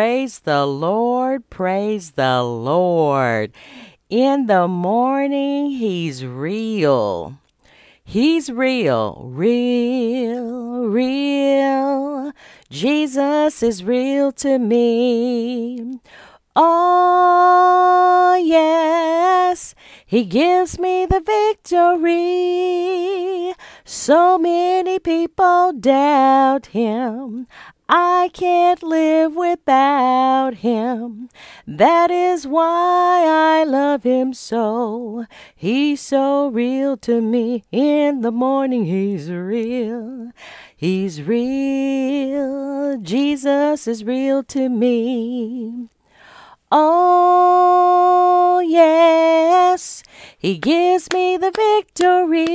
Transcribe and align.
Praise 0.00 0.38
the 0.38 0.64
Lord, 0.64 1.50
praise 1.50 2.12
the 2.12 2.42
Lord. 2.42 3.52
In 4.08 4.46
the 4.46 4.66
morning, 4.66 5.72
He's 5.72 6.24
real. 6.24 7.36
He's 8.02 8.50
real, 8.50 9.28
real, 9.30 10.86
real. 10.86 12.32
Jesus 12.70 13.62
is 13.62 13.84
real 13.84 14.32
to 14.40 14.58
me. 14.58 16.00
Oh, 16.56 18.40
yes, 18.42 19.74
He 20.06 20.24
gives 20.24 20.78
me 20.78 21.04
the 21.04 21.20
victory. 21.20 22.40
So 23.84 24.38
many 24.38 24.98
people 24.98 25.74
doubt 25.74 26.66
Him. 26.66 27.46
I 27.92 28.30
can't 28.32 28.84
live 28.84 29.34
without 29.34 30.54
him. 30.54 31.28
That 31.66 32.08
is 32.08 32.46
why 32.46 33.24
I 33.26 33.64
love 33.64 34.04
him 34.04 34.32
so. 34.32 35.26
He's 35.56 36.00
so 36.00 36.46
real 36.50 36.96
to 36.98 37.20
me. 37.20 37.64
In 37.72 38.20
the 38.20 38.30
morning, 38.30 38.84
he's 38.84 39.28
real. 39.28 40.30
He's 40.76 41.20
real. 41.20 42.96
Jesus 42.98 43.88
is 43.88 44.04
real 44.04 44.44
to 44.44 44.68
me. 44.68 45.88
Oh, 46.70 48.62
yes, 48.64 50.04
he 50.38 50.58
gives 50.58 51.08
me 51.12 51.36
the 51.36 51.50
victory. 51.50 52.50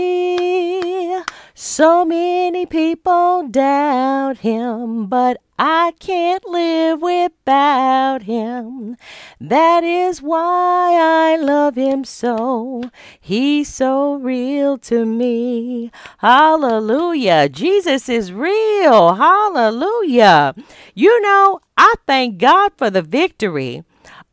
So 1.58 2.04
many 2.04 2.66
people 2.66 3.48
doubt 3.48 4.40
him, 4.40 5.06
but 5.08 5.38
I 5.58 5.94
can't 6.00 6.44
live 6.50 7.02
without 7.02 8.24
him. 8.24 8.98
That 9.40 9.82
is 9.86 10.22
why 10.22 10.98
I 11.00 11.38
love 11.38 11.78
him 11.78 12.04
so. 12.04 12.92
He's 13.22 13.74
so 13.74 14.16
real 14.16 14.78
to 14.80 15.06
me. 15.06 15.92
Hallelujah. 16.18 17.48
Jesus 17.48 18.10
is 18.10 18.34
real. 18.34 19.14
Hallelujah. 19.14 20.56
You 20.94 21.22
know, 21.22 21.62
I 21.78 21.94
thank 22.06 22.38
God 22.38 22.74
for 22.76 22.90
the 22.90 23.02
victory 23.02 23.86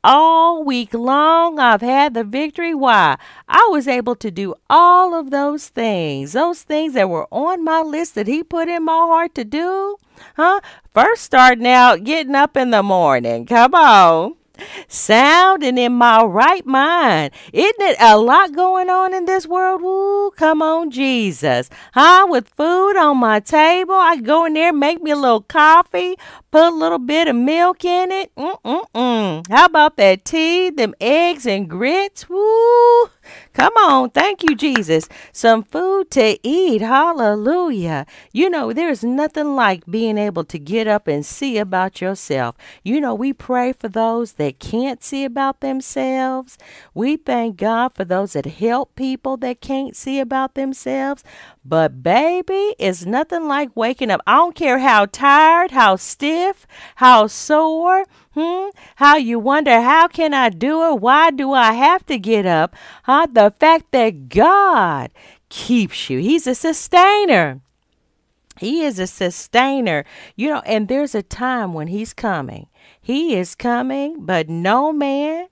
all 0.05 0.65
week 0.65 0.95
long. 0.95 1.59
I've 1.59 1.81
had 1.81 2.15
the 2.15 2.25
victory. 2.25 2.75
Why? 2.75 3.17
I 3.49 3.69
was 3.71 3.89
able 3.89 4.17
to 4.17 4.31
do 4.31 4.55
all 4.69 5.15
of 5.15 5.31
those 5.31 5.69
things, 5.69 6.33
those 6.33 6.63
things 6.63 6.95
that 6.95 7.09
were 7.09 7.29
on 7.31 7.65
my 7.65 7.81
list 7.81 8.15
that 8.15 8.27
He 8.27 8.43
put 8.43 8.69
in 8.69 8.85
my 8.85 8.93
heart 8.93 9.35
to 9.37 9.45
do. 9.45 9.97
Huh? 10.37 10.61
First, 10.95 11.23
starting 11.23 11.67
out 11.67 12.05
getting 12.05 12.35
up 12.35 12.57
in 12.57 12.71
the 12.71 12.83
morning. 12.83 13.47
Come 13.47 13.75
on 13.75 14.42
sound 14.89 15.63
and 15.63 15.79
in 15.79 15.93
my 15.93 16.23
right 16.25 16.65
mind. 16.67 17.33
Isn't 17.53 17.81
it 17.81 17.97
a 18.01 18.19
lot 18.19 18.55
going 18.55 18.91
on 18.91 19.15
in 19.15 19.25
this 19.25 19.47
world? 19.47 19.83
Woo, 19.83 20.31
come 20.33 20.63
on, 20.63 20.91
Jesus. 20.91 21.71
Huh? 21.95 22.27
With 22.29 22.49
food 22.49 22.97
on 22.97 23.19
my 23.19 23.41
table, 23.41 23.95
I 23.95 24.17
go 24.17 24.45
in 24.45 24.55
there, 24.55 24.73
make 24.73 25.03
me 25.03 25.11
a 25.11 25.17
little 25.17 25.43
coffee, 25.43 26.17
put 26.51 26.73
a 26.73 26.75
little 26.75 26.99
bit 26.99 27.29
of 27.29 27.37
milk 27.37 27.85
in 27.85 28.13
it. 28.13 28.35
Mm-mm-mm. 28.37 29.49
How 29.49 29.65
about 29.67 29.97
that 29.97 30.25
tea, 30.25 30.71
them 30.71 30.95
eggs 31.01 31.47
and 31.47 31.69
grits? 31.69 32.29
Woo! 32.29 33.11
Come 33.53 33.75
on. 33.75 34.11
Thank 34.11 34.43
you, 34.43 34.55
Jesus. 34.57 35.09
Some 35.33 35.63
food 35.63 36.11
to 36.13 36.39
eat. 36.47 36.81
Hallelujah. 36.81 38.07
You 38.33 38.49
know, 38.49 38.73
there's 38.73 39.05
nothing 39.05 39.55
like 39.55 39.87
being 39.87 40.19
able 40.19 40.45
to 40.45 40.59
get 40.59 40.89
up 40.89 41.07
and 41.09 41.25
see 41.25 41.59
about 41.59 42.01
yourself. 42.01 42.57
You 42.83 43.01
know, 43.01 43.15
we 43.15 43.33
pray 43.33 43.73
for 43.73 43.89
those 43.89 44.33
that 44.35 44.59
can't 44.59 45.03
see 45.03 45.25
about 45.25 45.61
themselves. 45.61 46.59
We 46.95 47.17
thank 47.17 47.57
God 47.57 47.95
for 47.95 48.05
those 48.05 48.33
that 48.33 48.47
help 48.47 48.95
people 48.97 49.37
that 49.39 49.61
can't 49.61 49.97
see 49.97 50.19
about 50.19 50.55
themselves. 50.55 51.25
But, 51.65 52.03
baby, 52.03 52.75
it's 52.79 53.07
nothing 53.07 53.47
like 53.47 53.77
waking 53.77 54.11
up. 54.11 54.21
I 54.27 54.37
don't 54.37 54.55
care 54.55 54.81
how 54.81 55.07
tired, 55.07 55.71
how 55.71 55.97
stiff, 55.97 56.67
how 56.97 57.27
sore. 57.29 58.05
Hmm? 58.35 58.71
How 58.97 59.17
you 59.17 59.39
wonder, 59.39 59.81
how 59.81 60.09
can 60.09 60.33
I 60.33 60.49
do 60.49 60.91
it? 60.91 61.01
Why 61.01 61.31
do 61.31 61.53
I 61.53 61.73
have 61.73 62.07
to 62.07 62.19
get 62.19 62.47
up? 62.47 62.75
Huh? 63.05 63.27
The 63.31 63.51
fact 63.51 63.93
that 63.93 64.29
God 64.29 65.11
keeps 65.49 66.09
you, 66.09 66.19
He's 66.19 66.47
a 66.47 66.55
sustainer. 66.55 67.61
He 68.59 68.83
is 68.83 68.99
a 68.99 69.07
sustainer. 69.07 70.05
You 70.37 70.49
know, 70.49 70.63
and 70.67 70.89
there's 70.89 71.15
a 71.15 71.23
time 71.23 71.75
when 71.75 71.89
He's 71.89 72.15
coming. 72.15 72.69
He 73.01 73.35
is 73.35 73.55
coming, 73.55 74.25
but 74.25 74.49
no 74.49 74.93
man 74.93 75.49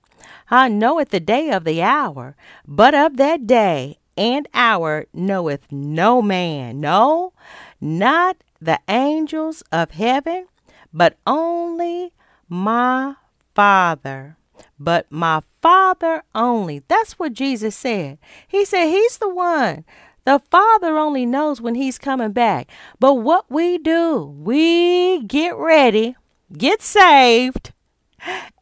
I 0.49 0.67
knoweth 0.67 1.09
the 1.09 1.21
day 1.21 1.49
of 1.49 1.63
the 1.63 1.81
hour, 1.81 2.35
but 2.67 2.93
of 2.93 3.15
that 3.17 3.47
day 3.47 3.99
and 4.17 4.47
hour 4.53 5.05
knoweth 5.13 5.71
no 5.71 6.21
man, 6.21 6.81
no, 6.81 7.31
not 7.79 8.35
the 8.59 8.79
angels 8.89 9.63
of 9.71 9.91
heaven, 9.91 10.47
but 10.93 11.17
only 11.25 12.11
my 12.51 13.15
Father. 13.55 14.37
But 14.77 15.07
my 15.09 15.41
Father 15.61 16.21
only. 16.35 16.83
That's 16.87 17.13
what 17.13 17.33
Jesus 17.33 17.75
said. 17.75 18.19
He 18.47 18.65
said 18.65 18.87
He's 18.87 19.17
the 19.17 19.29
one. 19.29 19.85
The 20.25 20.41
Father 20.51 20.97
only 20.97 21.25
knows 21.25 21.61
when 21.61 21.75
He's 21.75 21.97
coming 21.97 22.33
back. 22.33 22.69
But 22.99 23.15
what 23.15 23.49
we 23.49 23.77
do, 23.77 24.17
we 24.37 25.23
get 25.23 25.55
ready, 25.55 26.15
get 26.55 26.81
saved, 26.81 27.71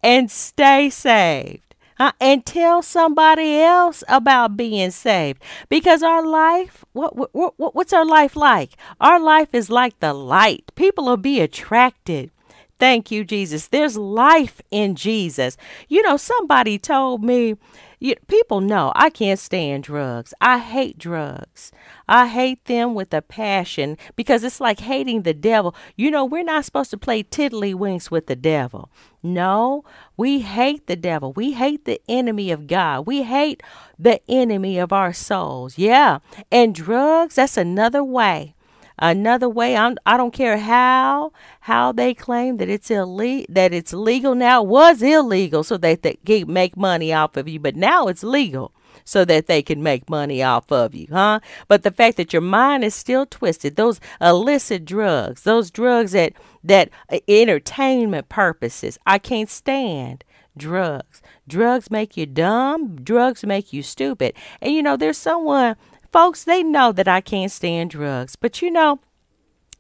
and 0.04 0.30
stay 0.30 0.90
saved. 0.90 1.66
Uh, 2.02 2.14
and 2.22 2.46
tell 2.46 2.82
somebody 2.82 3.60
else 3.60 4.06
about 4.08 4.56
being 4.56 4.90
saved 4.90 5.44
because 5.68 6.02
our 6.02 6.26
life 6.26 6.86
what, 6.94 7.14
what, 7.18 7.30
what 7.34 7.76
what's 7.76 7.92
our 7.92 8.06
life 8.06 8.38
like 8.38 8.78
our 9.02 9.20
life 9.20 9.50
is 9.52 9.70
like 9.70 10.00
the 10.00 10.14
light 10.14 10.72
people 10.76 11.04
will 11.04 11.18
be 11.18 11.42
attracted 11.42 12.32
Thank 12.80 13.12
you, 13.12 13.26
Jesus. 13.26 13.68
There's 13.68 13.98
life 13.98 14.62
in 14.72 14.96
Jesus. 14.96 15.58
You 15.90 16.02
know, 16.02 16.16
somebody 16.16 16.80
told 16.80 17.24
me, 17.24 17.56
you, 18.00 18.16
people 18.28 18.62
know 18.62 18.94
I 18.96 19.10
can't 19.10 19.38
stand 19.40 19.84
drugs. 19.84 20.34
I 20.40 20.60
hate 20.60 20.98
drugs. 20.98 21.74
I 22.08 22.28
hate 22.28 22.64
them 22.66 22.96
with 22.96 23.14
a 23.14 23.22
passion 23.22 23.98
because 24.16 24.46
it's 24.46 24.62
like 24.62 24.80
hating 24.80 25.24
the 25.24 25.34
devil. 25.34 25.76
You 25.98 26.10
know, 26.10 26.24
we're 26.24 26.46
not 26.46 26.64
supposed 26.64 26.92
to 26.92 26.98
play 26.98 27.24
tiddlywinks 27.24 28.10
with 28.10 28.28
the 28.28 28.38
devil. 28.38 28.90
No, 29.22 29.84
we 30.16 30.40
hate 30.40 30.88
the 30.88 30.96
devil. 30.96 31.34
We 31.34 31.52
hate 31.52 31.84
the 31.84 32.02
enemy 32.08 32.52
of 32.52 32.68
God. 32.68 33.06
We 33.06 33.24
hate 33.24 33.62
the 33.98 34.22
enemy 34.30 34.78
of 34.78 34.94
our 34.94 35.12
souls. 35.12 35.78
Yeah. 35.78 36.20
And 36.50 36.74
drugs, 36.74 37.36
that's 37.36 37.58
another 37.58 38.04
way 38.06 38.56
Another 39.02 39.48
way, 39.48 39.78
I'm, 39.78 39.98
I 40.06 40.18
don't 40.18 40.34
care 40.34 40.58
how 40.58 41.32
how 41.62 41.92
they 41.92 42.14
claim 42.14 42.58
that 42.58 42.70
it's 42.70 42.92
illegal 42.92 43.46
that 43.50 43.74
it's 43.74 43.94
legal 43.94 44.36
now 44.36 44.62
was 44.62 45.02
illegal 45.02 45.64
so 45.64 45.78
that 45.78 46.04
they 46.04 46.44
make 46.44 46.76
money 46.76 47.14
off 47.14 47.38
of 47.38 47.48
you, 47.48 47.60
but 47.60 47.76
now 47.76 48.08
it's 48.08 48.24
legal 48.24 48.74
so 49.06 49.26
that 49.26 49.48
they 49.48 49.62
can 49.62 49.82
make 49.82 50.10
money 50.10 50.44
off 50.44 50.72
of 50.72 50.94
you, 50.94 51.08
huh? 51.10 51.40
But 51.68 51.84
the 51.84 51.92
fact 51.92 52.18
that 52.18 52.34
your 52.34 52.42
mind 52.42 52.84
is 52.84 52.94
still 52.94 53.26
twisted, 53.26 53.76
those 53.76 54.00
illicit 54.22 54.86
drugs, 54.86 55.44
those 55.44 55.72
drugs 55.72 56.12
that 56.12 56.34
that 56.64 56.90
uh, 57.12 57.20
entertainment 57.28 58.30
purposes, 58.30 59.00
I 59.06 59.18
can't 59.18 59.50
stand 59.50 60.24
drugs. 60.58 61.22
Drugs 61.48 61.90
make 61.90 62.18
you 62.18 62.26
dumb, 62.26 62.98
drugs 62.98 63.46
make 63.46 63.74
you 63.74 63.82
stupid. 63.82 64.36
And 64.62 64.74
you 64.74 64.84
know, 64.84 64.98
there's 64.98 65.18
someone 65.18 65.76
Folks, 66.12 66.44
they 66.44 66.64
know 66.64 66.92
that 66.92 67.08
I 67.08 67.22
can't 67.22 67.52
stand 67.52 67.92
drugs, 67.92 68.36
but 68.36 68.62
you 68.62 68.72
know, 68.72 69.00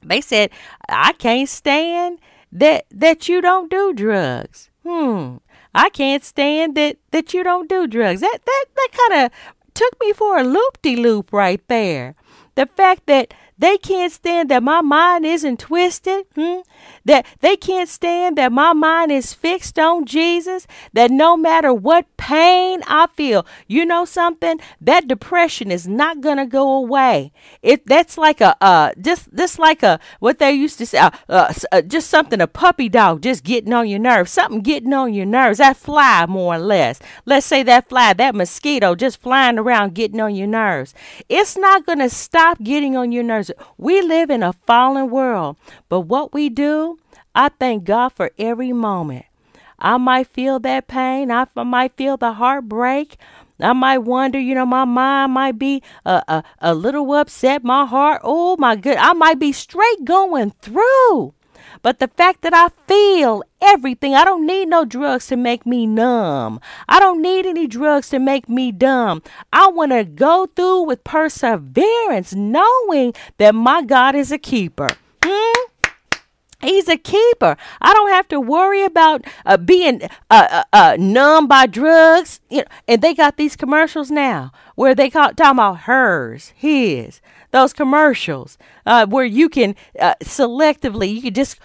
they 0.01 0.21
said 0.21 0.51
I 0.87 1.13
can't 1.13 1.49
stand 1.49 2.19
that 2.51 2.85
that 2.91 3.27
you 3.27 3.41
don't 3.41 3.69
do 3.69 3.93
drugs. 3.93 4.69
Hmm. 4.85 5.37
I 5.73 5.89
can't 5.89 6.23
stand 6.23 6.75
that 6.75 6.97
that 7.11 7.33
you 7.33 7.43
don't 7.43 7.69
do 7.69 7.87
drugs. 7.87 8.21
That 8.21 8.39
that 8.45 8.65
that 8.75 8.89
kind 8.91 9.25
of 9.25 9.31
took 9.73 9.99
me 9.99 10.13
for 10.13 10.37
a 10.37 10.43
loop 10.43 10.81
de 10.81 10.95
loop 10.95 11.31
right 11.31 11.61
there. 11.67 12.15
The 12.55 12.65
fact 12.65 13.05
that 13.07 13.33
they 13.57 13.77
can't 13.77 14.11
stand 14.11 14.49
that 14.49 14.63
my 14.63 14.81
mind 14.81 15.25
isn't 15.25 15.59
twisted. 15.59 16.25
Hmm? 16.35 16.61
That 17.09 17.25
they 17.39 17.57
can't 17.57 17.89
stand 17.89 18.37
that 18.37 18.51
my 18.51 18.73
mind 18.73 19.11
is 19.11 19.33
fixed 19.33 19.79
on 19.79 20.05
Jesus. 20.05 20.67
That 20.93 21.09
no 21.09 21.35
matter 21.35 21.73
what 21.73 22.05
pain 22.17 22.83
I 22.85 23.07
feel, 23.15 23.47
you 23.65 23.83
know 23.83 24.05
something? 24.05 24.59
That 24.79 25.07
depression 25.07 25.71
is 25.71 25.87
not 25.87 26.21
gonna 26.21 26.45
go 26.45 26.71
away. 26.77 27.31
It 27.63 27.83
that's 27.87 28.15
like 28.15 28.41
a 28.41 28.55
uh 28.63 28.91
just 29.01 29.33
just 29.35 29.57
like 29.57 29.81
a 29.81 29.99
what 30.19 30.37
they 30.37 30.51
used 30.51 30.77
to 30.77 30.85
say 30.85 30.99
uh, 30.99 31.09
uh, 31.27 31.51
uh, 31.71 31.81
just 31.81 32.11
something 32.11 32.39
a 32.41 32.45
puppy 32.45 32.89
dog 32.89 33.23
just 33.23 33.43
getting 33.43 33.73
on 33.73 33.89
your 33.89 33.97
nerves. 33.97 34.31
Something 34.31 34.61
getting 34.61 34.93
on 34.93 35.11
your 35.11 35.25
nerves. 35.25 35.57
That 35.57 35.77
fly 35.77 36.27
more 36.27 36.55
or 36.55 36.59
less. 36.59 36.99
Let's 37.25 37.47
say 37.47 37.63
that 37.63 37.89
fly, 37.89 38.13
that 38.13 38.35
mosquito 38.35 38.93
just 38.93 39.19
flying 39.19 39.57
around 39.57 39.95
getting 39.95 40.21
on 40.21 40.35
your 40.35 40.47
nerves. 40.47 40.93
It's 41.27 41.57
not 41.57 41.87
gonna 41.87 42.09
stop 42.09 42.61
getting 42.61 42.95
on 42.95 43.11
your 43.11 43.23
nerves. 43.23 43.49
We 43.79 44.03
live 44.03 44.29
in 44.29 44.43
a 44.43 44.53
fallen 44.53 45.09
world, 45.09 45.57
but 45.89 46.01
what 46.01 46.33
we 46.33 46.49
do, 46.49 46.98
I 47.39 47.47
thank 47.57 47.85
God 47.85 48.09
for 48.09 48.31
every 48.37 48.73
moment. 48.73 49.23
I 49.79 49.95
might 49.95 50.27
feel 50.27 50.59
that 50.59 50.89
pain. 50.89 51.31
I 51.31 51.47
might 51.55 51.95
feel 51.95 52.17
the 52.17 52.33
heartbreak. 52.33 53.17
I 53.61 53.71
might 53.71 53.99
wonder, 53.99 54.37
you 54.37 54.53
know, 54.53 54.65
my 54.65 54.83
mind 54.83 55.31
might 55.31 55.57
be 55.57 55.81
a, 56.03 56.21
a, 56.27 56.43
a 56.59 56.73
little 56.75 57.13
upset. 57.13 57.63
My 57.63 57.85
heart, 57.85 58.19
oh 58.25 58.57
my 58.57 58.75
good, 58.75 58.97
I 58.97 59.13
might 59.13 59.39
be 59.39 59.53
straight 59.53 60.03
going 60.03 60.51
through. 60.51 61.33
But 61.81 61.99
the 61.99 62.09
fact 62.09 62.41
that 62.41 62.53
I 62.53 62.71
feel 62.87 63.41
everything, 63.61 64.15
I 64.15 64.25
don't 64.25 64.45
need 64.45 64.67
no 64.67 64.83
drugs 64.83 65.27
to 65.27 65.37
make 65.37 65.65
me 65.65 65.87
numb. 65.87 66.59
I 66.89 66.99
don't 66.99 67.21
need 67.21 67.45
any 67.45 67.67
drugs 67.67 68.09
to 68.09 68.19
make 68.19 68.49
me 68.49 68.73
dumb. 68.73 69.23
I 69.53 69.69
want 69.69 69.93
to 69.93 70.03
go 70.03 70.45
through 70.57 70.81
with 70.81 71.05
perseverance, 71.05 72.33
knowing 72.33 73.13
that 73.37 73.55
my 73.55 73.81
God 73.81 74.13
is 74.13 74.29
a 74.29 74.37
keeper. 74.37 74.89
He's 76.61 76.89
a 76.89 76.97
keeper. 76.97 77.55
I 77.81 77.93
don't 77.93 78.09
have 78.09 78.27
to 78.29 78.39
worry 78.39 78.83
about 78.83 79.23
uh, 79.45 79.57
being 79.57 80.01
uh, 80.29 80.47
uh, 80.51 80.63
uh, 80.73 80.97
numb 80.99 81.47
by 81.47 81.67
drugs. 81.67 82.41
You 82.49 82.59
know, 82.59 82.67
and 82.87 83.01
they 83.01 83.13
got 83.13 83.37
these 83.37 83.55
commercials 83.55 84.11
now 84.11 84.51
where 84.75 84.93
they 84.93 85.09
call 85.09 85.33
talking 85.33 85.57
about 85.57 85.81
hers, 85.81 86.53
his. 86.55 87.21
Those 87.51 87.73
commercials 87.73 88.57
uh, 88.85 89.05
where 89.07 89.25
you 89.25 89.47
can 89.49 89.75
uh, 89.99 90.15
selectively, 90.21 91.13
you 91.13 91.21
can 91.21 91.33
just 91.33 91.59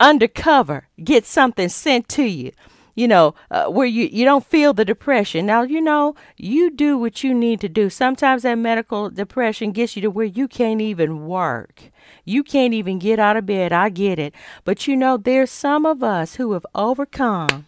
undercover 0.00 0.88
get 1.02 1.26
something 1.26 1.68
sent 1.68 2.08
to 2.08 2.24
you 2.24 2.52
you 2.96 3.08
know, 3.08 3.34
where 3.68 3.88
you, 3.88 4.04
you 4.04 4.24
don't 4.24 4.46
feel 4.46 4.72
the 4.72 4.84
depression. 4.84 5.46
Now, 5.46 5.62
you 5.62 5.80
know, 5.80 6.14
you 6.36 6.70
do 6.70 6.96
what 6.96 7.24
you 7.24 7.34
need 7.34 7.60
to 7.62 7.68
do. 7.68 7.90
Sometimes 7.90 8.44
that 8.44 8.54
medical 8.54 9.10
depression 9.10 9.72
gets 9.72 9.96
you 9.96 10.02
to 10.02 10.10
where 10.10 10.24
you 10.24 10.46
can't 10.46 10.80
even 10.80 11.26
work. 11.26 11.90
You 12.24 12.42
can't 12.42 12.74
even 12.74 12.98
get 12.98 13.18
out 13.18 13.36
of 13.36 13.46
bed. 13.46 13.72
I 13.72 13.88
get 13.88 14.18
it. 14.18 14.34
But 14.64 14.86
you 14.86 14.96
know, 14.96 15.16
there's 15.16 15.50
some 15.50 15.84
of 15.84 16.02
us 16.02 16.36
who 16.36 16.52
have 16.52 16.66
overcome 16.74 17.66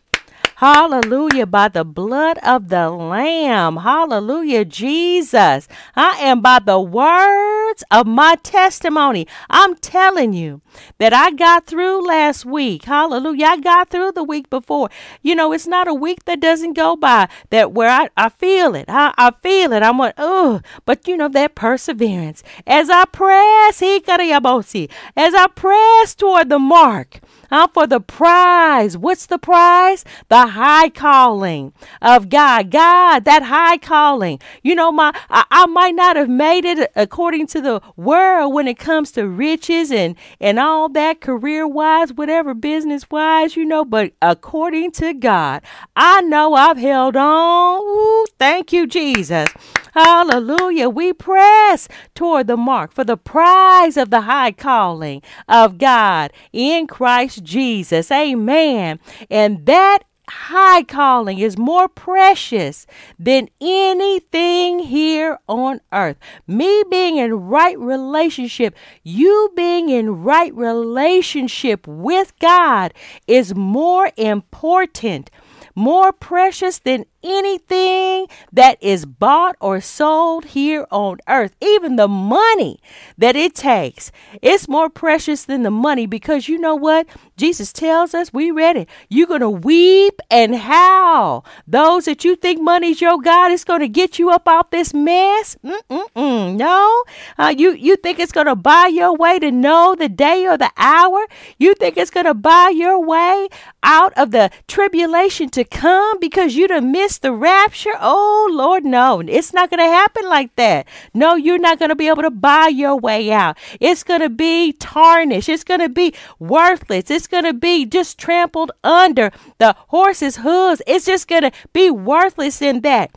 Hallelujah. 0.56 1.44
By 1.44 1.68
the 1.68 1.84
blood 1.84 2.38
of 2.38 2.70
the 2.70 2.88
Lamb. 2.88 3.76
Hallelujah. 3.76 4.64
Jesus. 4.64 5.68
I 5.94 6.16
am 6.20 6.40
by 6.40 6.60
the 6.60 6.80
words 6.80 7.84
of 7.90 8.06
my 8.06 8.36
testimony. 8.36 9.26
I'm 9.50 9.74
telling 9.74 10.32
you 10.32 10.62
that 10.96 11.12
I 11.12 11.32
got 11.32 11.66
through 11.66 12.06
last 12.06 12.46
week. 12.46 12.86
Hallelujah. 12.86 13.44
I 13.48 13.56
got 13.58 13.90
through 13.90 14.12
the 14.12 14.24
week 14.24 14.48
before. 14.48 14.88
You 15.20 15.34
know, 15.34 15.52
it's 15.52 15.66
not 15.66 15.88
a 15.88 15.94
week 15.94 16.24
that 16.24 16.40
doesn't 16.40 16.72
go 16.72 16.96
by 16.96 17.28
that 17.50 17.72
where 17.72 17.90
I, 17.90 18.08
I 18.16 18.30
feel 18.30 18.74
it. 18.74 18.86
I, 18.88 19.12
I 19.18 19.32
feel 19.42 19.74
it. 19.74 19.82
I'm 19.82 19.98
like, 19.98 20.14
oh, 20.16 20.62
but 20.86 21.06
you 21.06 21.18
know, 21.18 21.28
that 21.28 21.54
perseverance. 21.54 22.42
As 22.66 22.88
I 22.88 23.04
press, 23.04 23.82
as 23.82 25.34
I 25.34 25.46
press 25.54 26.14
toward 26.14 26.48
the 26.48 26.58
mark, 26.58 27.20
uh, 27.50 27.66
for 27.68 27.86
the 27.86 28.00
prize. 28.00 28.96
What's 28.96 29.26
the 29.26 29.38
prize? 29.38 30.04
The 30.28 30.48
high 30.48 30.88
calling 30.88 31.72
of 32.02 32.28
God. 32.28 32.70
God, 32.70 33.24
that 33.24 33.44
high 33.44 33.78
calling. 33.78 34.40
You 34.62 34.74
know, 34.74 34.92
my 34.92 35.12
I, 35.30 35.44
I 35.50 35.66
might 35.66 35.94
not 35.94 36.16
have 36.16 36.28
made 36.28 36.64
it 36.64 36.90
according 36.96 37.46
to 37.48 37.60
the 37.60 37.80
world 37.96 38.52
when 38.54 38.68
it 38.68 38.78
comes 38.78 39.12
to 39.12 39.28
riches 39.28 39.90
and 39.90 40.16
and 40.40 40.58
all 40.58 40.88
that 40.90 41.20
career 41.20 41.66
wise, 41.66 42.12
whatever 42.12 42.54
business 42.54 43.08
wise, 43.10 43.56
you 43.56 43.64
know, 43.64 43.84
but 43.84 44.12
according 44.22 44.92
to 44.92 45.14
God, 45.14 45.62
I 45.94 46.20
know 46.22 46.54
I've 46.54 46.78
held 46.78 47.16
on. 47.16 47.82
Ooh, 47.82 48.26
thank 48.38 48.72
you, 48.72 48.86
Jesus. 48.86 49.48
Hallelujah. 49.96 50.90
We 50.90 51.14
press 51.14 51.88
toward 52.14 52.48
the 52.48 52.56
mark 52.58 52.92
for 52.92 53.02
the 53.02 53.16
prize 53.16 53.96
of 53.96 54.10
the 54.10 54.20
high 54.20 54.52
calling 54.52 55.22
of 55.48 55.78
God 55.78 56.34
in 56.52 56.86
Christ 56.86 57.42
Jesus. 57.42 58.10
Amen. 58.10 59.00
And 59.30 59.64
that 59.64 60.00
high 60.28 60.82
calling 60.82 61.38
is 61.38 61.56
more 61.56 61.88
precious 61.88 62.86
than 63.18 63.48
anything 63.58 64.80
here 64.80 65.38
on 65.48 65.80
earth. 65.94 66.18
Me 66.46 66.84
being 66.90 67.16
in 67.16 67.32
right 67.32 67.78
relationship, 67.78 68.76
you 69.02 69.50
being 69.56 69.88
in 69.88 70.22
right 70.22 70.54
relationship 70.54 71.86
with 71.86 72.38
God 72.38 72.92
is 73.26 73.54
more 73.54 74.10
important, 74.18 75.30
more 75.74 76.12
precious 76.12 76.80
than 76.80 77.06
anything 77.26 78.28
that 78.52 78.78
is 78.80 79.04
bought 79.04 79.56
or 79.60 79.80
sold 79.80 80.46
here 80.46 80.86
on 80.90 81.18
earth, 81.28 81.56
even 81.60 81.96
the 81.96 82.08
money 82.08 82.78
that 83.18 83.36
it 83.36 83.54
takes, 83.54 84.12
it's 84.40 84.68
more 84.68 84.88
precious 84.88 85.44
than 85.44 85.62
the 85.62 85.70
money 85.70 86.06
because 86.06 86.48
you 86.48 86.58
know 86.58 86.76
what? 86.76 87.06
Jesus 87.36 87.72
tells 87.72 88.14
us, 88.14 88.32
we 88.32 88.50
read 88.50 88.76
it, 88.76 88.88
you're 89.10 89.26
going 89.26 89.40
to 89.40 89.50
weep 89.50 90.20
and 90.30 90.54
howl. 90.54 91.44
Those 91.66 92.06
that 92.06 92.24
you 92.24 92.36
think 92.36 92.60
money's 92.60 93.00
your 93.00 93.20
God 93.20 93.52
is 93.52 93.64
going 93.64 93.80
to 93.80 93.88
get 93.88 94.18
you 94.18 94.30
up 94.30 94.48
out 94.48 94.70
this 94.70 94.94
mess. 94.94 95.56
Mm-mm-mm. 95.64 96.56
No, 96.56 97.04
uh, 97.38 97.54
you, 97.56 97.72
you 97.72 97.96
think 97.96 98.18
it's 98.18 98.32
going 98.32 98.46
to 98.46 98.56
buy 98.56 98.86
your 98.86 99.14
way 99.14 99.38
to 99.38 99.50
know 99.50 99.94
the 99.94 100.08
day 100.08 100.46
or 100.46 100.56
the 100.56 100.70
hour? 100.76 101.26
You 101.58 101.74
think 101.74 101.96
it's 101.96 102.10
going 102.10 102.26
to 102.26 102.34
buy 102.34 102.72
your 102.74 103.04
way 103.04 103.48
out 103.82 104.12
of 104.16 104.30
the 104.30 104.50
tribulation 104.68 105.48
to 105.50 105.64
come 105.64 106.18
because 106.20 106.56
you 106.56 106.68
done 106.68 106.92
missed 106.92 107.15
the 107.18 107.32
rapture? 107.32 107.94
Oh, 108.00 108.48
Lord, 108.52 108.84
no. 108.84 109.20
It's 109.20 109.52
not 109.52 109.70
going 109.70 109.80
to 109.80 109.84
happen 109.84 110.28
like 110.28 110.54
that. 110.56 110.86
No, 111.12 111.34
you're 111.34 111.58
not 111.58 111.78
going 111.78 111.88
to 111.90 111.94
be 111.94 112.08
able 112.08 112.22
to 112.22 112.30
buy 112.30 112.68
your 112.68 112.96
way 112.96 113.30
out. 113.30 113.56
It's 113.80 114.02
going 114.02 114.20
to 114.20 114.30
be 114.30 114.72
tarnished. 114.72 115.48
It's 115.48 115.64
going 115.64 115.80
to 115.80 115.88
be 115.88 116.14
worthless. 116.38 117.10
It's 117.10 117.26
going 117.26 117.44
to 117.44 117.52
be 117.52 117.86
just 117.86 118.18
trampled 118.18 118.72
under 118.82 119.30
the 119.58 119.76
horse's 119.88 120.36
hooves. 120.36 120.82
It's 120.86 121.06
just 121.06 121.28
going 121.28 121.42
to 121.42 121.52
be 121.72 121.90
worthless 121.90 122.62
in 122.62 122.80
that. 122.80 123.10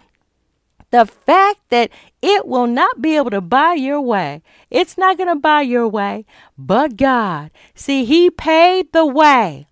The 0.92 1.06
fact 1.06 1.60
that 1.70 1.92
it 2.22 2.48
will 2.48 2.68
not 2.68 3.02
be 3.02 3.16
able 3.16 3.30
to 3.30 3.42
buy 3.42 3.76
your 3.76 4.02
way. 4.02 4.42
It's 4.70 4.98
not 4.98 5.18
going 5.18 5.30
to 5.30 5.36
buy 5.36 5.62
your 5.62 5.88
way, 5.88 6.26
but 6.58 6.98
God. 6.98 7.52
See, 7.76 8.06
He 8.06 8.30
paid 8.30 8.92
the 8.92 9.06
way. 9.06 9.69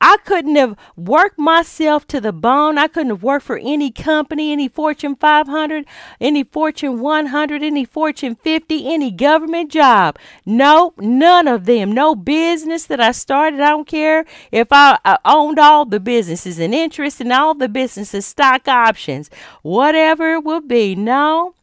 I 0.00 0.18
couldn't 0.24 0.54
have 0.54 0.76
worked 0.96 1.38
myself 1.38 2.06
to 2.08 2.20
the 2.20 2.32
bone. 2.32 2.78
I 2.78 2.86
couldn't 2.86 3.10
have 3.10 3.22
worked 3.22 3.44
for 3.44 3.58
any 3.58 3.90
company, 3.90 4.52
any 4.52 4.68
Fortune 4.68 5.16
500, 5.16 5.86
any 6.20 6.44
Fortune 6.44 7.00
100, 7.00 7.62
any 7.62 7.84
Fortune 7.84 8.36
50, 8.36 8.92
any 8.92 9.10
government 9.10 9.72
job. 9.72 10.16
No, 10.46 10.94
none 10.98 11.48
of 11.48 11.64
them. 11.64 11.90
No 11.90 12.14
business 12.14 12.86
that 12.86 13.00
I 13.00 13.10
started. 13.10 13.60
I 13.60 13.70
don't 13.70 13.88
care 13.88 14.24
if 14.52 14.68
I, 14.70 14.98
I 15.04 15.18
owned 15.24 15.58
all 15.58 15.84
the 15.84 16.00
businesses 16.00 16.60
and 16.60 16.72
interest 16.72 17.20
in 17.20 17.32
all 17.32 17.54
the 17.54 17.68
businesses, 17.68 18.24
stock 18.24 18.68
options, 18.68 19.30
whatever 19.62 20.34
it 20.34 20.44
would 20.44 20.68
be. 20.68 20.94
No, 20.94 21.54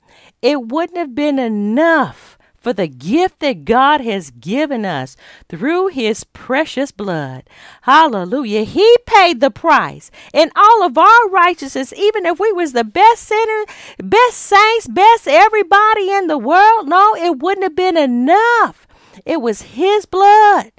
it 0.42 0.68
wouldn't 0.68 0.98
have 0.98 1.15
been 1.15 1.39
enough 1.39 2.35
for 2.65 2.74
the 2.74 2.88
gift 2.88 3.41
that 3.41 3.63
God 3.63 4.01
has 4.01 4.31
given 4.31 4.88
us 4.88 5.15
through 5.48 5.89
his 5.89 6.24
precious 6.24 6.91
blood. 6.91 7.43
Hallelujah. 7.84 8.63
He 8.63 8.98
paid 9.05 9.39
the 9.39 9.51
price. 9.51 10.10
And 10.34 10.51
all 10.55 10.81
of 10.81 10.98
our 10.98 11.29
righteousness, 11.29 11.93
even 11.95 12.25
if 12.25 12.39
we 12.39 12.51
was 12.51 12.74
the 12.74 12.84
best 12.84 13.22
sinner, 13.22 13.65
best 14.00 14.38
saints, 14.38 14.88
best 14.88 15.27
everybody 15.27 16.10
in 16.10 16.25
the 16.25 16.39
world, 16.39 16.89
no, 16.89 17.13
it 17.13 17.38
wouldn't 17.38 17.62
have 17.62 17.75
been 17.75 17.98
enough. 17.98 18.88
It 19.27 19.41
was 19.41 19.62
his 19.77 20.07
blood. 20.07 20.72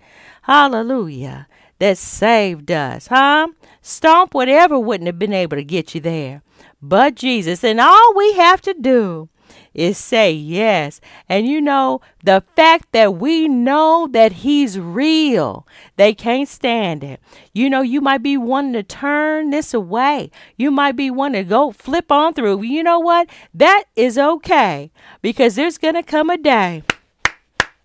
Hallelujah. 0.42 1.46
That 1.78 1.98
saved 1.98 2.72
us, 2.72 3.06
huh? 3.06 3.46
Stomp 3.80 4.34
whatever 4.34 4.76
wouldn't 4.76 5.06
have 5.06 5.20
been 5.20 5.32
able 5.32 5.56
to 5.56 5.62
get 5.62 5.94
you 5.94 6.00
there. 6.00 6.42
But 6.82 7.14
Jesus. 7.14 7.62
And 7.62 7.80
all 7.80 8.12
we 8.16 8.32
have 8.32 8.60
to 8.62 8.74
do 8.74 9.28
is 9.76 9.98
say 9.98 10.32
yes. 10.32 11.00
And 11.28 11.46
you 11.46 11.60
know, 11.60 12.00
the 12.24 12.42
fact 12.56 12.92
that 12.92 13.14
we 13.16 13.46
know 13.46 14.08
that 14.10 14.32
He's 14.32 14.80
real, 14.80 15.66
they 15.96 16.14
can't 16.14 16.48
stand 16.48 17.04
it. 17.04 17.20
You 17.52 17.70
know, 17.70 17.82
you 17.82 18.00
might 18.00 18.22
be 18.22 18.36
wanting 18.36 18.72
to 18.72 18.82
turn 18.82 19.50
this 19.50 19.74
away. 19.74 20.30
You 20.56 20.70
might 20.70 20.96
be 20.96 21.10
wanting 21.10 21.44
to 21.44 21.48
go 21.48 21.70
flip 21.70 22.10
on 22.10 22.34
through. 22.34 22.62
You 22.62 22.82
know 22.82 22.98
what? 22.98 23.28
That 23.54 23.84
is 23.94 24.18
okay 24.18 24.90
because 25.22 25.54
there's 25.54 25.78
going 25.78 25.94
to 25.94 26.02
come 26.02 26.30
a 26.30 26.38
day 26.38 26.82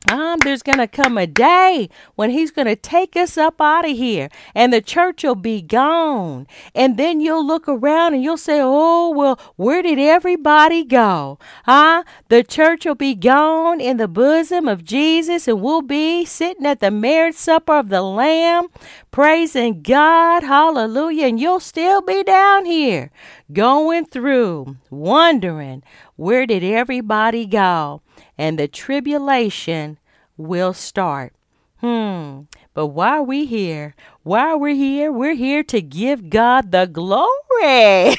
um, 0.10 0.40
there's 0.40 0.64
going 0.64 0.80
to 0.80 0.88
come 0.88 1.18
a 1.18 1.28
day 1.28 1.88
when 2.16 2.32
he's 2.32 2.52
going 2.52 2.68
to 2.68 2.76
take 2.76 3.16
us 3.16 3.38
up 3.38 3.62
out 3.62 3.88
of 3.88 3.96
here 3.96 4.30
and 4.56 4.74
the 4.74 4.82
church 4.82 5.24
will 5.24 5.36
be 5.36 5.62
gone. 5.62 6.48
And 6.74 6.98
then 6.98 7.22
you'll 7.22 7.46
look 7.46 7.70
around 7.70 8.16
and 8.16 8.24
you'll 8.24 8.38
say, 8.38 8.60
Oh, 8.62 9.12
well, 9.12 9.40
where 9.58 9.82
did 9.82 10.00
everybody 10.00 10.84
go? 10.84 11.38
Huh? 11.66 12.04
The 12.30 12.44
church 12.44 12.86
will 12.86 12.96
be 12.96 13.14
gone 13.14 13.80
in 13.80 13.98
the 13.98 14.08
bosom 14.08 14.68
of 14.68 14.84
Jesus 14.84 15.48
and 15.48 15.62
we'll 15.62 15.84
be 15.84 16.26
sitting 16.26 16.66
at 16.66 16.80
the 16.80 16.92
marriage 16.92 17.36
supper 17.36 17.78
of 17.78 17.90
the 17.90 18.02
Lamb, 18.02 18.68
praising 19.12 19.82
God. 19.84 20.44
Hallelujah. 20.44 21.28
And 21.28 21.40
you'll 21.40 21.60
still 21.60 22.02
be 22.02 22.24
down 22.24 22.66
here 22.66 23.12
going 23.54 24.06
through, 24.06 24.78
wondering, 24.90 25.84
where 26.16 26.46
did 26.46 26.64
everybody 26.64 27.46
go? 27.46 28.02
And 28.42 28.58
the 28.58 28.68
tribulation 28.68 30.00
will 30.36 30.74
start. 30.74 31.32
Hmm. 31.78 32.46
But 32.74 32.88
why 32.88 33.18
are 33.18 33.24
we 33.24 33.46
here? 33.46 33.94
Why 34.24 34.50
are 34.50 34.58
we 34.58 34.76
here? 34.76 35.12
We're 35.12 35.36
here 35.36 35.62
to 35.66 35.80
give 35.80 36.32
God 36.32 36.72
the 36.72 36.88
glory. 36.88 38.16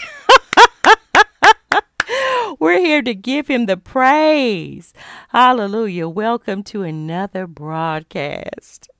We're 2.60 2.78
here 2.78 3.02
to 3.02 3.14
give 3.16 3.48
him 3.48 3.66
the 3.66 3.76
praise. 3.76 4.94
Hallelujah. 5.30 6.08
Welcome 6.08 6.62
to 6.64 6.84
another 6.84 7.48
broadcast 7.48 8.91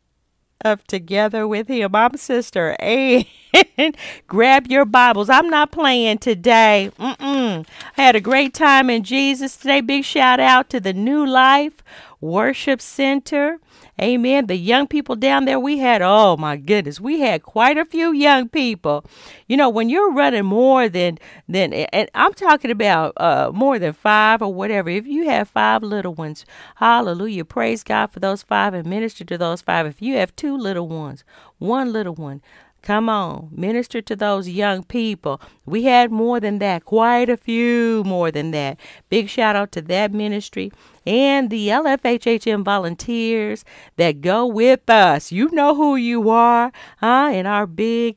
of 0.64 0.84
Together 0.86 1.46
with 1.46 1.68
Him. 1.68 1.94
I'm 1.94 2.16
Sister 2.16 2.76
Ann 2.80 3.24
grab 4.26 4.66
your 4.66 4.84
Bibles. 4.84 5.28
I'm 5.28 5.50
not 5.50 5.72
playing 5.72 6.18
today. 6.18 6.90
Mm-mm. 6.98 7.66
I 7.96 8.02
had 8.02 8.16
a 8.16 8.20
great 8.20 8.54
time 8.54 8.88
in 8.90 9.02
Jesus 9.02 9.56
today. 9.56 9.80
Big 9.80 10.04
shout 10.04 10.40
out 10.40 10.70
to 10.70 10.80
the 10.80 10.92
New 10.92 11.26
Life 11.26 11.82
Worship 12.20 12.80
Center. 12.80 13.58
Amen. 14.00 14.46
The 14.46 14.56
young 14.56 14.86
people 14.86 15.16
down 15.16 15.44
there, 15.44 15.60
we 15.60 15.78
had, 15.78 16.00
oh 16.00 16.36
my 16.38 16.56
goodness, 16.56 16.98
we 16.98 17.20
had 17.20 17.42
quite 17.42 17.76
a 17.76 17.84
few 17.84 18.10
young 18.12 18.48
people. 18.48 19.04
You 19.46 19.58
know, 19.58 19.68
when 19.68 19.90
you're 19.90 20.12
running 20.12 20.46
more 20.46 20.88
than, 20.88 21.18
than 21.46 21.74
and 21.74 22.10
I'm 22.14 22.32
talking 22.32 22.70
about 22.70 23.12
uh, 23.18 23.50
more 23.52 23.78
than 23.78 23.92
five 23.92 24.40
or 24.40 24.52
whatever, 24.52 24.88
if 24.88 25.06
you 25.06 25.28
have 25.28 25.48
five 25.48 25.82
little 25.82 26.14
ones, 26.14 26.46
hallelujah, 26.76 27.44
praise 27.44 27.84
God 27.84 28.10
for 28.10 28.18
those 28.18 28.42
five 28.42 28.72
and 28.72 28.88
minister 28.88 29.24
to 29.24 29.36
those 29.36 29.60
five. 29.60 29.86
If 29.86 30.00
you 30.00 30.16
have 30.16 30.34
two 30.36 30.56
little 30.56 30.88
ones, 30.88 31.22
one 31.58 31.92
little 31.92 32.14
one, 32.14 32.40
Come 32.82 33.08
on, 33.08 33.48
minister 33.52 34.02
to 34.02 34.16
those 34.16 34.48
young 34.48 34.82
people. 34.82 35.40
We 35.64 35.84
had 35.84 36.10
more 36.10 36.40
than 36.40 36.58
that, 36.58 36.84
quite 36.84 37.30
a 37.30 37.36
few 37.36 38.02
more 38.04 38.32
than 38.32 38.50
that. 38.50 38.80
Big 39.08 39.28
shout 39.28 39.54
out 39.54 39.70
to 39.72 39.82
that 39.82 40.12
ministry 40.12 40.72
and 41.06 41.48
the 41.48 41.68
LFHHM 41.68 42.64
volunteers 42.64 43.64
that 43.98 44.20
go 44.20 44.46
with 44.46 44.90
us. 44.90 45.30
You 45.30 45.48
know 45.52 45.76
who 45.76 45.94
you 45.94 46.28
are, 46.30 46.72
huh? 46.98 47.30
In 47.32 47.46
our 47.46 47.68
big 47.68 48.16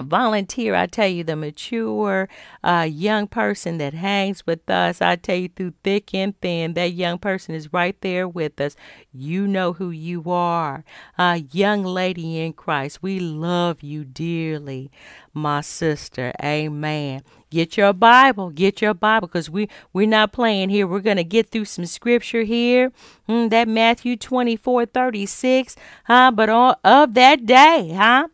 volunteer 0.00 0.74
i 0.74 0.86
tell 0.86 1.08
you 1.08 1.24
the 1.24 1.36
mature 1.36 2.28
uh, 2.62 2.86
young 2.90 3.26
person 3.26 3.78
that 3.78 3.94
hangs 3.94 4.46
with 4.46 4.68
us 4.68 5.00
i 5.00 5.16
tell 5.16 5.36
you 5.36 5.48
through 5.48 5.72
thick 5.82 6.12
and 6.14 6.38
thin 6.40 6.74
that 6.74 6.92
young 6.92 7.18
person 7.18 7.54
is 7.54 7.72
right 7.72 8.00
there 8.00 8.28
with 8.28 8.60
us. 8.60 8.76
You 9.12 9.46
know 9.46 9.72
who 9.72 9.90
you 9.90 10.30
are. 10.30 10.84
A 11.18 11.38
young 11.50 11.84
lady 11.84 12.40
in 12.40 12.52
christ 12.52 13.02
we 13.02 13.18
love 13.18 13.82
you 13.82 14.04
dearly 14.04 14.90
my 15.36 15.60
sister 15.60 16.32
amen 16.42 17.22
Get 17.50 17.76
your 17.76 17.92
Bible. 17.92 18.50
Get 18.50 18.82
your 18.82 18.92
Bible 18.92 19.28
because 19.28 19.48
we, 19.48 19.68
we're 19.92 20.08
not 20.08 20.32
playing 20.32 20.68
here. 20.68 20.86
We're 20.86 21.00
going 21.00 21.16
to 21.16 21.24
get 21.24 21.48
through 21.48 21.66
some 21.66 21.86
scripture 21.86 22.42
here. 22.42 22.92
Mm, 23.28 23.50
that 23.50 23.68
Matthew 23.68 24.16
24 24.16 24.86
36. 24.86 25.76
Huh? 26.04 26.32
But 26.32 26.48
on, 26.48 26.74
of 26.82 27.14
that 27.14 27.46
day, 27.46 27.92
huh? 27.94 28.28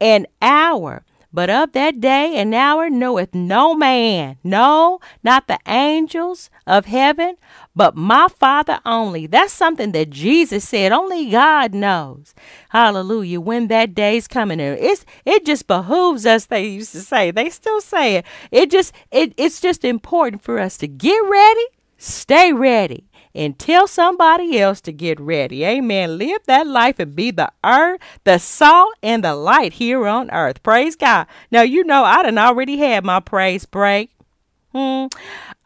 An 0.00 0.26
hour 0.40 1.04
but 1.36 1.50
of 1.50 1.72
that 1.72 2.00
day 2.00 2.36
and 2.36 2.54
hour 2.54 2.88
knoweth 2.88 3.34
no 3.34 3.74
man, 3.74 4.38
no, 4.42 5.00
not 5.22 5.48
the 5.48 5.58
angels 5.68 6.48
of 6.66 6.86
heaven, 6.86 7.36
but 7.74 7.94
my 7.94 8.26
Father 8.28 8.80
only. 8.86 9.26
That's 9.26 9.52
something 9.52 9.92
that 9.92 10.08
Jesus 10.08 10.66
said. 10.66 10.92
Only 10.92 11.28
God 11.28 11.74
knows. 11.74 12.34
Hallelujah. 12.70 13.38
When 13.38 13.68
that 13.68 13.94
day's 13.94 14.26
coming 14.26 14.60
in. 14.60 14.78
It's 14.80 15.04
it 15.26 15.44
just 15.44 15.66
behooves 15.66 16.24
us, 16.24 16.46
they 16.46 16.68
used 16.68 16.92
to 16.92 17.00
say. 17.00 17.30
They 17.30 17.50
still 17.50 17.82
say 17.82 18.16
it. 18.16 18.24
It 18.50 18.70
just 18.70 18.94
it, 19.10 19.34
it's 19.36 19.60
just 19.60 19.84
important 19.84 20.42
for 20.42 20.58
us 20.58 20.78
to 20.78 20.88
get 20.88 21.18
ready, 21.28 21.66
stay 21.98 22.54
ready 22.54 23.10
and 23.36 23.58
tell 23.58 23.86
somebody 23.86 24.58
else 24.58 24.80
to 24.80 24.92
get 24.92 25.20
ready. 25.20 25.64
Amen. 25.64 26.18
Live 26.18 26.40
that 26.46 26.66
life 26.66 26.98
and 26.98 27.14
be 27.14 27.30
the 27.30 27.52
earth, 27.62 28.00
the 28.24 28.38
salt, 28.38 28.94
and 29.02 29.22
the 29.22 29.34
light 29.34 29.74
here 29.74 30.06
on 30.06 30.30
earth. 30.30 30.62
Praise 30.62 30.96
God. 30.96 31.26
Now, 31.50 31.62
you 31.62 31.84
know, 31.84 32.02
I 32.02 32.22
done 32.22 32.38
already 32.38 32.78
had 32.78 33.04
my 33.04 33.20
praise 33.20 33.66
break. 33.66 34.10
Hmm. 34.72 35.06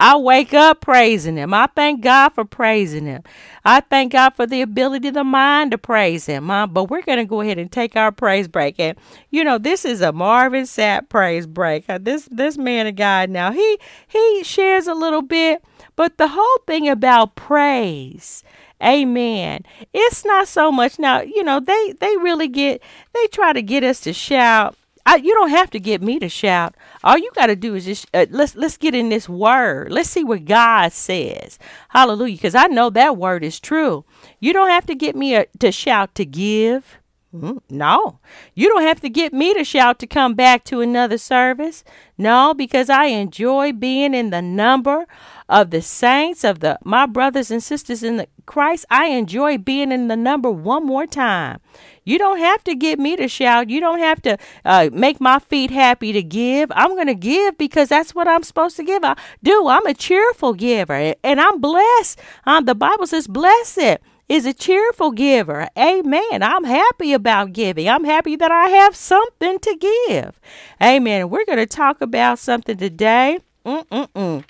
I 0.01 0.17
wake 0.17 0.53
up 0.53 0.81
praising 0.81 1.37
Him. 1.37 1.53
I 1.53 1.67
thank 1.75 2.01
God 2.01 2.29
for 2.29 2.43
praising 2.43 3.05
Him. 3.05 3.23
I 3.63 3.81
thank 3.81 4.11
God 4.13 4.31
for 4.31 4.45
the 4.45 4.61
ability 4.61 5.09
of 5.09 5.13
the 5.13 5.23
mind 5.23 5.71
to 5.71 5.77
praise 5.77 6.25
Him. 6.25 6.49
Huh? 6.49 6.67
But 6.67 6.85
we're 6.85 7.03
going 7.03 7.19
to 7.19 7.25
go 7.25 7.41
ahead 7.41 7.57
and 7.59 7.71
take 7.71 7.95
our 7.95 8.11
praise 8.11 8.47
break. 8.47 8.79
And, 8.79 8.97
you 9.29 9.43
know, 9.43 9.57
this 9.57 9.85
is 9.85 10.01
a 10.01 10.11
Marvin 10.11 10.63
Sapp 10.63 11.07
praise 11.09 11.47
break. 11.47 11.89
Uh, 11.89 11.99
this 12.01 12.27
this 12.31 12.57
man 12.57 12.87
of 12.87 12.95
God 12.95 13.29
now, 13.29 13.51
he 13.51 13.77
he 14.07 14.43
shares 14.43 14.87
a 14.87 14.93
little 14.93 15.21
bit 15.21 15.63
but 15.95 16.17
the 16.17 16.29
whole 16.29 16.57
thing 16.65 16.87
about 16.87 17.35
praise, 17.35 18.43
amen, 18.83 19.63
it's 19.93 20.25
not 20.25 20.47
so 20.47 20.71
much 20.71 20.99
now, 20.99 21.21
you 21.21 21.43
know, 21.43 21.59
they, 21.59 21.93
they 21.99 22.17
really 22.17 22.47
get, 22.47 22.81
they 23.13 23.27
try 23.27 23.53
to 23.53 23.61
get 23.61 23.83
us 23.83 23.99
to 24.01 24.13
shout. 24.13 24.75
I, 25.05 25.15
you 25.17 25.33
don't 25.33 25.49
have 25.49 25.71
to 25.71 25.79
get 25.79 26.01
me 26.01 26.19
to 26.19 26.29
shout. 26.29 26.75
All 27.03 27.17
you 27.17 27.31
got 27.35 27.47
to 27.47 27.55
do 27.55 27.75
is 27.75 27.85
just 27.85 28.07
uh, 28.13 28.27
let's 28.29 28.55
let's 28.55 28.77
get 28.77 28.95
in 28.95 29.09
this 29.09 29.27
word. 29.27 29.91
Let's 29.91 30.09
see 30.09 30.23
what 30.23 30.45
God 30.45 30.91
says. 30.91 31.57
Hallelujah, 31.89 32.35
because 32.35 32.55
I 32.55 32.67
know 32.67 32.89
that 32.91 33.17
word 33.17 33.43
is 33.43 33.59
true. 33.59 34.05
You 34.39 34.53
don't 34.53 34.69
have 34.69 34.85
to 34.85 34.95
get 34.95 35.15
me 35.15 35.35
a, 35.35 35.45
to 35.59 35.71
shout 35.71 36.15
to 36.15 36.25
give. 36.25 37.00
Mm, 37.33 37.61
no, 37.69 38.19
you 38.55 38.67
don't 38.67 38.81
have 38.81 38.99
to 39.01 39.09
get 39.09 39.31
me 39.31 39.53
to 39.53 39.63
shout 39.63 39.99
to 39.99 40.07
come 40.07 40.33
back 40.33 40.65
to 40.65 40.81
another 40.81 41.17
service. 41.17 41.85
No, 42.17 42.53
because 42.53 42.89
I 42.89 43.05
enjoy 43.05 43.71
being 43.71 44.13
in 44.13 44.31
the 44.31 44.41
number 44.41 45.05
of 45.47 45.69
the 45.69 45.81
saints 45.81 46.43
of 46.43 46.59
the 46.59 46.77
my 46.83 47.05
brothers 47.05 47.49
and 47.49 47.63
sisters 47.63 48.03
in 48.03 48.17
the 48.17 48.27
Christ. 48.45 48.85
I 48.89 49.05
enjoy 49.07 49.57
being 49.57 49.93
in 49.93 50.09
the 50.09 50.17
number 50.17 50.51
one 50.51 50.85
more 50.85 51.07
time. 51.07 51.61
You 52.03 52.17
don't 52.17 52.39
have 52.39 52.65
to 52.65 52.75
get 52.75 52.99
me 52.99 53.15
to 53.15 53.29
shout. 53.29 53.69
You 53.69 53.79
don't 53.79 53.99
have 53.99 54.21
to 54.23 54.37
uh, 54.65 54.89
make 54.91 55.21
my 55.21 55.39
feet 55.39 55.71
happy 55.71 56.11
to 56.11 56.23
give. 56.23 56.69
I'm 56.75 56.95
going 56.95 57.07
to 57.07 57.15
give 57.15 57.57
because 57.57 57.89
that's 57.89 58.13
what 58.13 58.27
I'm 58.27 58.43
supposed 58.43 58.75
to 58.77 58.83
give. 58.83 59.03
I 59.05 59.15
do. 59.41 59.67
I'm 59.67 59.85
a 59.85 59.93
cheerful 59.93 60.53
giver 60.53 61.13
and 61.23 61.39
I'm 61.39 61.61
blessed. 61.61 62.19
Um, 62.45 62.65
the 62.65 62.75
Bible 62.75 63.07
says, 63.07 63.27
blessed 63.27 63.99
is 64.31 64.45
a 64.45 64.53
cheerful 64.53 65.11
giver. 65.11 65.67
Amen. 65.77 66.41
I'm 66.41 66.63
happy 66.63 67.11
about 67.11 67.51
giving. 67.51 67.89
I'm 67.89 68.05
happy 68.05 68.37
that 68.37 68.49
I 68.49 68.69
have 68.69 68.95
something 68.95 69.59
to 69.59 70.03
give. 70.07 70.39
Amen. 70.81 71.29
We're 71.29 71.43
going 71.43 71.57
to 71.57 71.65
talk 71.65 71.99
about 71.99 72.39
something 72.39 72.77
today. 72.77 73.39
Mm-mm-mm. 73.65 74.45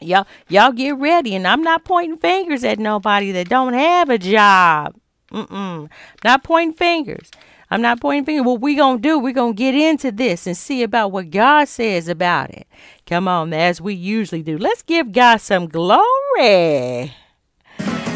Y'all, 0.00 0.28
y'all 0.48 0.70
get 0.70 0.96
ready. 0.96 1.34
And 1.34 1.44
I'm 1.44 1.62
not 1.62 1.84
pointing 1.84 2.18
fingers 2.18 2.62
at 2.62 2.78
nobody 2.78 3.32
that 3.32 3.48
don't 3.48 3.72
have 3.72 4.10
a 4.10 4.16
job. 4.16 4.94
Mm-mm. 5.32 5.90
Not 6.22 6.44
pointing 6.44 6.76
fingers. 6.76 7.32
I'm 7.68 7.82
not 7.82 8.00
pointing 8.00 8.24
fingers. 8.24 8.46
What 8.46 8.60
we 8.60 8.76
gonna 8.76 8.98
do? 8.98 9.18
We 9.18 9.32
gonna 9.32 9.54
get 9.54 9.74
into 9.74 10.12
this 10.12 10.46
and 10.46 10.56
see 10.56 10.84
about 10.84 11.10
what 11.10 11.30
God 11.30 11.66
says 11.66 12.06
about 12.06 12.50
it. 12.50 12.68
Come 13.06 13.26
on, 13.26 13.52
as 13.52 13.80
we 13.80 13.94
usually 13.94 14.42
do. 14.42 14.56
Let's 14.56 14.82
give 14.82 15.12
God 15.12 15.38
some 15.38 15.66
glory. 15.68 17.14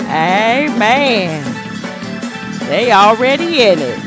Amen. 0.09 1.45
They 2.69 2.93
already 2.93 3.63
in 3.63 3.79
it. 3.79 4.01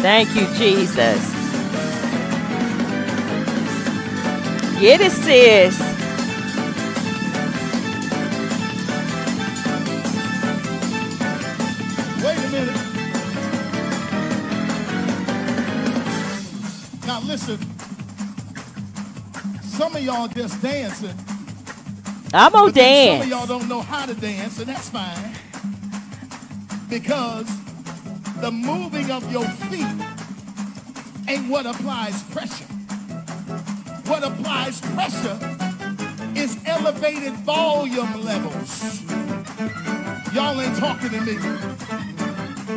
Thank 0.00 0.34
you, 0.36 0.46
Jesus. 0.54 1.34
Get 4.80 5.00
it, 5.00 5.12
sis. 5.12 5.80
Wait 12.22 12.38
a 12.38 12.48
minute. 12.50 12.98
Now 17.06 17.20
listen. 17.20 17.75
Some 19.76 19.94
of 19.96 20.02
y'all 20.02 20.28
just 20.28 20.62
dancing. 20.62 21.14
I'm 22.32 22.52
gonna 22.52 22.72
dance. 22.72 23.24
Some 23.24 23.32
of 23.32 23.38
y'all 23.38 23.46
don't 23.46 23.68
know 23.68 23.82
how 23.82 24.06
to 24.06 24.14
dance, 24.14 24.58
and 24.58 24.68
that's 24.68 24.88
fine. 24.88 25.34
Because 26.88 27.46
the 28.40 28.50
moving 28.50 29.10
of 29.10 29.30
your 29.30 29.44
feet 29.68 29.86
ain't 31.28 31.50
what 31.50 31.66
applies 31.66 32.22
pressure. 32.24 32.64
What 34.06 34.24
applies 34.24 34.80
pressure 34.80 35.38
is 36.34 36.58
elevated 36.66 37.34
volume 37.34 38.22
levels. 38.24 39.02
Y'all 40.32 40.60
ain't 40.60 40.76
talking 40.78 41.10
to 41.10 41.20
me. 41.20 41.38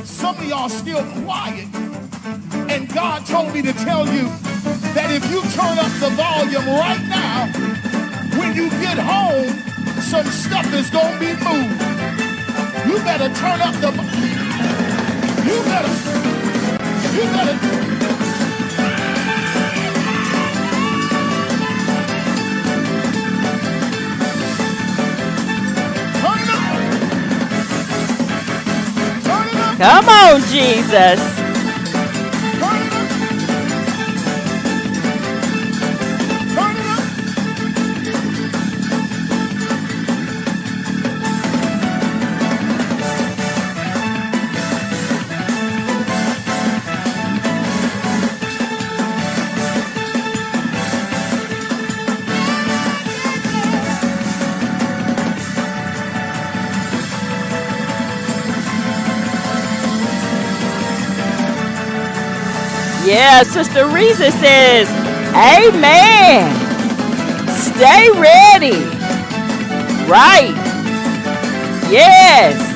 Some 0.04 0.38
of 0.38 0.46
y'all 0.46 0.70
still 0.70 1.04
quiet. 1.24 1.68
And 2.70 2.94
God 2.94 3.26
told 3.26 3.54
me 3.54 3.62
to 3.62 3.74
tell 3.74 4.08
you 4.08 4.30
that 5.00 5.12
if 5.16 5.24
you 5.32 5.40
turn 5.56 5.80
up 5.80 5.94
the 6.04 6.12
volume 6.20 6.68
right 6.76 7.04
now, 7.08 7.48
when 8.38 8.54
you 8.54 8.70
get 8.84 8.98
home, 9.00 9.48
some 10.02 10.26
stuff 10.28 10.68
is 10.74 10.90
going 10.90 11.14
to 11.14 11.20
be 11.20 11.32
moved. 11.40 11.80
You 12.86 13.00
better 13.08 13.32
turn 13.40 13.62
up 13.62 13.76
the 13.80 13.92
You 15.48 15.58
better 15.72 15.94
You 17.16 17.24
better 17.32 17.56
Turn 29.24 29.48
up. 29.56 29.78
Come 29.78 30.10
on, 30.10 30.42
Jesus. 30.52 31.39
Yeah, 63.30 63.44
Sister 63.44 63.84
Risa 63.86 64.32
says, 64.32 64.90
Amen. 65.36 66.50
Stay 67.56 68.10
ready. 68.20 68.80
Right. 70.10 70.56
Yes. 71.92 72.69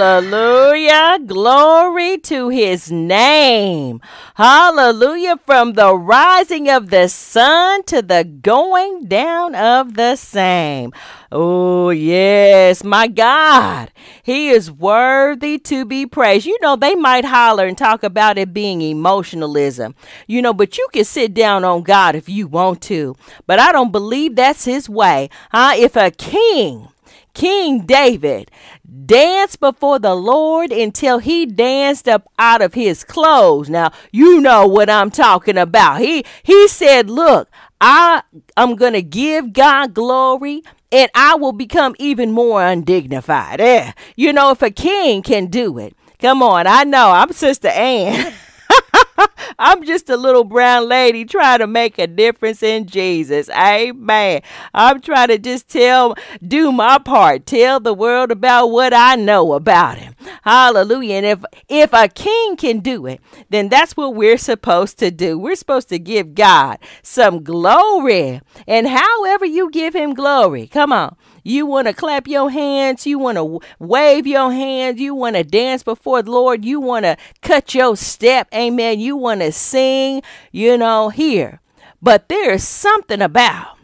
Hallelujah. 0.00 1.18
Glory 1.26 2.16
to 2.16 2.48
his 2.48 2.90
name. 2.90 4.00
Hallelujah. 4.34 5.36
From 5.36 5.74
the 5.74 5.94
rising 5.94 6.70
of 6.70 6.88
the 6.88 7.06
sun 7.06 7.82
to 7.82 8.00
the 8.00 8.24
going 8.24 9.04
down 9.04 9.54
of 9.54 9.96
the 9.96 10.16
same. 10.16 10.94
Oh, 11.30 11.90
yes, 11.90 12.82
my 12.82 13.08
God. 13.08 13.92
He 14.22 14.48
is 14.48 14.72
worthy 14.72 15.58
to 15.58 15.84
be 15.84 16.06
praised. 16.06 16.46
You 16.46 16.56
know, 16.62 16.76
they 16.76 16.94
might 16.94 17.26
holler 17.26 17.66
and 17.66 17.76
talk 17.76 18.02
about 18.02 18.38
it 18.38 18.54
being 18.54 18.80
emotionalism, 18.80 19.94
you 20.26 20.40
know, 20.40 20.54
but 20.54 20.78
you 20.78 20.88
can 20.94 21.04
sit 21.04 21.34
down 21.34 21.62
on 21.62 21.82
God 21.82 22.14
if 22.14 22.26
you 22.26 22.46
want 22.46 22.80
to. 22.84 23.16
But 23.46 23.58
I 23.58 23.70
don't 23.70 23.92
believe 23.92 24.34
that's 24.34 24.64
his 24.64 24.88
way. 24.88 25.28
Huh? 25.50 25.74
If 25.76 25.94
a 25.94 26.10
king, 26.10 26.88
King 27.34 27.86
David 27.86 28.50
danced 28.90 29.60
before 29.60 29.98
the 29.98 30.14
Lord 30.14 30.72
until 30.72 31.18
he 31.18 31.46
danced 31.46 32.08
up 32.08 32.28
out 32.38 32.62
of 32.62 32.74
his 32.74 33.04
clothes. 33.04 33.70
Now, 33.70 33.92
you 34.12 34.40
know 34.40 34.66
what 34.66 34.90
I'm 34.90 35.10
talking 35.10 35.58
about. 35.58 36.00
He 36.00 36.24
he 36.42 36.68
said, 36.68 37.08
"Look, 37.08 37.48
I 37.80 38.22
am 38.56 38.76
going 38.76 38.94
to 38.94 39.02
give 39.02 39.52
God 39.52 39.94
glory 39.94 40.62
and 40.92 41.10
I 41.14 41.36
will 41.36 41.52
become 41.52 41.94
even 41.98 42.32
more 42.32 42.64
undignified." 42.64 43.60
Eh, 43.60 43.92
you 44.16 44.32
know, 44.32 44.50
if 44.50 44.62
a 44.62 44.70
king 44.70 45.22
can 45.22 45.46
do 45.46 45.78
it. 45.78 45.94
Come 46.18 46.42
on, 46.42 46.66
I 46.66 46.84
know. 46.84 47.12
I'm 47.12 47.32
Sister 47.32 47.68
Ann. 47.68 48.34
I'm 49.58 49.84
just 49.84 50.08
a 50.08 50.16
little 50.16 50.44
brown 50.44 50.88
lady 50.88 51.24
trying 51.24 51.58
to 51.58 51.66
make 51.66 51.98
a 51.98 52.06
difference 52.06 52.62
in 52.62 52.86
Jesus. 52.86 53.48
Amen. 53.50 54.42
I'm 54.72 55.00
trying 55.00 55.28
to 55.28 55.38
just 55.38 55.68
tell, 55.68 56.14
do 56.46 56.72
my 56.72 56.98
part, 56.98 57.46
tell 57.46 57.80
the 57.80 57.94
world 57.94 58.30
about 58.30 58.68
what 58.68 58.94
I 58.94 59.16
know 59.16 59.52
about 59.52 59.98
him. 59.98 60.14
Hallelujah. 60.42 61.14
And 61.14 61.26
if 61.26 61.44
if 61.68 61.92
a 61.92 62.08
king 62.08 62.56
can 62.56 62.80
do 62.80 63.06
it, 63.06 63.20
then 63.50 63.68
that's 63.68 63.96
what 63.96 64.14
we're 64.14 64.38
supposed 64.38 64.98
to 64.98 65.10
do. 65.10 65.38
We're 65.38 65.56
supposed 65.56 65.88
to 65.90 65.98
give 65.98 66.34
God 66.34 66.78
some 67.02 67.42
glory. 67.42 68.40
And 68.66 68.88
however 68.88 69.44
you 69.44 69.70
give 69.70 69.94
him 69.94 70.14
glory, 70.14 70.66
come 70.66 70.92
on. 70.92 71.16
You 71.42 71.66
want 71.66 71.88
to 71.88 71.94
clap 71.94 72.26
your 72.26 72.50
hands. 72.50 73.06
You 73.06 73.18
want 73.18 73.36
to 73.36 73.60
wave 73.78 74.26
your 74.26 74.52
hands. 74.52 75.00
You 75.00 75.14
want 75.14 75.36
to 75.36 75.44
dance 75.44 75.82
before 75.82 76.22
the 76.22 76.30
Lord. 76.30 76.64
You 76.64 76.80
want 76.80 77.04
to 77.04 77.16
cut 77.42 77.74
your 77.74 77.96
step. 77.96 78.48
Amen. 78.54 79.00
You 79.00 79.16
want 79.16 79.40
to 79.40 79.52
sing, 79.52 80.22
you 80.52 80.76
know, 80.76 81.08
here. 81.08 81.60
But 82.02 82.28
there's 82.28 82.64
something 82.64 83.20
about 83.20 83.76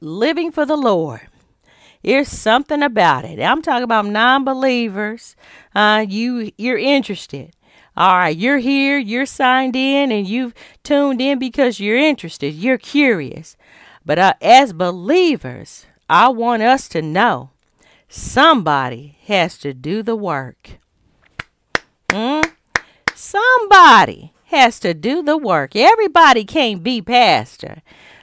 living 0.00 0.52
for 0.52 0.66
the 0.66 0.76
Lord. 0.76 1.28
There's 2.02 2.28
something 2.28 2.82
about 2.82 3.24
it. 3.24 3.40
I'm 3.40 3.62
talking 3.62 3.82
about 3.82 4.06
non-believers. 4.06 5.34
Uh, 5.74 6.04
you 6.08 6.52
you're 6.56 6.78
interested. 6.78 7.52
All 7.96 8.18
right, 8.18 8.36
you're 8.36 8.58
here, 8.58 8.98
you're 8.98 9.24
signed 9.24 9.74
in, 9.74 10.12
and 10.12 10.28
you've 10.28 10.52
tuned 10.84 11.20
in 11.20 11.38
because 11.38 11.80
you're 11.80 11.96
interested. 11.96 12.54
You're 12.54 12.76
curious. 12.76 13.56
But 14.04 14.18
uh, 14.18 14.34
as 14.42 14.74
believers, 14.74 15.86
I 16.08 16.28
want 16.28 16.62
us 16.62 16.88
to 16.90 17.02
know 17.02 17.50
somebody 18.08 19.18
has 19.26 19.58
to 19.58 19.74
do 19.74 20.02
the 20.02 20.16
work. 20.16 20.78
Mm? 22.08 22.52
Somebody 23.14 24.32
has 24.46 24.78
to 24.80 24.94
do 24.94 25.22
the 25.22 25.36
work. 25.36 25.74
Everybody 25.74 26.44
can't 26.44 26.82
be 26.82 27.02
pastor. 27.02 27.82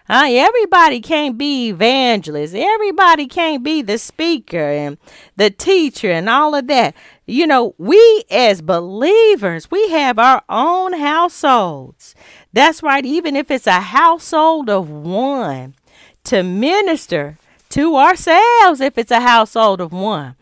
Uh, 0.09 0.27
everybody 0.29 0.99
can't 0.99 1.37
be 1.37 1.69
evangelist. 1.69 2.53
Everybody 2.55 3.25
can't 3.25 3.63
be 3.63 3.81
the 3.81 3.97
speaker 3.97 4.57
and 4.57 4.97
the 5.37 5.49
teacher 5.49 6.11
and 6.11 6.29
all 6.29 6.55
of 6.55 6.67
that. 6.67 6.93
You 7.25 7.47
know, 7.47 7.73
we 7.77 8.23
as 8.29 8.61
believers, 8.61 9.71
we 9.71 9.89
have 9.89 10.19
our 10.19 10.43
own 10.49 10.93
households. 10.93 12.15
That's 12.51 12.83
right, 12.83 13.05
even 13.05 13.35
if 13.35 13.49
it's 13.49 13.67
a 13.67 13.79
household 13.79 14.69
of 14.69 14.89
one, 14.89 15.75
to 16.25 16.43
minister 16.43 17.37
to 17.73 17.97
ourselves 17.97 18.81
if 18.81 18.97
it's 18.99 19.11
a 19.11 19.21
household 19.21 19.81
of 19.81 19.91
one. 19.91 20.35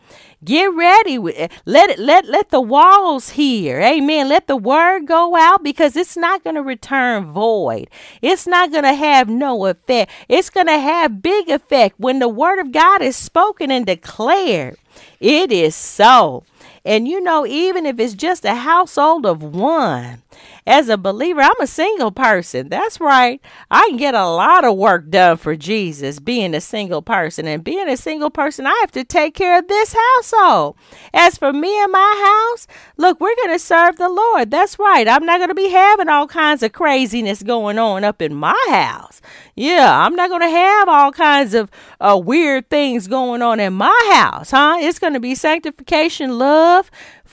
Get 0.44 0.74
ready. 0.74 1.18
Let 1.18 1.90
it 1.90 1.98
let 1.98 2.26
let 2.26 2.50
the 2.50 2.60
walls 2.60 3.30
hear. 3.30 3.80
Amen. 3.80 4.28
Let 4.28 4.48
the 4.48 4.56
word 4.56 5.06
go 5.06 5.36
out 5.36 5.62
because 5.62 5.96
it's 5.96 6.16
not 6.16 6.42
going 6.42 6.56
to 6.56 6.62
return 6.62 7.26
void. 7.26 7.88
It's 8.20 8.46
not 8.46 8.72
going 8.72 8.82
to 8.82 8.94
have 8.94 9.28
no 9.28 9.66
effect. 9.66 10.10
It's 10.28 10.50
going 10.50 10.66
to 10.66 10.78
have 10.78 11.22
big 11.22 11.48
effect 11.48 11.94
when 11.98 12.18
the 12.18 12.28
word 12.28 12.58
of 12.58 12.72
God 12.72 13.02
is 13.02 13.16
spoken 13.16 13.70
and 13.70 13.86
declared. 13.86 14.76
It 15.20 15.52
is 15.52 15.76
so. 15.76 16.44
And 16.84 17.06
you 17.06 17.20
know, 17.20 17.46
even 17.46 17.86
if 17.86 18.00
it's 18.00 18.14
just 18.14 18.44
a 18.44 18.56
household 18.56 19.24
of 19.24 19.42
one, 19.42 20.22
as 20.66 20.88
a 20.88 20.96
believer, 20.96 21.40
I'm 21.40 21.60
a 21.60 21.66
single 21.66 22.12
person. 22.12 22.68
That's 22.68 23.00
right. 23.00 23.40
I 23.70 23.88
can 23.88 23.96
get 23.96 24.14
a 24.14 24.28
lot 24.28 24.64
of 24.64 24.76
work 24.76 25.10
done 25.10 25.36
for 25.36 25.56
Jesus 25.56 26.20
being 26.20 26.54
a 26.54 26.60
single 26.60 27.02
person. 27.02 27.48
And 27.48 27.64
being 27.64 27.88
a 27.88 27.96
single 27.96 28.30
person, 28.30 28.66
I 28.66 28.76
have 28.80 28.92
to 28.92 29.04
take 29.04 29.34
care 29.34 29.58
of 29.58 29.66
this 29.66 29.94
household. 29.94 30.76
As 31.12 31.36
for 31.36 31.52
me 31.52 31.82
and 31.82 31.90
my 31.90 32.50
house, 32.52 32.68
look, 32.96 33.20
we're 33.20 33.34
going 33.36 33.56
to 33.56 33.58
serve 33.58 33.96
the 33.96 34.08
Lord. 34.08 34.50
That's 34.52 34.78
right. 34.78 35.08
I'm 35.08 35.26
not 35.26 35.38
going 35.38 35.48
to 35.48 35.54
be 35.54 35.70
having 35.70 36.08
all 36.08 36.28
kinds 36.28 36.62
of 36.62 36.72
craziness 36.72 37.42
going 37.42 37.78
on 37.78 38.04
up 38.04 38.22
in 38.22 38.34
my 38.34 38.66
house. 38.68 39.20
Yeah, 39.56 40.06
I'm 40.06 40.14
not 40.14 40.30
going 40.30 40.42
to 40.42 40.48
have 40.48 40.88
all 40.88 41.12
kinds 41.12 41.54
of 41.54 41.70
uh, 42.00 42.20
weird 42.22 42.70
things 42.70 43.06
going 43.08 43.42
on 43.42 43.60
in 43.60 43.74
my 43.74 44.10
house, 44.14 44.52
huh? 44.52 44.78
It's 44.80 44.98
going 44.98 45.12
to 45.12 45.20
be 45.20 45.34
sanctification, 45.34 46.38
love, 46.38 46.90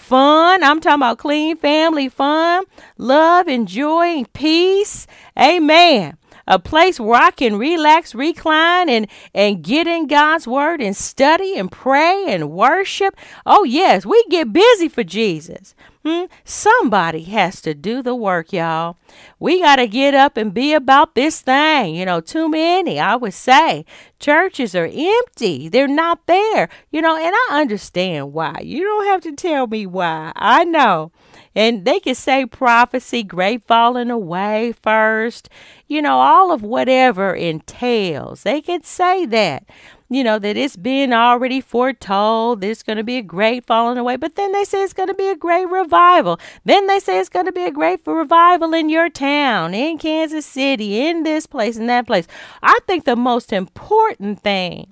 fun. 0.09 0.63
I'm 0.63 0.81
talking 0.81 0.95
about 0.95 1.19
clean 1.19 1.55
family 1.55 2.09
fun, 2.09 2.65
love 2.97 3.47
and 3.47 3.67
joy 3.67 4.05
and 4.17 4.33
peace. 4.33 5.05
Amen. 5.37 6.18
A 6.49 6.59
place 6.59 6.99
where 6.99 7.21
I 7.21 7.31
can 7.31 7.55
relax, 7.55 8.13
recline, 8.13 8.89
and, 8.89 9.07
and 9.33 9.63
get 9.63 9.87
in 9.87 10.07
God's 10.07 10.47
word 10.47 10.81
and 10.81 10.97
study 10.97 11.57
and 11.57 11.71
pray 11.71 12.25
and 12.27 12.49
worship. 12.49 13.15
Oh, 13.45 13.63
yes, 13.63 14.05
we 14.05 14.21
get 14.29 14.51
busy 14.51 14.89
for 14.89 15.03
Jesus. 15.03 15.75
Hmm? 16.03 16.25
Somebody 16.43 17.23
has 17.25 17.61
to 17.61 17.73
do 17.73 18.01
the 18.01 18.15
work, 18.15 18.51
y'all. 18.53 18.97
We 19.37 19.61
got 19.61 19.75
to 19.75 19.87
get 19.87 20.13
up 20.13 20.37
and 20.37 20.53
be 20.53 20.73
about 20.73 21.13
this 21.13 21.41
thing. 21.41 21.93
You 21.93 22.05
know, 22.05 22.21
too 22.21 22.49
many, 22.49 22.99
I 22.99 23.15
would 23.15 23.33
say. 23.33 23.85
Churches 24.17 24.73
are 24.75 24.89
empty. 24.91 25.69
They're 25.69 25.87
not 25.87 26.25
there. 26.25 26.69
You 26.89 27.01
know, 27.01 27.15
and 27.15 27.35
I 27.49 27.59
understand 27.61 28.33
why. 28.33 28.59
You 28.63 28.83
don't 28.85 29.05
have 29.07 29.21
to 29.21 29.35
tell 29.35 29.67
me 29.67 29.85
why. 29.85 30.31
I 30.35 30.63
know. 30.63 31.11
And 31.59 31.83
they 31.83 31.99
can 31.99 32.15
say 32.15 32.45
prophecy, 32.45 33.21
great 33.21 33.65
falling 33.65 34.09
away 34.09 34.71
first, 34.71 35.49
you 35.87 36.01
know, 36.01 36.19
all 36.19 36.53
of 36.53 36.63
whatever 36.63 37.33
entails. 37.33 38.43
They 38.43 38.61
can 38.61 38.83
say 38.83 39.25
that 39.25 39.65
you 40.11 40.23
know, 40.23 40.39
that 40.39 40.57
it's 40.57 40.77
been 40.77 41.13
already 41.13 41.61
foretold. 41.61 42.61
There's 42.61 42.81
going 42.81 42.97
to 42.97 43.03
be 43.03 43.17
a 43.17 43.21
great 43.21 43.65
falling 43.65 43.97
away. 43.97 44.15
But 44.15 44.35
then 44.35 44.53
they 44.53 44.63
say 44.63 44.83
it's 44.83 44.93
going 44.93 45.09
to 45.09 45.13
be 45.13 45.27
a 45.27 45.35
great 45.35 45.67
revival. 45.67 46.39
Then 46.65 46.87
they 46.87 46.99
say 46.99 47.19
it's 47.19 47.29
going 47.29 47.45
to 47.45 47.51
be 47.51 47.65
a 47.65 47.71
great 47.71 47.99
revival 48.07 48.73
in 48.73 48.89
your 48.89 49.09
town, 49.09 49.75
in 49.75 49.99
Kansas 49.99 50.47
City, 50.47 51.07
in 51.07 51.23
this 51.23 51.45
place 51.45 51.77
in 51.77 51.85
that 51.87 52.07
place. 52.07 52.25
I 52.63 52.79
think 52.87 53.05
the 53.05 53.15
most 53.15 53.53
important 53.53 54.39
thing 54.39 54.91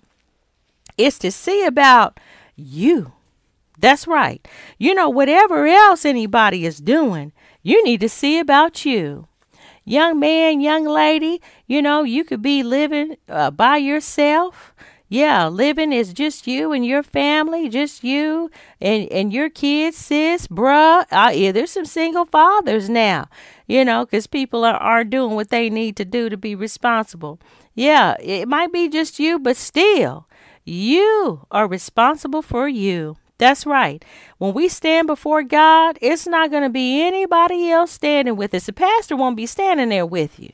is 0.99 1.17
to 1.19 1.31
see 1.31 1.65
about 1.65 2.19
you. 2.55 3.13
That's 3.77 4.07
right. 4.07 4.45
You 4.77 4.93
know, 4.95 5.09
whatever 5.09 5.67
else 5.67 6.05
anybody 6.05 6.65
is 6.65 6.79
doing, 6.79 7.31
you 7.63 7.83
need 7.83 7.99
to 8.01 8.09
see 8.09 8.39
about 8.39 8.85
you 8.85 9.27
young 9.85 10.19
man, 10.19 10.59
young 10.59 10.85
lady, 10.85 11.41
you 11.65 11.81
know, 11.81 12.03
you 12.03 12.23
could 12.23 12.41
be 12.41 12.61
living 12.61 13.15
uh, 13.29 13.49
by 13.51 13.77
yourself. 13.77 14.73
Yeah, 15.09 15.47
living 15.47 15.93
is 15.93 16.11
just 16.11 16.47
you 16.47 16.73
and 16.73 16.85
your 16.85 17.01
family, 17.01 17.69
just 17.69 18.03
you 18.03 18.51
and, 18.81 19.09
and 19.09 19.31
your 19.31 19.49
kids, 19.49 19.95
sis, 19.95 20.47
bruh. 20.47 21.05
Uh, 21.09 21.31
yeah, 21.33 21.53
there's 21.53 21.71
some 21.71 21.85
single 21.85 22.25
fathers 22.25 22.89
now, 22.89 23.27
you 23.67 23.85
know, 23.85 24.05
because 24.05 24.27
people 24.27 24.65
are, 24.65 24.75
are 24.75 25.05
doing 25.05 25.35
what 25.35 25.49
they 25.49 25.69
need 25.69 25.95
to 25.95 26.03
do 26.03 26.27
to 26.29 26.35
be 26.35 26.55
responsible. 26.55 27.39
Yeah, 27.73 28.17
it 28.19 28.49
might 28.49 28.73
be 28.73 28.89
just 28.89 29.17
you, 29.17 29.39
but 29.39 29.55
still, 29.55 30.27
you 30.65 31.45
are 31.51 31.67
responsible 31.69 32.41
for 32.41 32.67
you. 32.67 33.15
That's 33.37 33.65
right. 33.65 34.03
When 34.37 34.53
we 34.53 34.67
stand 34.67 35.07
before 35.07 35.43
God, 35.43 35.97
it's 36.01 36.25
not 36.25 36.49
going 36.49 36.63
to 36.63 36.69
be 36.69 37.01
anybody 37.01 37.69
else 37.69 37.91
standing 37.91 38.35
with 38.35 38.53
us. 38.53 38.65
The 38.65 38.73
pastor 38.73 39.15
won't 39.15 39.37
be 39.37 39.45
standing 39.45 39.89
there 39.89 40.05
with 40.05 40.39
you. 40.39 40.51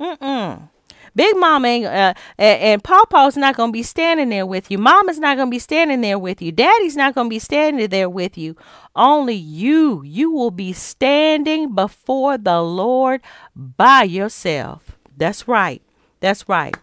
Mm-mm. 0.00 0.68
Big 1.14 1.36
Mama 1.36 1.68
ain't, 1.68 1.86
uh, 1.86 2.14
and 2.38 2.82
Pawpaw's 2.82 3.36
not 3.36 3.54
going 3.54 3.68
to 3.68 3.72
be 3.72 3.82
standing 3.82 4.30
there 4.30 4.46
with 4.46 4.70
you. 4.70 4.78
Mama's 4.78 5.18
not 5.18 5.36
going 5.36 5.48
to 5.48 5.50
be 5.50 5.58
standing 5.58 6.00
there 6.00 6.18
with 6.18 6.40
you. 6.40 6.52
Daddy's 6.52 6.96
not 6.96 7.14
going 7.14 7.26
to 7.26 7.30
be 7.30 7.38
standing 7.38 7.86
there 7.88 8.08
with 8.08 8.38
you. 8.38 8.56
Only 8.96 9.34
you, 9.34 10.02
you 10.04 10.30
will 10.30 10.50
be 10.50 10.72
standing 10.72 11.74
before 11.74 12.38
the 12.38 12.62
Lord 12.62 13.20
by 13.54 14.04
yourself. 14.04 14.96
That's 15.16 15.46
right. 15.46 15.82
That's 16.20 16.48
right. 16.48 16.74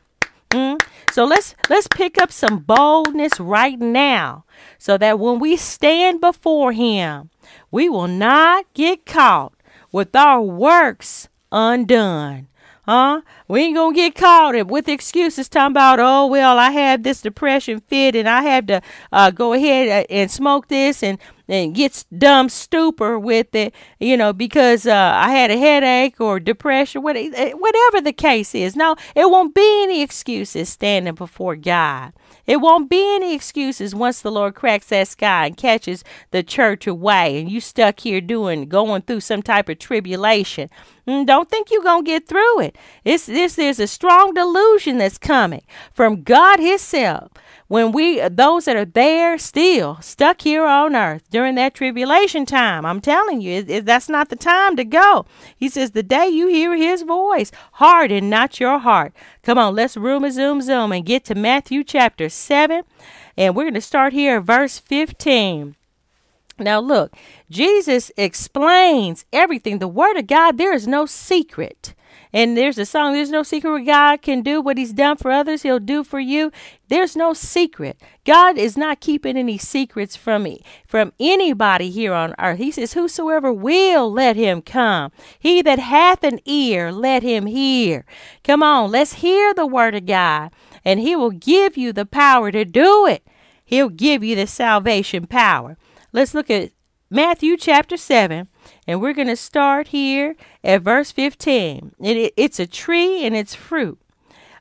Mm? 0.52 0.80
So 1.12 1.26
let's 1.26 1.56
let's 1.70 1.88
pick 1.88 2.22
up 2.22 2.32
some 2.32 2.60
boldness 2.60 3.40
right 3.40 3.80
now 3.80 4.46
so 4.78 4.98
that 4.98 5.20
when 5.20 5.40
we 5.40 5.58
stand 5.58 6.22
before 6.22 6.72
him, 6.72 7.30
we 7.72 7.90
will 7.90 8.08
not 8.08 8.66
get 8.74 9.06
caught 9.06 9.54
with 9.92 10.16
our 10.16 10.42
works 10.42 11.28
undone. 11.52 12.49
Huh? 12.90 13.22
We 13.48 13.62
ain't 13.62 13.76
gonna 13.76 13.96
get 13.96 14.16
caught 14.16 14.56
up 14.56 14.66
with 14.66 14.90
excuses 14.90 15.48
talking 15.48 15.74
about, 15.74 16.00
oh, 16.00 16.26
well, 16.26 16.58
I 16.58 16.72
had 16.72 17.04
this 17.04 17.22
depression 17.22 17.82
fit 17.82 18.16
and 18.16 18.28
I 18.28 18.42
had 18.42 18.68
to 18.68 18.82
uh, 19.12 19.30
go 19.30 19.54
ahead 19.54 20.08
and 20.10 20.32
smoke 20.32 20.70
this 20.70 21.04
and, 21.04 21.20
and 21.48 21.76
get 21.76 22.04
dumb 22.18 22.50
stupor 22.50 23.20
with 23.20 23.54
it, 23.54 23.76
you 24.00 24.18
know, 24.18 24.34
because 24.34 24.88
uh, 24.88 25.12
I 25.16 25.30
had 25.30 25.52
a 25.52 25.58
headache 25.60 26.20
or 26.20 26.40
depression, 26.40 27.04
eh, 27.08 27.52
whatever 27.54 28.02
the 28.02 28.12
case 28.12 28.56
is. 28.56 28.76
No, 28.76 28.96
it 29.16 29.30
won't 29.30 29.54
be 29.54 29.84
any 29.84 30.02
excuses 30.02 30.70
standing 30.70 31.14
before 31.14 31.56
God. 31.56 32.14
It 32.50 32.62
won't 32.62 32.90
be 32.90 33.16
any 33.16 33.36
excuses 33.36 33.94
once 33.94 34.22
the 34.22 34.32
Lord 34.32 34.56
cracks 34.56 34.88
that 34.88 35.08
sky 35.08 35.46
and 35.46 35.56
catches 35.56 36.04
the 36.32 36.42
church 36.42 36.88
away 36.88 37.40
and 37.40 37.48
you 37.48 37.62
stuck 37.62 38.00
here 38.00 38.20
doing 38.22 38.68
going 38.68 39.04
through 39.04 39.20
some 39.20 39.44
type 39.44 39.70
of 39.70 39.78
tribulation. 39.78 40.68
Mm, 41.08 41.28
don't 41.28 41.48
think 41.48 41.70
you're 41.70 41.84
going 41.84 42.06
to 42.06 42.12
get 42.12 42.28
through 42.28 42.62
it. 42.62 42.76
It's 43.04 43.28
this 43.28 43.54
there's 43.54 43.80
a 43.80 43.86
strong 43.86 44.34
delusion 44.34 44.98
that's 44.98 45.20
coming 45.20 45.62
from 45.94 46.24
God 46.24 46.60
himself 46.60 47.32
when 47.70 47.92
we 47.92 48.20
those 48.30 48.66
that 48.66 48.76
are 48.76 48.84
there 48.84 49.38
still 49.38 50.02
stuck 50.02 50.42
here 50.42 50.66
on 50.66 50.96
earth 50.96 51.30
during 51.30 51.56
that 51.56 51.74
tribulation 51.74 52.46
time 52.46 52.86
i'm 52.86 53.00
telling 53.00 53.40
you 53.40 53.54
it, 53.54 53.70
it, 53.70 53.86
that's 53.86 54.10
not 54.10 54.30
the 54.30 54.36
time 54.36 54.76
to 54.76 54.84
go. 54.84 55.26
He 55.56 55.70
says 55.70 55.92
the 55.92 56.04
day 56.04 56.28
you 56.28 56.48
hear 56.48 56.76
his 56.76 57.04
voice 57.04 57.52
harden 57.74 58.30
not 58.30 58.60
your 58.60 58.80
heart. 58.80 59.14
Come 59.44 59.58
on 59.58 59.76
let's 59.76 59.96
room 59.96 60.30
zoom 60.30 60.62
zoom 60.62 60.92
and 60.92 61.06
get 61.06 61.24
to 61.26 61.36
matthew 61.36 61.84
chapter 61.84 62.28
7 62.28 62.84
and 63.38 63.56
we're 63.56 63.64
going 63.64 63.74
to 63.76 63.82
start 63.82 64.12
here 64.12 64.38
at 64.38 64.44
verse 64.44 64.80
15 64.80 65.76
now 66.58 66.80
look 66.80 67.16
jesus 67.50 68.12
explains 68.18 69.26
everything. 69.32 69.78
The 69.78 69.88
word 69.88 70.18
of 70.18 70.28
god 70.28 70.58
there 70.58 70.74
is 70.74 70.88
no 70.88 71.06
secret 71.06 71.94
and 72.32 72.56
there's 72.56 72.78
a 72.78 72.86
song, 72.86 73.14
There's 73.14 73.32
no 73.32 73.44
secret 73.44 73.72
where 73.72 73.84
God 73.84 74.22
can 74.22 74.42
do 74.42 74.62
what 74.62 74.78
He's 74.78 74.94
done 74.94 75.18
for 75.18 75.32
others, 75.32 75.64
He'll 75.64 75.80
do 75.80 76.04
for 76.04 76.20
you. 76.20 76.52
There's 76.88 77.16
no 77.16 77.34
secret. 77.34 78.00
God 78.26 78.58
is 78.58 78.78
not 78.78 79.00
keeping 79.00 79.38
any 79.38 79.58
secrets 79.58 80.16
from 80.16 80.44
me, 80.44 80.62
from 80.88 81.14
anybody 81.20 81.90
here 81.90 82.14
on 82.14 82.36
earth. 82.38 82.60
He 82.60 82.72
says, 82.72 82.94
Whosoever 82.94 83.52
will, 83.52 84.12
let 84.12 84.36
him 84.36 84.62
come. 84.62 85.12
He 85.40 85.62
that 85.64 85.80
hath 85.80 86.24
an 86.24 86.40
ear, 86.46 86.92
let 86.92 87.24
him 87.24 87.48
hear. 87.48 88.06
Come 88.44 88.62
on, 88.62 88.92
let's 88.92 89.14
hear 89.14 89.54
the 89.54 89.68
word 89.68 89.96
of 89.96 90.06
God, 90.06 90.52
and 90.86 91.00
He 91.00 91.16
will 91.16 91.32
give 91.32 91.78
you 91.78 91.94
the 91.94 92.06
power 92.06 92.52
to 92.52 92.66
do 92.66 93.08
it. 93.08 93.26
He'll 93.66 93.90
give 93.90 94.24
you 94.24 94.36
the 94.36 94.48
salvation 94.48 95.28
power. 95.28 95.78
Let's 96.12 96.34
look 96.34 96.50
at 96.50 96.72
Matthew 97.12 97.58
chapter 97.58 97.98
7 97.98 98.48
and 98.88 99.02
we're 99.02 99.14
going 99.14 99.28
to 99.28 99.36
start 99.36 99.90
here 99.90 100.36
at 100.64 100.82
verse 100.82 101.12
15. 101.12 101.96
It, 102.00 102.18
it, 102.18 102.34
it's 102.36 102.60
a 102.60 102.68
tree 102.68 103.26
and 103.26 103.36
its 103.36 103.56
fruit. 103.56 104.00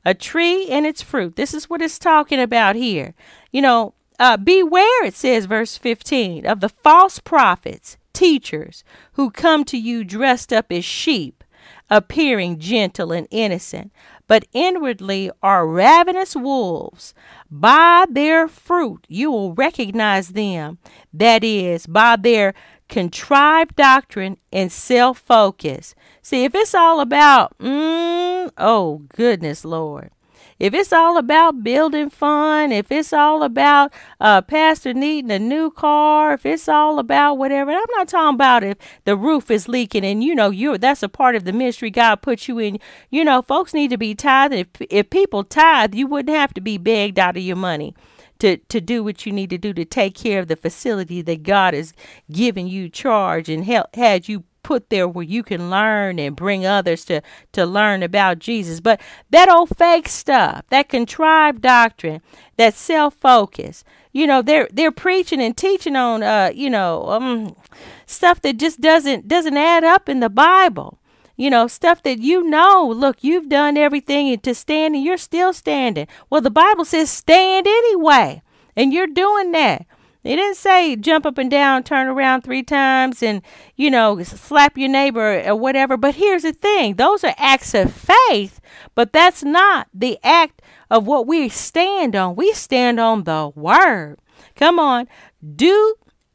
A 0.05 0.15
tree 0.15 0.69
and 0.69 0.87
its 0.87 1.03
fruit. 1.03 1.37
This 1.37 1.53
is 1.53 1.69
what 1.69 1.83
it's 1.83 1.99
talking 1.99 2.41
about 2.41 2.77
here. 2.77 3.15
You 3.53 3.63
know, 3.63 3.95
uh, 4.19 4.37
beware, 4.37 5.05
it 5.05 5.15
says, 5.15 5.47
verse 5.47 5.77
15, 5.77 6.47
of 6.47 6.61
the 6.61 6.69
false 6.69 7.19
prophets, 7.19 7.97
teachers, 8.13 8.85
who 9.13 9.31
come 9.31 9.65
to 9.65 9.79
you 9.79 10.05
dressed 10.05 10.53
up 10.53 10.73
as 10.73 10.85
sheep, 10.85 11.45
appearing 11.91 12.59
gentle 12.59 13.13
and 13.13 13.29
innocent, 13.31 13.93
but 14.27 14.47
inwardly 14.53 15.31
are 15.43 15.67
ravenous 15.67 16.37
wolves. 16.37 17.15
By 17.51 18.05
their 18.11 18.47
fruit 18.47 19.07
you 19.09 19.31
will 19.31 19.55
recognize 19.55 20.29
them, 20.29 20.79
that 21.13 21.43
is, 21.43 21.87
by 21.87 22.17
their 22.17 22.55
contrived 22.89 23.77
doctrine 23.77 24.39
and 24.53 24.73
self 24.73 25.19
focus. 25.19 25.95
See, 26.23 26.45
if 26.45 26.55
it's 26.55 26.75
all 26.75 27.01
about, 27.01 27.57
mm, 27.59 28.51
oh, 28.59 29.03
goodness, 29.15 29.65
Lord. 29.65 30.11
If 30.59 30.75
it's 30.75 30.93
all 30.93 31.19
about 31.19 31.63
building 31.63 32.11
fun, 32.11 32.73
if 32.73 32.91
it's 32.91 33.13
all 33.13 33.45
about 33.45 33.93
uh, 34.21 34.43
Pastor 34.43 34.93
needing 34.93 35.31
a 35.31 35.39
new 35.39 35.71
car, 35.71 36.33
if 36.33 36.45
it's 36.45 36.69
all 36.69 36.99
about 36.99 37.39
whatever, 37.39 37.71
I'm 37.71 37.85
not 37.97 38.09
talking 38.09 38.35
about 38.35 38.65
if 38.65 38.77
the 39.05 39.17
roof 39.17 39.53
is 39.53 39.69
leaking 39.69 40.05
and 40.05 40.23
you 40.25 40.35
know 40.35 40.51
you're 40.51 40.77
that's 40.77 41.05
a 41.05 41.09
part 41.09 41.37
of 41.37 41.45
the 41.45 41.53
ministry 41.53 41.91
God 41.91 42.23
put 42.23 42.49
you 42.49 42.59
in. 42.59 42.81
You 43.09 43.25
know, 43.25 43.41
folks 43.41 43.73
need 43.73 43.91
to 43.91 43.99
be 43.99 44.17
tithed. 44.17 44.53
If 44.53 44.69
if 44.91 45.11
people 45.11 45.45
tithe, 45.45 45.95
you 45.95 46.09
wouldn't 46.09 46.37
have 46.37 46.53
to 46.55 46.61
be 46.61 46.77
begged 46.77 47.21
out 47.21 47.37
of 47.37 47.43
your 47.45 47.57
money 47.57 47.95
to, 48.39 48.57
to 48.57 48.81
do 48.81 49.03
what 49.03 49.27
you 49.27 49.33
need 49.33 49.51
to 49.51 49.59
do 49.59 49.73
to 49.73 49.85
take 49.85 50.15
care 50.15 50.41
of 50.41 50.49
the 50.49 50.57
facility 50.57 51.23
that 51.23 51.43
God 51.43 51.75
has 51.75 51.93
given 52.31 52.67
you 52.67 52.89
charge 52.89 53.49
and 53.49 53.65
help, 53.65 53.95
had 53.97 54.29
you 54.29 54.45
put 54.63 54.91
there 54.91 55.09
where 55.09 55.25
you 55.25 55.43
can 55.43 55.71
learn 55.71 56.19
and 56.19 56.37
bring 56.37 56.67
others 56.67 57.05
to 57.07 57.23
to 57.53 57.65
learn 57.65 58.03
about 58.03 58.39
Jesus. 58.39 58.81
But 58.81 59.01
that 59.31 59.49
old 59.49 59.77
fake 59.77 60.09
stuff, 60.09 60.65
that 60.69 60.91
contrived 60.91 61.63
doctrine, 61.63 62.21
that 62.59 62.75
self-focus, 62.75 63.83
you 64.13 64.27
know, 64.27 64.43
they're 64.43 64.69
they're 64.71 64.93
preaching 64.93 65.41
and 65.41 65.57
teaching 65.57 65.97
on 65.97 66.23
uh, 66.23 66.51
you 66.55 66.69
know, 66.69 67.09
um 67.09 67.57
stuff 68.05 68.43
that 68.43 68.59
just 68.59 68.81
doesn't 68.81 69.27
doesn't 69.27 69.57
add 69.57 69.85
up 69.85 70.09
in 70.09 70.21
the 70.21 70.29
Bible 70.29 70.98
you 71.39 71.49
know, 71.49 71.69
stuff 71.69 72.03
that 72.03 72.19
you 72.19 72.43
know, 72.43 72.93
look, 72.95 73.23
you've 73.23 73.49
done 73.49 73.79
everything 73.79 74.37
to 74.39 74.55
stand 74.55 74.97
and 74.97 75.05
you're 75.05 75.17
still 75.17 75.53
standing. 75.53 76.09
Well, 76.29 76.41
the 76.41 76.51
Bible 76.51 76.85
says 76.85 77.11
stand 77.11 77.67
anyway, 77.67 78.43
and 78.77 78.93
you're 78.93 79.07
doing 79.07 79.53
that. 79.53 79.87
He 80.25 80.35
didn't 80.35 80.57
say 80.57 80.97
jump 80.97 81.25
up 81.25 81.39
and 81.39 81.49
down, 81.49 81.85
turn 81.85 82.09
around 82.09 82.43
three 82.43 82.65
times, 82.65 83.23
and, 83.23 83.41
you 83.77 83.89
know, 83.89 84.21
slap 84.25 84.77
your 84.77 84.89
neighbor 84.89 85.41
or 85.47 85.55
whatever. 85.55 85.97
But 85.97 86.17
here's 86.17 86.43
the 86.43 86.53
thing 86.53 86.97
those 86.97 87.23
are 87.23 87.35
acts 87.39 87.73
of 87.73 87.95
faith, 87.95 88.61
but 88.97 89.13
that's 89.13 89.45
not 89.45 89.87
the 89.95 90.19
act 90.25 90.61
of 90.91 91.07
what 91.07 91.29
we 91.29 91.49
stand 91.49 92.17
on. 92.17 92.35
We 92.35 92.53
stand 92.53 92.99
on 92.99 93.25
the 93.25 93.53
word. 93.55 94.19
Come 94.57 94.81
on. 94.81 95.07
Do 95.55 95.95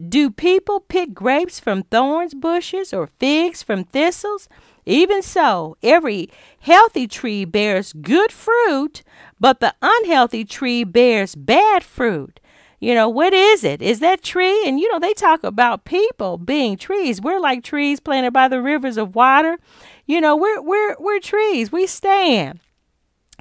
do 0.09 0.31
people 0.31 0.79
pick 0.79 1.13
grapes 1.13 1.59
from 1.59 1.83
thorns 1.83 2.33
bushes 2.33 2.93
or 2.93 3.07
figs 3.07 3.61
from 3.61 3.83
thistles? 3.83 4.47
Even 4.85 5.21
so, 5.21 5.77
every 5.81 6.29
healthy 6.59 7.07
tree 7.07 7.45
bears 7.45 7.93
good 7.93 8.31
fruit, 8.31 9.03
but 9.39 9.59
the 9.59 9.73
unhealthy 9.81 10.45
tree 10.45 10.83
bears 10.83 11.35
bad 11.35 11.83
fruit. 11.83 12.39
You 12.79 12.93
know, 12.93 13.07
what 13.07 13.33
is 13.33 13.63
it? 13.63 13.81
Is 13.81 14.01
that 14.01 14.21
tree? 14.23 14.67
And 14.67 14.77
you 14.77 14.91
know, 14.91 14.99
they 14.99 15.13
talk 15.13 15.45
about 15.45 15.85
people 15.85 16.37
being 16.37 16.75
trees. 16.75 17.21
We're 17.21 17.39
like 17.39 17.63
trees 17.63 18.01
planted 18.01 18.31
by 18.31 18.49
the 18.49 18.61
rivers 18.61 18.97
of 18.97 19.15
water. 19.15 19.57
You 20.05 20.19
know, 20.19 20.35
we're 20.35 20.61
we're 20.61 20.97
we're 20.99 21.19
trees. 21.19 21.71
We 21.71 21.87
stand. 21.87 22.59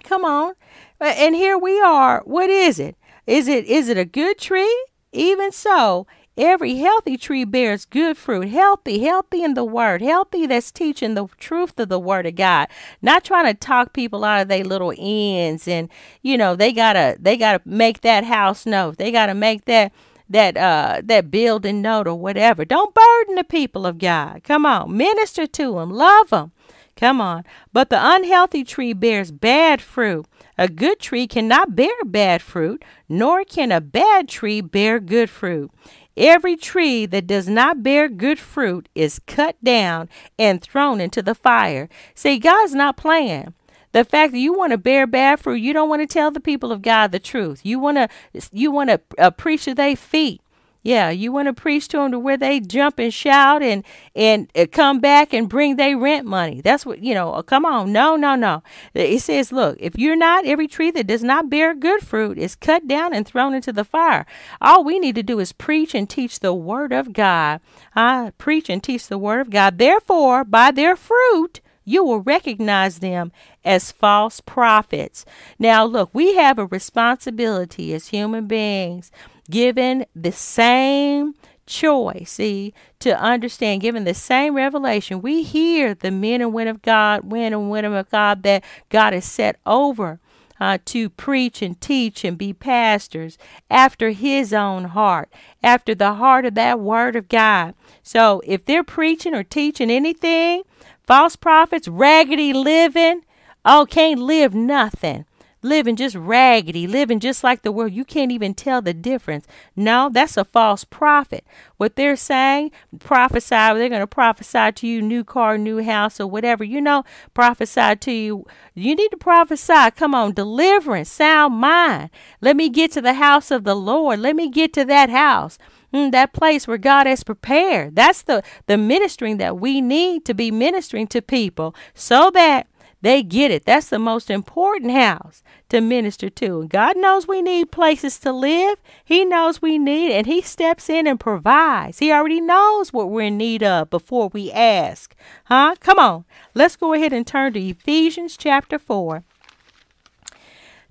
Come 0.04 0.24
on. 0.24 0.54
And 1.00 1.34
here 1.34 1.58
we 1.58 1.80
are. 1.80 2.22
What 2.24 2.50
is 2.50 2.78
it? 2.78 2.96
Is 3.26 3.48
it 3.48 3.64
is 3.64 3.88
it 3.88 3.98
a 3.98 4.04
good 4.04 4.38
tree? 4.38 4.86
Even 5.12 5.50
so, 5.50 6.06
Every 6.42 6.74
healthy 6.74 7.16
tree 7.16 7.44
bears 7.44 7.84
good 7.84 8.16
fruit. 8.16 8.48
Healthy, 8.48 8.98
healthy 8.98 9.44
in 9.44 9.54
the 9.54 9.62
word. 9.64 10.02
Healthy 10.02 10.46
that's 10.46 10.72
teaching 10.72 11.14
the 11.14 11.28
truth 11.38 11.78
of 11.78 11.88
the 11.88 12.00
word 12.00 12.26
of 12.26 12.34
God. 12.34 12.66
Not 13.00 13.22
trying 13.22 13.46
to 13.46 13.54
talk 13.54 13.92
people 13.92 14.24
out 14.24 14.42
of 14.42 14.48
their 14.48 14.64
little 14.64 14.92
ends 14.98 15.68
and 15.68 15.88
you 16.20 16.36
know, 16.36 16.56
they 16.56 16.72
gotta 16.72 17.16
they 17.20 17.36
gotta 17.36 17.60
make 17.64 18.00
that 18.00 18.24
house 18.24 18.66
note. 18.66 18.98
They 18.98 19.12
gotta 19.12 19.34
make 19.34 19.66
that 19.66 19.92
that 20.30 20.56
uh 20.56 21.02
that 21.04 21.30
building 21.30 21.80
note 21.80 22.08
or 22.08 22.16
whatever. 22.16 22.64
Don't 22.64 22.92
burden 22.92 23.36
the 23.36 23.44
people 23.44 23.86
of 23.86 23.98
God. 23.98 24.42
Come 24.42 24.66
on, 24.66 24.96
minister 24.96 25.46
to 25.46 25.74
them, 25.74 25.90
love 25.90 26.30
them. 26.30 26.50
Come 26.96 27.20
on. 27.20 27.44
But 27.72 27.88
the 27.88 27.98
unhealthy 28.00 28.64
tree 28.64 28.92
bears 28.92 29.30
bad 29.30 29.80
fruit. 29.80 30.26
A 30.58 30.68
good 30.68 31.00
tree 31.00 31.26
cannot 31.26 31.74
bear 31.74 32.04
bad 32.04 32.42
fruit, 32.42 32.84
nor 33.08 33.44
can 33.44 33.72
a 33.72 33.80
bad 33.80 34.28
tree 34.28 34.60
bear 34.60 35.00
good 35.00 35.30
fruit. 35.30 35.70
Every 36.16 36.56
tree 36.56 37.06
that 37.06 37.26
does 37.26 37.48
not 37.48 37.82
bear 37.82 38.08
good 38.08 38.38
fruit 38.38 38.88
is 38.94 39.20
cut 39.26 39.56
down 39.64 40.08
and 40.38 40.60
thrown 40.60 41.00
into 41.00 41.22
the 41.22 41.34
fire. 41.34 41.88
See, 42.14 42.38
God's 42.38 42.74
not 42.74 42.96
playing. 42.96 43.54
The 43.92 44.04
fact 44.04 44.32
that 44.32 44.38
you 44.38 44.52
want 44.52 44.72
to 44.72 44.78
bear 44.78 45.06
bad 45.06 45.40
fruit, 45.40 45.56
you 45.56 45.72
don't 45.72 45.88
want 45.88 46.02
to 46.02 46.06
tell 46.06 46.30
the 46.30 46.40
people 46.40 46.72
of 46.72 46.82
God 46.82 47.12
the 47.12 47.18
truth. 47.18 47.60
You 47.64 47.78
want 47.78 47.96
to 47.98 48.08
you 48.52 48.70
want 48.70 48.90
to 48.90 49.00
uh, 49.18 49.30
preach 49.30 49.64
to 49.64 49.74
their 49.74 49.96
feet. 49.96 50.41
Yeah, 50.82 51.10
you 51.10 51.30
want 51.30 51.46
to 51.46 51.52
preach 51.52 51.86
to 51.88 51.98
them 51.98 52.10
to 52.10 52.18
where 52.18 52.36
they 52.36 52.58
jump 52.58 52.98
and 52.98 53.14
shout 53.14 53.62
and 53.62 53.84
and 54.16 54.50
uh, 54.56 54.66
come 54.70 54.98
back 54.98 55.32
and 55.32 55.48
bring 55.48 55.76
their 55.76 55.96
rent 55.96 56.26
money. 56.26 56.60
That's 56.60 56.84
what 56.84 57.02
you 57.02 57.14
know. 57.14 57.32
Uh, 57.32 57.42
come 57.42 57.64
on, 57.64 57.92
no, 57.92 58.16
no, 58.16 58.34
no. 58.34 58.62
It 58.92 59.20
says, 59.20 59.52
look, 59.52 59.76
if 59.78 59.96
you're 59.96 60.16
not 60.16 60.44
every 60.44 60.66
tree 60.66 60.90
that 60.90 61.06
does 61.06 61.22
not 61.22 61.48
bear 61.48 61.74
good 61.74 62.02
fruit 62.02 62.36
is 62.36 62.56
cut 62.56 62.88
down 62.88 63.14
and 63.14 63.26
thrown 63.26 63.54
into 63.54 63.72
the 63.72 63.84
fire. 63.84 64.26
All 64.60 64.82
we 64.82 64.98
need 64.98 65.14
to 65.14 65.22
do 65.22 65.38
is 65.38 65.52
preach 65.52 65.94
and 65.94 66.10
teach 66.10 66.40
the 66.40 66.52
word 66.52 66.92
of 66.92 67.12
God. 67.12 67.60
I 67.94 68.32
preach 68.38 68.68
and 68.68 68.82
teach 68.82 69.06
the 69.06 69.18
word 69.18 69.40
of 69.40 69.50
God. 69.50 69.78
Therefore, 69.78 70.42
by 70.42 70.72
their 70.72 70.96
fruit 70.96 71.60
you 71.84 72.04
will 72.04 72.20
recognize 72.20 72.98
them 72.98 73.32
as 73.64 73.92
false 73.92 74.40
prophets. 74.40 75.24
Now, 75.58 75.84
look, 75.84 76.10
we 76.12 76.36
have 76.36 76.58
a 76.58 76.66
responsibility 76.66 77.92
as 77.92 78.08
human 78.08 78.46
beings 78.46 79.10
given 79.50 80.06
the 80.14 80.32
same 80.32 81.34
choice, 81.66 82.32
see, 82.32 82.74
to 83.00 83.18
understand, 83.18 83.80
given 83.80 84.04
the 84.04 84.14
same 84.14 84.54
revelation, 84.54 85.22
we 85.22 85.42
hear 85.42 85.94
the 85.94 86.10
men 86.10 86.40
and 86.40 86.52
women 86.52 86.74
of 86.74 86.82
God, 86.82 87.24
men 87.24 87.52
and 87.52 87.70
women 87.70 87.94
of 87.94 88.10
God 88.10 88.42
that 88.42 88.64
God 88.88 89.12
has 89.12 89.24
set 89.24 89.56
over 89.66 90.20
uh, 90.60 90.78
to 90.84 91.10
preach 91.10 91.60
and 91.60 91.80
teach 91.80 92.24
and 92.24 92.38
be 92.38 92.52
pastors 92.52 93.36
after 93.68 94.10
his 94.10 94.52
own 94.52 94.84
heart, 94.84 95.28
after 95.62 95.94
the 95.94 96.14
heart 96.14 96.44
of 96.44 96.54
that 96.54 96.78
word 96.78 97.16
of 97.16 97.28
God. 97.28 97.74
So 98.02 98.42
if 98.46 98.64
they're 98.64 98.84
preaching 98.84 99.34
or 99.34 99.42
teaching 99.42 99.90
anything, 99.90 100.62
false 101.02 101.34
prophets, 101.34 101.88
raggedy 101.88 102.52
living, 102.52 103.24
oh, 103.64 103.86
can't 103.88 104.20
live 104.20 104.54
nothing 104.54 105.24
living 105.62 105.96
just 105.96 106.16
raggedy, 106.16 106.86
living 106.86 107.20
just 107.20 107.42
like 107.42 107.62
the 107.62 107.72
world. 107.72 107.92
You 107.92 108.04
can't 108.04 108.32
even 108.32 108.54
tell 108.54 108.82
the 108.82 108.92
difference. 108.92 109.46
No, 109.76 110.10
that's 110.12 110.36
a 110.36 110.44
false 110.44 110.84
prophet. 110.84 111.44
What 111.76 111.96
they're 111.96 112.16
saying, 112.16 112.72
prophesy, 112.98 113.48
they're 113.50 113.88
going 113.88 114.00
to 114.00 114.06
prophesy 114.06 114.72
to 114.72 114.86
you 114.86 115.00
new 115.00 115.24
car, 115.24 115.56
new 115.56 115.82
house, 115.82 116.20
or 116.20 116.26
whatever. 116.26 116.64
You 116.64 116.80
know, 116.80 117.04
prophesy 117.32 117.96
to 117.96 118.12
you. 118.12 118.46
You 118.74 118.94
need 118.94 119.10
to 119.10 119.16
prophesy. 119.16 119.90
Come 119.96 120.14
on, 120.14 120.34
deliverance, 120.34 121.10
sound 121.10 121.54
mind. 121.54 122.10
Let 122.40 122.56
me 122.56 122.68
get 122.68 122.92
to 122.92 123.00
the 123.00 123.14
house 123.14 123.50
of 123.50 123.64
the 123.64 123.76
Lord. 123.76 124.18
Let 124.18 124.36
me 124.36 124.48
get 124.48 124.72
to 124.74 124.84
that 124.84 125.10
house. 125.10 125.58
Mm, 125.92 126.10
that 126.12 126.32
place 126.32 126.66
where 126.66 126.78
God 126.78 127.06
has 127.06 127.22
prepared. 127.22 127.96
That's 127.96 128.22
the, 128.22 128.42
the 128.66 128.78
ministering 128.78 129.36
that 129.36 129.60
we 129.60 129.82
need 129.82 130.24
to 130.24 130.32
be 130.32 130.50
ministering 130.50 131.06
to 131.08 131.20
people 131.20 131.74
so 131.94 132.30
that 132.30 132.66
they 133.02 133.24
get 133.24 133.50
it. 133.50 133.64
That's 133.64 133.88
the 133.88 133.98
most 133.98 134.30
important 134.30 134.92
house 134.92 135.42
to 135.68 135.80
minister 135.80 136.30
to. 136.30 136.60
And 136.60 136.70
God 136.70 136.96
knows 136.96 137.26
we 137.26 137.42
need 137.42 137.72
places 137.72 138.18
to 138.20 138.32
live. 138.32 138.80
He 139.04 139.24
knows 139.24 139.60
we 139.60 139.76
need, 139.76 140.12
and 140.12 140.26
He 140.26 140.40
steps 140.40 140.88
in 140.88 141.08
and 141.08 141.18
provides. 141.18 141.98
He 141.98 142.12
already 142.12 142.40
knows 142.40 142.92
what 142.92 143.10
we're 143.10 143.22
in 143.22 143.36
need 143.36 143.62
of 143.62 143.90
before 143.90 144.28
we 144.28 144.52
ask. 144.52 145.14
Huh? 145.46 145.74
Come 145.80 145.98
on. 145.98 146.24
Let's 146.54 146.76
go 146.76 146.94
ahead 146.94 147.12
and 147.12 147.26
turn 147.26 147.52
to 147.54 147.60
Ephesians 147.60 148.36
chapter 148.36 148.78
4. 148.78 149.24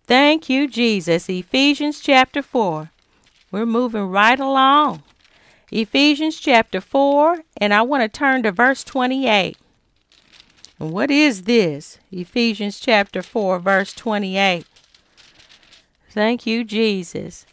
Thank 0.06 0.50
you, 0.50 0.68
Jesus. 0.68 1.30
Ephesians 1.30 2.02
chapter 2.02 2.42
4. 2.42 2.92
We're 3.52 3.66
moving 3.66 4.08
right 4.08 4.40
along. 4.40 5.04
Ephesians 5.72 6.38
chapter 6.38 6.82
4, 6.82 7.44
and 7.56 7.74
I 7.74 7.82
want 7.84 8.04
to 8.04 8.10
turn 8.10 8.44
to 8.44 8.52
verse 8.52 8.84
28. 8.84 9.58
What 10.82 11.12
is 11.12 11.44
this? 11.44 12.00
Ephesians 12.12 12.80
chapter 12.80 13.22
4, 13.22 13.60
verse 13.60 13.94
28. 13.94 14.66
Thank 16.10 16.48
you, 16.48 16.64
Jesus. 16.64 17.46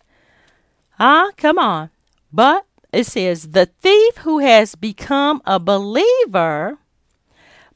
Ah, 0.98 1.28
come 1.36 1.58
on. 1.58 1.90
But 2.32 2.64
it 2.90 3.04
says, 3.04 3.50
the 3.50 3.66
thief 3.66 4.16
who 4.18 4.38
has 4.38 4.74
become 4.76 5.42
a 5.44 5.60
believer 5.60 6.78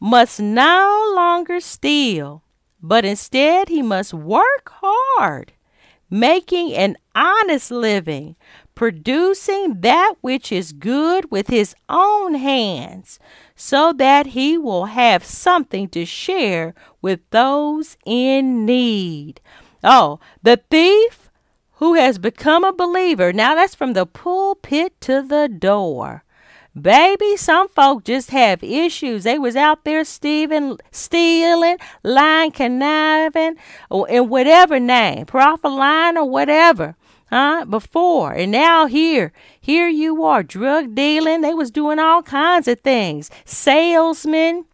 must 0.01 0.41
no 0.41 1.12
longer 1.15 1.61
steal, 1.61 2.43
but 2.83 3.05
instead 3.05 3.69
he 3.69 3.83
must 3.83 4.15
work 4.15 4.73
hard, 4.81 5.53
making 6.09 6.73
an 6.73 6.97
honest 7.15 7.71
living, 7.71 8.37
producing 8.75 9.83
that 9.83 10.15
which 10.23 10.51
is 10.51 10.73
good 10.73 11.31
with 11.31 11.49
his 11.49 11.75
own 11.91 12.37
hands 12.37 13.19
so 13.64 13.92
that 13.92 14.27
he 14.27 14.59
will 14.59 14.87
have 14.87 15.25
something 15.25 15.88
to 15.88 16.05
share 16.05 16.75
with 17.01 17.20
those 17.31 17.96
in 18.05 18.66
need. 18.66 19.40
Oh, 19.85 20.18
the 20.42 20.61
thief 20.68 21.31
who 21.75 21.94
has 21.94 22.18
become 22.18 22.64
a 22.64 22.72
believer. 22.72 23.33
Now 23.33 23.55
that's 23.55 23.77
from 23.77 23.92
the 23.92 24.05
pulpit 24.05 25.01
to 25.03 25.22
the 25.22 25.48
door. 25.48 26.25
Baby, 26.75 27.37
some 27.37 27.68
folk 27.68 28.03
just 28.03 28.31
have 28.31 28.64
issues. 28.64 29.22
They 29.22 29.38
was 29.38 29.55
out 29.55 29.85
there 29.85 30.05
stealing, 30.05 30.79
stealing, 30.90 31.77
lying, 32.03 32.51
conniving, 32.51 33.55
or 33.88 34.09
in 34.09 34.29
whatever 34.29 34.81
name, 34.81 35.27
prophet 35.27 35.68
lying 35.68 36.16
or 36.16 36.29
whatever 36.29 36.96
huh? 37.33 37.64
Before 37.64 38.33
and 38.33 38.53
now 38.53 38.85
here, 38.87 39.33
here 39.59 39.88
you 39.88 40.23
are, 40.23 40.42
drug 40.42 40.95
dealing. 40.95 41.40
They 41.40 41.55
was 41.55 41.71
doing 41.71 41.99
all 41.99 42.23
kinds 42.23 42.68
of 42.68 42.81
things. 42.81 43.31
Salesman, 43.47 44.66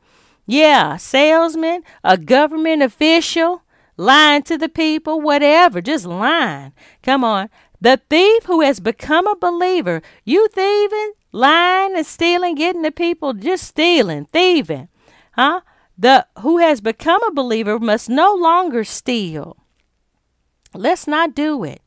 yeah, 0.45 0.97
salesman, 0.97 1.83
a 2.03 2.19
government 2.19 2.83
official, 2.83 3.63
lying 3.97 4.43
to 4.43 4.59
the 4.59 4.69
people, 4.69 5.21
whatever, 5.21 5.81
just 5.81 6.05
lying. 6.05 6.73
Come 7.03 7.23
on. 7.23 7.49
The 7.81 8.01
thief 8.11 8.45
who 8.47 8.61
has 8.63 8.81
become 8.81 9.29
a 9.29 9.37
believer, 9.37 10.03
you 10.25 10.49
thieving, 10.49 11.13
lying 11.31 11.97
and 11.97 12.05
stealing, 12.05 12.57
getting 12.57 12.83
the 12.83 12.91
people 12.91 13.35
just 13.35 13.65
stealing, 13.65 14.25
thieving, 14.25 14.89
huh? 15.33 15.61
The 15.97 16.27
who 16.41 16.59
has 16.59 16.81
become 16.81 17.23
a 17.23 17.33
believer 17.33 17.79
must 17.79 18.09
no 18.09 18.35
longer 18.35 18.83
steal. 18.83 19.57
Let's 20.75 21.07
not 21.07 21.35
do 21.35 21.63
it. 21.63 21.83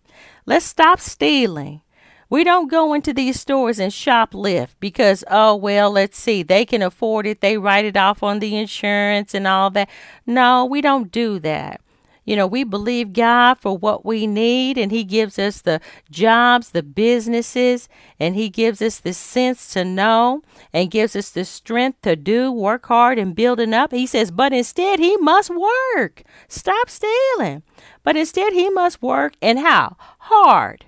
Let's 0.45 0.65
stop 0.65 0.99
stealing. 0.99 1.82
We 2.30 2.45
don't 2.45 2.71
go 2.71 2.93
into 2.93 3.13
these 3.13 3.39
stores 3.41 3.77
and 3.77 3.91
shoplift 3.91 4.75
because, 4.80 5.23
oh, 5.30 5.56
well, 5.56 5.91
let's 5.91 6.17
see, 6.17 6.43
they 6.43 6.63
can 6.63 6.82
afford 6.82 7.27
it. 7.27 7.41
They 7.41 7.58
write 7.58 7.84
it 7.84 7.97
off 7.97 8.23
on 8.23 8.39
the 8.39 8.56
insurance 8.56 9.34
and 9.34 9.45
all 9.45 9.69
that. 9.71 9.89
No, 10.25 10.63
we 10.63 10.80
don't 10.80 11.12
do 11.12 11.39
that. 11.39 11.82
You 12.23 12.36
know, 12.36 12.45
we 12.45 12.63
believe 12.63 13.13
God 13.13 13.56
for 13.56 13.75
what 13.75 14.06
we 14.06 14.27
need, 14.27 14.77
and 14.77 14.91
He 14.91 15.04
gives 15.04 15.39
us 15.39 15.60
the 15.60 15.82
jobs, 16.10 16.69
the 16.69 16.84
businesses, 16.84 17.89
and 18.19 18.36
He 18.36 18.47
gives 18.47 18.82
us 18.82 18.99
the 18.99 19.13
sense 19.13 19.73
to 19.73 19.84
know 19.84 20.43
and 20.71 20.91
gives 20.91 21.15
us 21.15 21.32
the 21.32 21.43
strength 21.43 22.01
to 22.04 22.15
do, 22.15 22.51
work 22.51 22.86
hard, 22.86 23.17
and 23.17 23.36
building 23.36 23.73
up. 23.73 23.91
He 23.91 24.06
says, 24.06 24.30
but 24.30 24.54
instead, 24.54 24.99
He 24.99 25.17
must 25.17 25.49
work. 25.49 26.23
Stop 26.47 26.89
stealing. 26.89 27.63
But 28.04 28.15
instead, 28.15 28.54
He 28.54 28.69
must 28.69 29.01
work, 29.01 29.34
and 29.41 29.60
how? 29.60 29.97
Hard. 30.34 30.86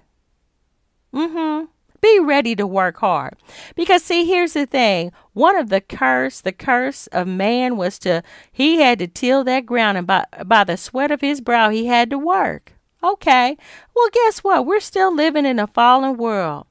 Mm 1.14 1.32
hmm. 1.32 1.66
Be 2.00 2.20
ready 2.20 2.56
to 2.56 2.66
work 2.66 2.98
hard. 2.98 3.36
Because, 3.76 4.02
see, 4.04 4.26
here's 4.26 4.54
the 4.54 4.66
thing 4.66 5.12
one 5.34 5.58
of 5.58 5.68
the 5.68 5.82
curse, 5.82 6.40
the 6.40 6.54
curse 6.54 7.08
of 7.08 7.28
man 7.28 7.76
was 7.76 8.00
to, 8.00 8.24
he 8.52 8.80
had 8.80 9.00
to 9.00 9.08
till 9.08 9.44
that 9.44 9.66
ground, 9.66 9.98
and 9.98 10.08
by, 10.08 10.26
by 10.46 10.64
the 10.64 10.78
sweat 10.78 11.12
of 11.12 11.20
his 11.20 11.42
brow, 11.42 11.70
he 11.70 11.88
had 11.88 12.10
to 12.12 12.18
work. 12.18 12.74
Okay. 13.04 13.58
Well, 13.94 14.10
guess 14.14 14.40
what? 14.46 14.66
We're 14.66 14.80
still 14.80 15.14
living 15.14 15.46
in 15.46 15.60
a 15.60 15.68
fallen 15.68 16.16
world. 16.16 16.66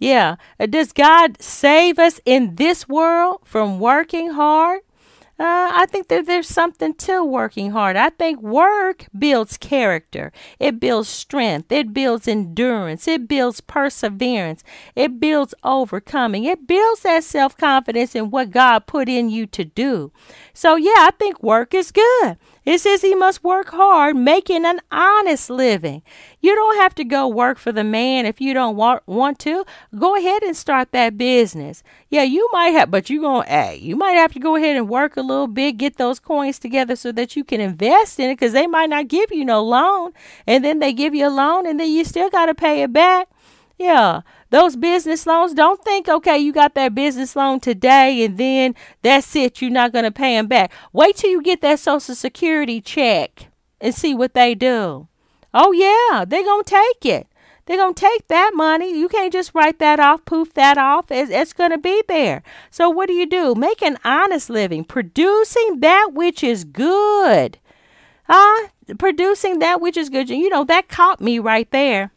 Yeah. 0.00 0.34
Does 0.58 0.92
God 0.92 1.40
save 1.40 2.00
us 2.00 2.20
in 2.24 2.56
this 2.56 2.88
world 2.88 3.42
from 3.44 3.78
working 3.78 4.30
hard? 4.30 4.80
Uh, 5.38 5.68
I 5.70 5.86
think 5.90 6.08
that 6.08 6.24
there's 6.24 6.48
something 6.48 6.94
to 6.94 7.22
working 7.22 7.72
hard. 7.72 7.94
I 7.94 8.08
think 8.08 8.40
work 8.40 9.06
builds 9.16 9.58
character, 9.58 10.32
it 10.58 10.80
builds 10.80 11.10
strength, 11.10 11.70
it 11.70 11.92
builds 11.92 12.26
endurance, 12.26 13.06
it 13.06 13.28
builds 13.28 13.60
perseverance, 13.60 14.64
it 14.94 15.20
builds 15.20 15.54
overcoming, 15.62 16.44
it 16.44 16.66
builds 16.66 17.02
that 17.02 17.22
self 17.22 17.54
confidence 17.54 18.14
in 18.14 18.30
what 18.30 18.50
God 18.50 18.86
put 18.86 19.10
in 19.10 19.28
you 19.28 19.46
to 19.48 19.64
do. 19.64 20.10
So, 20.54 20.76
yeah, 20.76 21.00
I 21.00 21.10
think 21.18 21.42
work 21.42 21.74
is 21.74 21.92
good. 21.92 22.38
It 22.66 22.80
says 22.80 23.00
he 23.00 23.14
must 23.14 23.44
work 23.44 23.68
hard, 23.68 24.16
making 24.16 24.64
an 24.64 24.80
honest 24.90 25.48
living. 25.50 26.02
You 26.40 26.52
don't 26.56 26.76
have 26.78 26.96
to 26.96 27.04
go 27.04 27.28
work 27.28 27.58
for 27.58 27.70
the 27.70 27.84
man 27.84 28.26
if 28.26 28.40
you 28.40 28.52
don't 28.54 28.74
want, 28.74 29.06
want 29.06 29.38
to. 29.40 29.64
Go 29.96 30.16
ahead 30.16 30.42
and 30.42 30.56
start 30.56 30.90
that 30.90 31.16
business. 31.16 31.84
Yeah, 32.10 32.24
you 32.24 32.48
might 32.52 32.70
have, 32.70 32.90
but 32.90 33.08
you 33.08 33.20
going, 33.20 33.44
to, 33.44 33.48
hey, 33.48 33.76
you 33.76 33.94
might 33.94 34.14
have 34.14 34.32
to 34.32 34.40
go 34.40 34.56
ahead 34.56 34.76
and 34.76 34.88
work 34.88 35.16
a 35.16 35.22
little 35.22 35.46
bit, 35.46 35.78
get 35.78 35.96
those 35.96 36.18
coins 36.18 36.58
together 36.58 36.96
so 36.96 37.12
that 37.12 37.36
you 37.36 37.44
can 37.44 37.60
invest 37.60 38.18
in 38.18 38.30
it 38.30 38.34
because 38.34 38.52
they 38.52 38.66
might 38.66 38.90
not 38.90 39.06
give 39.06 39.30
you 39.30 39.44
no 39.44 39.62
loan. 39.62 40.12
And 40.44 40.64
then 40.64 40.80
they 40.80 40.92
give 40.92 41.14
you 41.14 41.28
a 41.28 41.30
loan 41.30 41.68
and 41.68 41.78
then 41.78 41.92
you 41.92 42.04
still 42.04 42.30
got 42.30 42.46
to 42.46 42.54
pay 42.54 42.82
it 42.82 42.92
back. 42.92 43.28
Yeah, 43.78 44.22
those 44.50 44.76
business 44.76 45.26
loans, 45.26 45.54
don't 45.54 45.82
think, 45.82 46.08
okay, 46.08 46.38
you 46.38 46.52
got 46.52 46.74
that 46.74 46.94
business 46.94 47.34
loan 47.34 47.60
today 47.60 48.24
and 48.24 48.38
then 48.38 48.74
that's 49.02 49.34
it. 49.34 49.60
You're 49.60 49.70
not 49.70 49.92
going 49.92 50.04
to 50.04 50.10
pay 50.10 50.36
them 50.36 50.46
back. 50.46 50.72
Wait 50.92 51.16
till 51.16 51.30
you 51.30 51.42
get 51.42 51.60
that 51.62 51.80
Social 51.80 52.14
Security 52.14 52.80
check 52.80 53.48
and 53.80 53.94
see 53.94 54.14
what 54.14 54.34
they 54.34 54.54
do. 54.54 55.08
Oh, 55.52 55.72
yeah, 55.72 56.24
they're 56.24 56.44
going 56.44 56.64
to 56.64 56.70
take 56.70 57.06
it. 57.06 57.26
They're 57.66 57.76
going 57.76 57.94
to 57.94 58.00
take 58.00 58.28
that 58.28 58.52
money. 58.54 58.96
You 58.96 59.08
can't 59.08 59.32
just 59.32 59.52
write 59.52 59.80
that 59.80 59.98
off, 59.98 60.24
poof 60.24 60.54
that 60.54 60.78
off. 60.78 61.10
It's, 61.10 61.30
it's 61.30 61.52
going 61.52 61.72
to 61.72 61.78
be 61.78 62.02
there. 62.06 62.44
So, 62.70 62.88
what 62.88 63.08
do 63.08 63.12
you 63.12 63.26
do? 63.26 63.56
Make 63.56 63.82
an 63.82 63.98
honest 64.04 64.48
living, 64.48 64.84
producing 64.84 65.80
that 65.80 66.10
which 66.12 66.44
is 66.44 66.62
good. 66.62 67.58
Huh? 68.28 68.68
Producing 68.98 69.58
that 69.58 69.80
which 69.80 69.96
is 69.96 70.10
good. 70.10 70.30
You 70.30 70.48
know, 70.48 70.62
that 70.64 70.88
caught 70.88 71.20
me 71.20 71.40
right 71.40 71.68
there. 71.72 72.12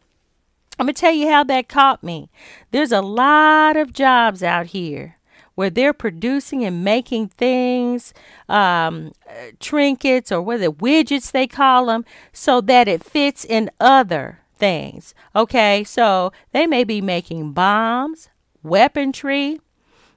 I'm 0.80 0.86
going 0.86 0.94
to 0.94 1.00
tell 1.02 1.12
you 1.12 1.28
how 1.28 1.44
that 1.44 1.68
caught 1.68 2.02
me. 2.02 2.30
There's 2.70 2.90
a 2.90 3.02
lot 3.02 3.76
of 3.76 3.92
jobs 3.92 4.42
out 4.42 4.68
here 4.68 5.18
where 5.54 5.68
they're 5.68 5.92
producing 5.92 6.64
and 6.64 6.82
making 6.82 7.28
things, 7.28 8.14
um, 8.48 9.12
trinkets 9.58 10.32
or 10.32 10.40
whether 10.40 10.70
widgets 10.70 11.32
they 11.32 11.46
call 11.46 11.84
them, 11.84 12.06
so 12.32 12.62
that 12.62 12.88
it 12.88 13.04
fits 13.04 13.44
in 13.44 13.70
other 13.78 14.40
things. 14.56 15.14
Okay, 15.36 15.84
so 15.84 16.32
they 16.52 16.66
may 16.66 16.84
be 16.84 17.02
making 17.02 17.52
bombs, 17.52 18.30
weaponry, 18.62 19.60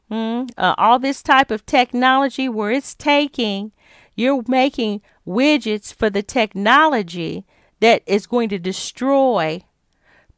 mm, 0.10 0.50
uh, 0.58 0.76
all 0.78 0.98
this 0.98 1.22
type 1.22 1.52
of 1.52 1.66
technology 1.66 2.48
where 2.48 2.72
it's 2.72 2.96
taking, 2.96 3.74
you're 4.16 4.44
making 4.48 5.02
widgets 5.28 5.94
for 5.94 6.10
the 6.10 6.24
technology 6.24 7.44
that 7.82 8.02
is 8.06 8.26
going 8.26 8.48
to 8.48 8.58
destroy 8.58 9.62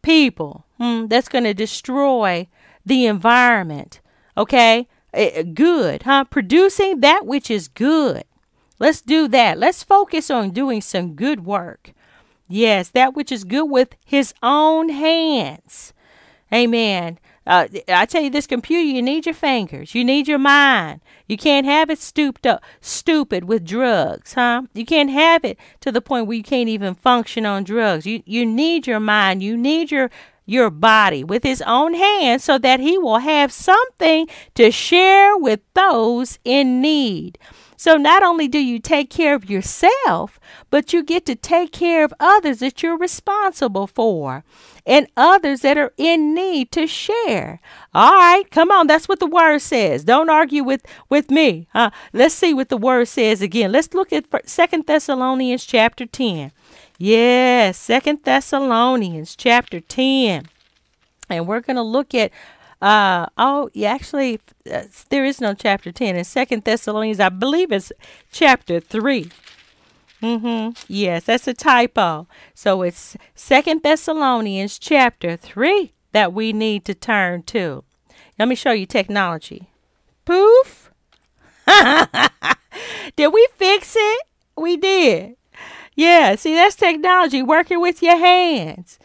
people 0.06 0.66
hmm, 0.78 1.08
that's 1.08 1.28
going 1.28 1.44
to 1.44 1.54
destroy 1.54 2.48
the 2.86 3.08
environment. 3.08 4.00
Okay? 4.38 4.88
Uh, 5.14 5.42
good, 5.54 6.04
huh? 6.04 6.26
Producing 6.26 7.00
that 7.00 7.26
which 7.26 7.50
is 7.50 7.68
good. 7.68 8.24
Let's 8.80 9.02
do 9.02 9.28
that. 9.30 9.58
Let's 9.58 9.84
focus 9.84 10.30
on 10.30 10.52
doing 10.52 10.82
some 10.82 11.16
good 11.16 11.46
work. 11.46 11.92
Yes, 12.48 12.90
that 12.90 13.16
which 13.16 13.32
is 13.32 13.44
good 13.44 13.66
with 13.66 13.96
his 14.06 14.34
own 14.44 14.90
hands. 14.90 15.94
Amen. 16.54 17.18
Uh, 17.48 17.68
I 17.88 18.06
tell 18.06 18.24
you, 18.24 18.30
this 18.30 18.48
computer, 18.48 18.84
you 18.84 19.02
need 19.02 19.26
your 19.26 19.36
fingers, 19.36 19.94
you 19.94 20.04
need 20.04 20.28
your 20.28 20.40
mind. 20.40 21.02
You 21.28 21.38
can't 21.38 21.66
have 21.66 21.90
it 21.90 22.00
stooped 22.00 22.48
up, 22.48 22.64
stupid 22.82 23.44
with 23.44 23.66
drugs, 23.66 24.34
huh? 24.34 24.64
You 24.74 24.86
can't 24.86 25.12
have 25.12 25.44
it 25.46 25.60
to 25.82 25.92
the 25.92 26.02
point 26.02 26.28
where 26.28 26.38
you 26.38 26.44
can't 26.44 26.70
even 26.70 26.96
function 26.96 27.46
on 27.46 27.64
drugs. 27.64 28.06
You 28.06 28.24
you 28.26 28.46
need 28.46 28.88
your 28.88 29.00
mind, 29.00 29.44
you 29.44 29.56
need 29.58 29.92
your 29.92 30.10
your 30.46 30.70
body 30.70 31.24
with 31.24 31.44
his 31.44 31.62
own 31.64 31.94
hands 31.94 32.44
so 32.44 32.58
that 32.60 32.80
he 32.80 32.98
will 32.98 33.20
have 33.20 33.52
something 33.52 34.28
to 34.54 34.72
share 34.72 35.36
with 35.38 35.60
those 35.74 36.40
in 36.44 36.82
need. 36.82 37.38
So 37.78 37.98
not 37.98 38.24
only 38.24 38.48
do 38.48 38.60
you 38.60 38.80
take 38.80 39.10
care 39.10 39.36
of 39.36 39.50
yourself, 39.50 40.40
but 40.70 40.94
you 40.94 41.04
get 41.04 41.26
to 41.26 41.36
take 41.36 41.72
care 41.72 42.04
of 42.04 42.14
others 42.20 42.60
that 42.60 42.82
you're 42.82 42.98
responsible 42.98 43.88
for 43.88 44.44
and 44.86 45.08
others 45.18 45.62
that 45.62 45.78
are 45.78 45.94
in 45.98 46.34
need 46.34 46.72
to 46.72 46.88
share. 46.88 47.60
All 47.94 48.14
right, 48.14 48.50
come 48.52 48.72
on, 48.72 48.88
that's 48.88 49.08
what 49.08 49.20
the 49.20 49.28
word 49.28 49.60
says. 49.60 50.04
Don't 50.04 50.30
argue 50.30 50.64
with 50.64 50.86
with 51.10 51.32
me. 51.32 51.68
Uh, 51.74 51.90
let's 52.14 52.36
see 52.36 52.54
what 52.54 52.70
the 52.70 52.78
word 52.78 53.08
says 53.08 53.42
again. 53.42 53.72
Let's 53.72 53.94
look 53.94 54.14
at 54.14 54.26
Second 54.48 54.86
Thessalonians 54.86 55.66
chapter 55.66 56.06
10. 56.06 56.52
Yes, 56.98 57.78
Second 57.78 58.22
Thessalonians 58.24 59.36
chapter 59.36 59.80
10. 59.82 60.46
And 61.30 61.48
we're 61.48 61.62
going 61.62 61.76
to 61.76 61.82
look 61.82 62.14
at 62.14 62.32
uh, 62.82 63.28
oh, 63.38 63.70
yeah, 63.74 63.94
actually, 63.94 64.40
uh, 64.72 64.84
there 65.10 65.26
is 65.26 65.42
no 65.42 65.54
chapter 65.54 65.92
10. 65.92 66.16
In 66.16 66.24
Second 66.24 66.64
Thessalonians, 66.64 67.20
I 67.20 67.30
believe 67.30 67.72
it's 67.72 67.92
chapter 68.32 68.80
3. 68.80 69.30
Mm-hmm. 70.22 70.84
Yes, 70.88 71.26
that's 71.26 71.48
a 71.48 71.54
typo. 71.54 72.28
So 72.54 72.82
it's 72.82 73.16
Second 73.36 73.84
Thessalonians 73.84 74.80
chapter 74.80 75.38
3 75.38 75.94
that 76.12 76.34
we 76.34 76.54
need 76.54 76.86
to 76.86 76.94
turn 76.94 77.44
to. 77.44 77.84
Let 78.40 78.48
me 78.48 78.56
show 78.56 78.72
you 78.72 78.86
technology. 78.86 79.70
Poof. 80.26 80.92
did 83.16 83.28
we 83.34 83.48
fix 83.56 83.96
it? 83.98 84.24
We 84.58 84.78
did. 84.78 85.36
Yeah, 85.96 86.36
see, 86.36 86.54
that's 86.54 86.76
technology 86.76 87.42
working 87.42 87.80
with 87.80 88.04
your 88.04 88.18
hands. 88.18 89.00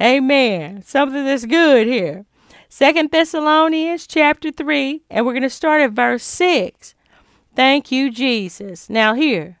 Amen. 0.00 0.82
Something 0.82 1.24
that's 1.24 1.46
good 1.46 1.86
here. 1.86 2.26
Second 2.74 3.10
Thessalonians 3.10 4.06
chapter 4.06 4.50
3, 4.50 5.02
and 5.10 5.26
we're 5.26 5.34
going 5.34 5.42
to 5.42 5.50
start 5.50 5.82
at 5.82 5.90
verse 5.90 6.24
6. 6.24 6.94
Thank 7.54 7.92
you, 7.92 8.10
Jesus. 8.10 8.88
Now, 8.88 9.12
here, 9.12 9.58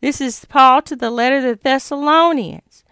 this 0.00 0.18
is 0.18 0.46
Paul 0.46 0.80
to 0.80 0.96
the 0.96 1.10
letter 1.10 1.42
to 1.42 1.48
the 1.48 1.60
Thessalonians. 1.62 2.82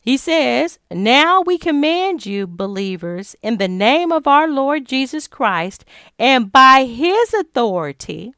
He 0.00 0.16
says, 0.16 0.80
Now 0.90 1.40
we 1.40 1.56
command 1.56 2.26
you, 2.26 2.48
believers, 2.48 3.36
in 3.42 3.58
the 3.58 3.68
name 3.68 4.10
of 4.10 4.26
our 4.26 4.48
Lord 4.48 4.86
Jesus 4.86 5.28
Christ, 5.28 5.84
and 6.18 6.50
by 6.50 6.86
his 6.86 7.32
authority, 7.32 8.34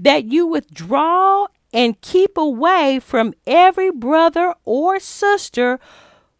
that 0.00 0.24
you 0.24 0.48
withdraw 0.48 1.46
and 1.72 2.00
keep 2.00 2.36
away 2.36 2.98
from 2.98 3.34
every 3.46 3.92
brother 3.92 4.52
or 4.64 4.98
sister 4.98 5.78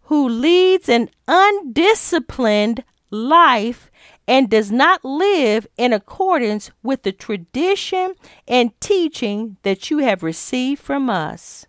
who 0.06 0.28
leads 0.28 0.88
an 0.88 1.10
undisciplined 1.28 2.82
life 3.14 3.90
and 4.26 4.50
does 4.50 4.70
not 4.70 5.04
live 5.04 5.66
in 5.76 5.92
accordance 5.92 6.70
with 6.82 7.02
the 7.02 7.12
tradition 7.12 8.14
and 8.48 8.78
teaching 8.80 9.56
that 9.62 9.90
you 9.90 9.98
have 9.98 10.22
received 10.22 10.82
from 10.82 11.08
us. 11.08 11.66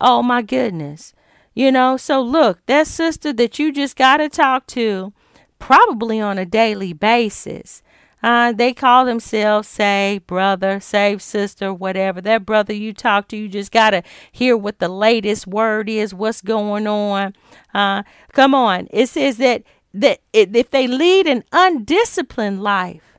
Oh 0.00 0.22
my 0.22 0.42
goodness. 0.42 1.14
You 1.54 1.70
know, 1.70 1.96
so 1.96 2.20
look, 2.20 2.64
that 2.66 2.86
sister 2.86 3.32
that 3.32 3.58
you 3.58 3.72
just 3.72 3.96
got 3.96 4.16
to 4.16 4.28
talk 4.28 4.66
to, 4.68 5.12
probably 5.58 6.20
on 6.20 6.36
a 6.36 6.44
daily 6.44 6.92
basis. 6.92 7.82
Uh, 8.24 8.52
they 8.52 8.72
call 8.72 9.04
themselves 9.04 9.68
saved 9.68 10.26
brother, 10.26 10.80
save 10.80 11.20
sister, 11.20 11.72
whatever. 11.74 12.22
That 12.22 12.46
brother 12.46 12.72
you 12.72 12.94
talk 12.94 13.28
to, 13.28 13.36
you 13.36 13.48
just 13.48 13.70
got 13.70 13.90
to 13.90 14.02
hear 14.32 14.56
what 14.56 14.78
the 14.78 14.88
latest 14.88 15.46
word 15.46 15.90
is, 15.90 16.14
what's 16.14 16.40
going 16.40 16.86
on. 16.86 17.34
Uh, 17.74 18.02
come 18.32 18.54
on. 18.54 18.88
It 18.90 19.10
says 19.10 19.36
that 19.36 19.62
that 19.94 20.20
if 20.32 20.70
they 20.70 20.86
lead 20.86 21.26
an 21.26 21.44
undisciplined 21.52 22.62
life, 22.62 23.18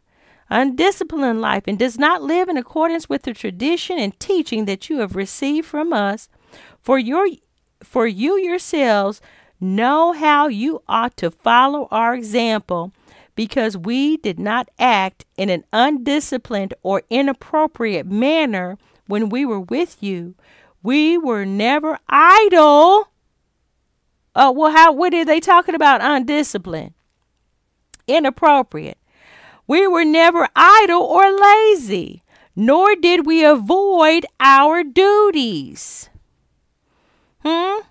undisciplined 0.50 1.42
life, 1.42 1.64
and 1.66 1.80
does 1.80 1.98
not 1.98 2.22
live 2.22 2.50
in 2.50 2.58
accordance 2.58 3.10
with 3.10 3.24
the 3.24 3.34
tradition 3.34 3.98
and 3.98 4.20
teaching 4.20 4.66
that 4.66 4.90
you 4.90 5.00
have 5.00 5.16
received 5.16 5.66
from 5.66 5.94
us, 5.94 6.30
For 6.86 7.00
your 7.00 7.28
for 7.82 8.06
you 8.06 8.38
yourselves 8.38 9.22
know 9.60 10.14
how 10.14 10.48
you 10.48 10.84
ought 10.88 11.18
to 11.18 11.32
follow 11.32 11.88
our 11.90 12.14
example, 12.14 12.92
because 13.36 13.76
we 13.76 14.18
did 14.18 14.40
not 14.40 14.70
act 14.78 15.26
in 15.36 15.50
an 15.50 15.64
undisciplined 15.74 16.74
or 16.84 17.02
inappropriate 17.10 18.06
manner 18.06 18.78
when 19.08 19.30
we 19.30 19.46
were 19.46 19.60
with 19.60 20.02
you. 20.02 20.36
We 20.84 21.18
were 21.18 21.46
never 21.46 21.98
idle. 22.08 23.10
Oh, 24.36 24.52
well, 24.52 24.72
how 24.72 24.92
what 24.92 25.14
are 25.14 25.26
they 25.26 25.40
talking 25.40 25.76
about 25.76 26.02
undisciplined? 26.02 26.94
Inappropriate. 28.08 28.98
We 29.68 29.88
were 29.88 30.06
never 30.06 30.48
idle 30.56 31.02
or 31.02 31.32
lazy, 31.32 32.22
nor 32.56 32.96
did 32.96 33.26
we 33.26 33.44
avoid 33.44 34.26
our 34.40 34.84
duties. 34.84 36.10
Hmm? 37.44 37.82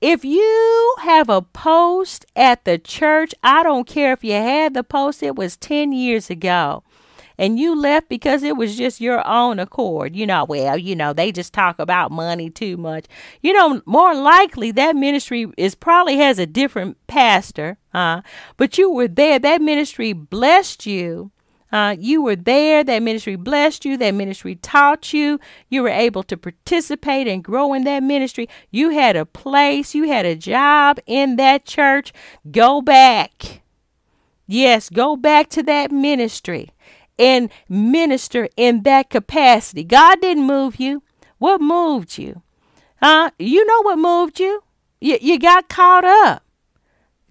If 0.00 0.24
you 0.24 0.94
have 1.02 1.28
a 1.28 1.42
post 1.42 2.26
at 2.34 2.64
the 2.64 2.76
church, 2.76 3.34
I 3.42 3.62
don't 3.62 3.86
care 3.86 4.12
if 4.12 4.24
you 4.24 4.32
had 4.32 4.74
the 4.74 4.82
post, 4.82 5.22
it 5.22 5.36
was 5.36 5.56
10 5.56 5.92
years 5.92 6.28
ago, 6.28 6.82
and 7.38 7.58
you 7.58 7.74
left 7.74 8.08
because 8.08 8.42
it 8.42 8.56
was 8.56 8.76
just 8.76 9.00
your 9.00 9.26
own 9.26 9.58
accord. 9.58 10.14
You 10.14 10.26
know, 10.26 10.44
well, 10.44 10.76
you 10.76 10.96
know, 10.96 11.12
they 11.12 11.32
just 11.32 11.52
talk 11.52 11.78
about 11.78 12.10
money 12.10 12.50
too 12.50 12.76
much. 12.76 13.06
You 13.40 13.52
know, 13.52 13.82
more 13.86 14.14
likely 14.14 14.70
that 14.72 14.96
ministry 14.96 15.46
is 15.56 15.74
probably 15.74 16.16
has 16.16 16.38
a 16.38 16.46
different 16.46 17.04
pastor, 17.06 17.78
uh, 17.94 18.22
but 18.56 18.78
you 18.78 18.90
were 18.90 19.08
there. 19.08 19.38
That 19.38 19.60
ministry 19.60 20.12
blessed 20.12 20.86
you 20.86 21.32
uh, 21.72 21.96
you 21.98 22.22
were 22.22 22.36
there. 22.36 22.84
That 22.84 23.02
ministry 23.02 23.34
blessed 23.34 23.86
you. 23.86 23.96
That 23.96 24.14
ministry 24.14 24.56
taught 24.56 25.12
you. 25.12 25.40
You 25.70 25.82
were 25.82 25.88
able 25.88 26.22
to 26.24 26.36
participate 26.36 27.26
and 27.26 27.42
grow 27.42 27.72
in 27.72 27.84
that 27.84 28.02
ministry. 28.02 28.48
You 28.70 28.90
had 28.90 29.16
a 29.16 29.24
place. 29.24 29.94
You 29.94 30.04
had 30.04 30.26
a 30.26 30.36
job 30.36 31.00
in 31.06 31.36
that 31.36 31.64
church. 31.64 32.12
Go 32.50 32.82
back. 32.82 33.62
Yes, 34.46 34.90
go 34.90 35.16
back 35.16 35.48
to 35.50 35.62
that 35.62 35.90
ministry 35.90 36.70
and 37.18 37.50
minister 37.68 38.48
in 38.56 38.82
that 38.82 39.10
capacity. 39.10 39.84
God 39.84 40.20
didn't 40.20 40.46
move 40.46 40.76
you. 40.76 41.02
What 41.38 41.60
moved 41.60 42.18
you? 42.18 42.42
Uh, 43.00 43.30
you 43.38 43.66
know 43.66 43.82
what 43.82 43.98
moved 43.98 44.38
you? 44.38 44.62
You, 45.00 45.18
you 45.20 45.38
got 45.38 45.68
caught 45.68 46.04
up 46.04 46.44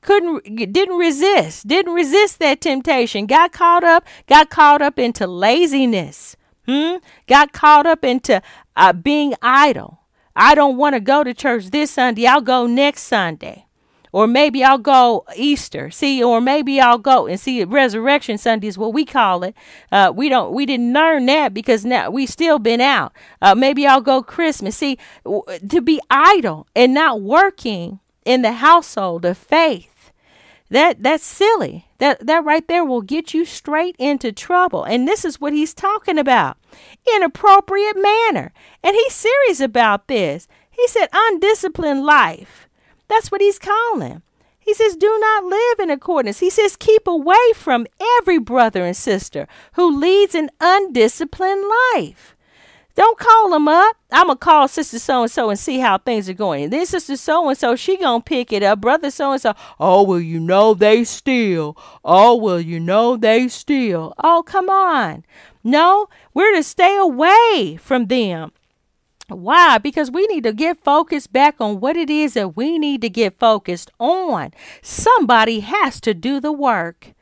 couldn't 0.01 0.73
didn't 0.73 0.97
resist 0.97 1.67
didn't 1.67 1.93
resist 1.93 2.39
that 2.39 2.59
temptation 2.59 3.25
got 3.25 3.51
caught 3.51 3.83
up 3.83 4.05
got 4.27 4.49
caught 4.49 4.81
up 4.81 4.97
into 4.97 5.27
laziness 5.27 6.35
hmm? 6.65 6.95
got 7.27 7.53
caught 7.53 7.85
up 7.85 8.03
into 8.03 8.41
uh, 8.75 8.91
being 8.91 9.33
idle 9.41 9.99
i 10.35 10.55
don't 10.55 10.77
want 10.77 10.95
to 10.95 10.99
go 10.99 11.23
to 11.23 11.33
church 11.33 11.67
this 11.67 11.91
sunday 11.91 12.25
i'll 12.25 12.41
go 12.41 12.65
next 12.65 13.03
sunday 13.03 13.65
or 14.11 14.27
maybe 14.27 14.63
I'll 14.63 14.77
go 14.77 15.25
Easter, 15.35 15.89
see, 15.89 16.23
or 16.23 16.41
maybe 16.41 16.79
I'll 16.79 16.97
go 16.97 17.27
and 17.27 17.39
see 17.39 17.63
Resurrection 17.63 18.37
Sunday 18.37 18.67
is 18.67 18.77
what 18.77 18.93
we 18.93 19.05
call 19.05 19.43
it. 19.43 19.55
Uh, 19.91 20.11
we 20.15 20.29
don't, 20.29 20.53
we 20.53 20.65
didn't 20.65 20.93
learn 20.93 21.25
that 21.27 21.53
because 21.53 21.85
now 21.85 22.09
we 22.09 22.25
still 22.25 22.59
been 22.59 22.81
out. 22.81 23.13
Uh, 23.41 23.55
maybe 23.55 23.87
I'll 23.87 24.01
go 24.01 24.21
Christmas. 24.21 24.77
See, 24.77 24.97
to 25.25 25.81
be 25.81 25.99
idle 26.09 26.67
and 26.75 26.93
not 26.93 27.21
working 27.21 27.99
in 28.25 28.41
the 28.41 28.53
household 28.53 29.25
of 29.25 29.37
faith 29.37 29.91
that 30.71 31.03
that's 31.03 31.25
silly. 31.25 31.85
That 31.97 32.25
that 32.25 32.45
right 32.45 32.65
there 32.65 32.85
will 32.85 33.01
get 33.01 33.33
you 33.33 33.43
straight 33.43 33.95
into 33.99 34.31
trouble. 34.31 34.85
And 34.85 35.05
this 35.05 35.25
is 35.25 35.39
what 35.39 35.51
he's 35.51 35.73
talking 35.73 36.17
about. 36.17 36.57
Inappropriate 37.13 37.97
manner. 37.97 38.53
And 38.81 38.95
he's 38.95 39.13
serious 39.13 39.59
about 39.59 40.07
this. 40.07 40.47
He 40.69 40.87
said 40.87 41.09
undisciplined 41.13 42.05
life. 42.05 42.69
That's 43.11 43.29
what 43.29 43.41
he's 43.41 43.59
calling. 43.59 44.21
He 44.57 44.73
says, 44.73 44.95
do 44.95 45.17
not 45.19 45.43
live 45.43 45.79
in 45.79 45.89
accordance. 45.89 46.39
He 46.39 46.49
says, 46.49 46.77
keep 46.77 47.07
away 47.07 47.51
from 47.53 47.85
every 48.19 48.37
brother 48.37 48.85
and 48.85 48.95
sister 48.95 49.49
who 49.73 49.99
leads 49.99 50.33
an 50.33 50.49
undisciplined 50.61 51.65
life. 51.93 52.37
Don't 52.95 53.19
call 53.19 53.49
them 53.49 53.67
up. 53.67 53.97
I'm 54.11 54.27
gonna 54.27 54.37
call 54.37 54.69
sister 54.69 54.97
so 54.97 55.23
and 55.23 55.31
so 55.31 55.49
and 55.49 55.59
see 55.59 55.79
how 55.79 55.97
things 55.97 56.29
are 56.29 56.33
going. 56.33 56.63
And 56.65 56.73
then 56.73 56.85
sister 56.85 57.17
so 57.17 57.49
and 57.49 57.57
so, 57.57 57.75
she 57.75 57.97
gonna 57.97 58.23
pick 58.23 58.53
it 58.53 58.63
up. 58.63 58.79
Brother 58.79 59.11
so 59.11 59.33
and 59.33 59.41
so, 59.41 59.55
oh 59.77 60.03
well, 60.03 60.19
you 60.19 60.39
know 60.39 60.73
they 60.73 61.03
steal. 61.03 61.77
Oh 62.05 62.35
well, 62.35 62.61
you 62.61 62.79
know 62.79 63.17
they 63.17 63.47
steal. 63.47 64.13
Oh 64.21 64.43
come 64.45 64.69
on, 64.69 65.25
no, 65.63 66.07
we're 66.33 66.53
to 66.55 66.63
stay 66.63 66.97
away 66.97 67.77
from 67.81 68.07
them. 68.07 68.51
Why? 69.33 69.77
Because 69.77 70.11
we 70.11 70.27
need 70.27 70.43
to 70.43 70.53
get 70.53 70.83
focused 70.83 71.31
back 71.31 71.55
on 71.59 71.79
what 71.79 71.95
it 71.95 72.09
is 72.09 72.33
that 72.33 72.55
we 72.55 72.77
need 72.77 73.01
to 73.01 73.09
get 73.09 73.39
focused 73.39 73.91
on. 73.99 74.51
Somebody 74.81 75.61
has 75.61 76.01
to 76.01 76.13
do 76.13 76.39
the 76.39 76.51
work. 76.51 77.13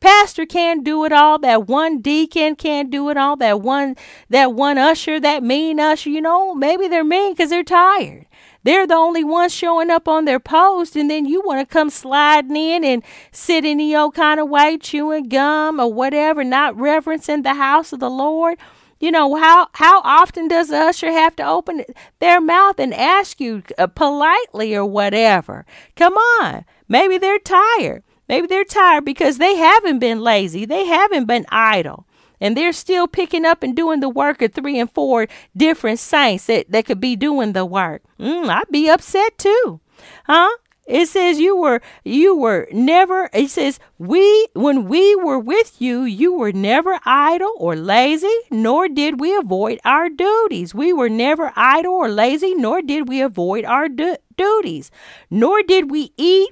Pastor 0.00 0.46
can't 0.46 0.84
do 0.84 1.04
it 1.04 1.12
all. 1.12 1.38
That 1.38 1.66
one 1.66 2.00
deacon 2.00 2.54
can't 2.54 2.90
do 2.90 3.10
it 3.10 3.16
all. 3.16 3.36
That 3.36 3.60
one 3.60 3.96
that 4.28 4.52
one 4.52 4.78
usher, 4.78 5.18
that 5.18 5.42
mean 5.42 5.80
usher, 5.80 6.10
you 6.10 6.20
know, 6.20 6.54
maybe 6.54 6.86
they're 6.86 7.02
mean 7.02 7.32
because 7.32 7.50
they're 7.50 7.64
tired. 7.64 8.26
They're 8.62 8.86
the 8.86 8.94
only 8.94 9.24
ones 9.24 9.54
showing 9.54 9.90
up 9.90 10.08
on 10.08 10.24
their 10.24 10.40
post, 10.40 10.94
and 10.94 11.10
then 11.10 11.26
you 11.26 11.42
want 11.44 11.66
to 11.66 11.72
come 11.72 11.90
sliding 11.90 12.56
in 12.56 12.84
and 12.84 13.02
sit 13.32 13.64
in 13.64 13.78
the 13.78 13.96
old 13.96 14.14
kind 14.14 14.38
of 14.38 14.48
way, 14.48 14.78
chewing 14.78 15.28
gum 15.28 15.80
or 15.80 15.92
whatever, 15.92 16.44
not 16.44 16.76
reverencing 16.78 17.42
the 17.42 17.54
house 17.54 17.92
of 17.92 18.00
the 18.00 18.10
Lord. 18.10 18.58
You 19.00 19.12
know 19.12 19.36
how 19.36 19.68
how 19.72 20.00
often 20.02 20.48
does 20.48 20.68
the 20.68 20.76
usher 20.76 21.10
have 21.12 21.36
to 21.36 21.46
open 21.46 21.84
their 22.18 22.40
mouth 22.40 22.80
and 22.80 22.92
ask 22.92 23.40
you 23.40 23.62
uh, 23.76 23.86
politely 23.86 24.74
or 24.74 24.84
whatever? 24.84 25.64
Come 25.94 26.14
on, 26.14 26.64
maybe 26.88 27.18
they're 27.18 27.38
tired. 27.38 28.02
Maybe 28.28 28.46
they're 28.46 28.64
tired 28.64 29.04
because 29.04 29.38
they 29.38 29.56
haven't 29.56 30.00
been 30.00 30.20
lazy, 30.20 30.64
they 30.64 30.84
haven't 30.84 31.26
been 31.26 31.46
idle. 31.50 32.06
And 32.40 32.56
they're 32.56 32.72
still 32.72 33.08
picking 33.08 33.44
up 33.44 33.62
and 33.62 33.74
doing 33.74 34.00
the 34.00 34.08
work 34.08 34.42
of 34.42 34.52
three 34.52 34.78
and 34.78 34.90
four 34.90 35.26
different 35.56 35.98
saints 35.98 36.46
that, 36.46 36.70
that 36.70 36.86
could 36.86 37.00
be 37.00 37.16
doing 37.16 37.52
the 37.52 37.64
work. 37.64 38.02
Mm, 38.20 38.48
I'd 38.48 38.70
be 38.70 38.88
upset 38.88 39.38
too. 39.38 39.80
Huh? 40.24 40.50
It 40.88 41.06
says 41.08 41.38
you 41.38 41.54
were 41.54 41.82
you 42.02 42.34
were 42.34 42.66
never 42.72 43.28
it 43.34 43.50
says 43.50 43.78
we 43.98 44.48
when 44.54 44.88
we 44.88 45.14
were 45.16 45.38
with 45.38 45.82
you 45.82 46.04
you 46.04 46.32
were 46.32 46.50
never 46.50 46.98
idle 47.04 47.52
or 47.58 47.76
lazy 47.76 48.34
nor 48.50 48.88
did 48.88 49.20
we 49.20 49.36
avoid 49.36 49.80
our 49.84 50.08
duties. 50.08 50.74
We 50.74 50.94
were 50.94 51.10
never 51.10 51.52
idle 51.54 51.92
or 51.92 52.08
lazy 52.08 52.54
nor 52.54 52.80
did 52.80 53.06
we 53.06 53.20
avoid 53.20 53.66
our 53.66 53.90
du- 53.90 54.16
duties. 54.38 54.90
Nor 55.30 55.62
did 55.62 55.90
we 55.90 56.14
eat 56.16 56.48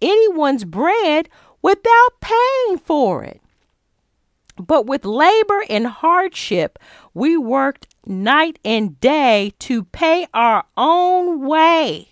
anyone's 0.00 0.64
bread 0.64 1.28
without 1.60 2.20
paying 2.20 2.78
for 2.78 3.24
it. 3.24 3.40
But 4.56 4.86
with 4.86 5.04
labor 5.04 5.64
and 5.68 5.88
hardship, 5.88 6.78
we 7.14 7.36
worked 7.36 7.88
night 8.06 8.60
and 8.64 9.00
day 9.00 9.54
to 9.58 9.82
pay 9.82 10.28
our 10.32 10.66
own 10.76 11.44
way 11.44 12.11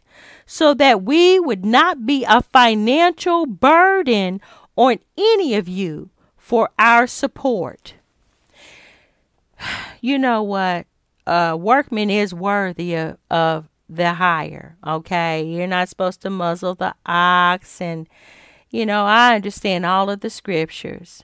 so 0.52 0.74
that 0.74 1.04
we 1.04 1.38
would 1.38 1.64
not 1.64 2.04
be 2.04 2.24
a 2.24 2.42
financial 2.42 3.46
burden 3.46 4.40
on 4.74 4.98
any 5.16 5.54
of 5.54 5.68
you 5.68 6.10
for 6.36 6.70
our 6.76 7.06
support. 7.06 7.94
You 10.00 10.18
know 10.18 10.42
what? 10.42 10.86
A 11.26 11.54
workman 11.54 12.08
is 12.08 12.32
worthy 12.32 12.94
of, 12.94 13.18
of 13.30 13.68
the 13.88 14.14
hire. 14.14 14.76
Okay. 14.84 15.44
You're 15.44 15.66
not 15.66 15.90
supposed 15.90 16.22
to 16.22 16.30
muzzle 16.30 16.74
the 16.74 16.94
ox. 17.04 17.82
And, 17.82 18.08
you 18.70 18.86
know, 18.86 19.04
I 19.04 19.34
understand 19.34 19.84
all 19.84 20.08
of 20.08 20.20
the 20.20 20.30
scriptures. 20.30 21.22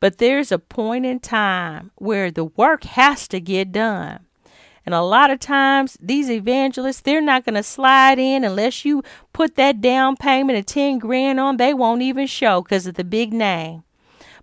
But 0.00 0.16
there's 0.16 0.50
a 0.50 0.58
point 0.58 1.04
in 1.04 1.20
time 1.20 1.90
where 1.96 2.30
the 2.30 2.46
work 2.46 2.84
has 2.84 3.28
to 3.28 3.40
get 3.40 3.70
done. 3.72 4.20
And 4.88 4.94
a 4.94 5.02
lot 5.02 5.30
of 5.30 5.38
times, 5.38 5.98
these 6.00 6.30
evangelists, 6.30 7.02
they're 7.02 7.20
not 7.20 7.44
going 7.44 7.56
to 7.56 7.62
slide 7.62 8.18
in 8.18 8.42
unless 8.42 8.86
you 8.86 9.02
put 9.34 9.54
that 9.56 9.82
down 9.82 10.16
payment 10.16 10.58
of 10.58 10.64
10 10.64 10.98
grand 10.98 11.38
on. 11.38 11.58
They 11.58 11.74
won't 11.74 12.00
even 12.00 12.26
show 12.26 12.62
because 12.62 12.86
of 12.86 12.94
the 12.94 13.04
big 13.04 13.34
name 13.34 13.82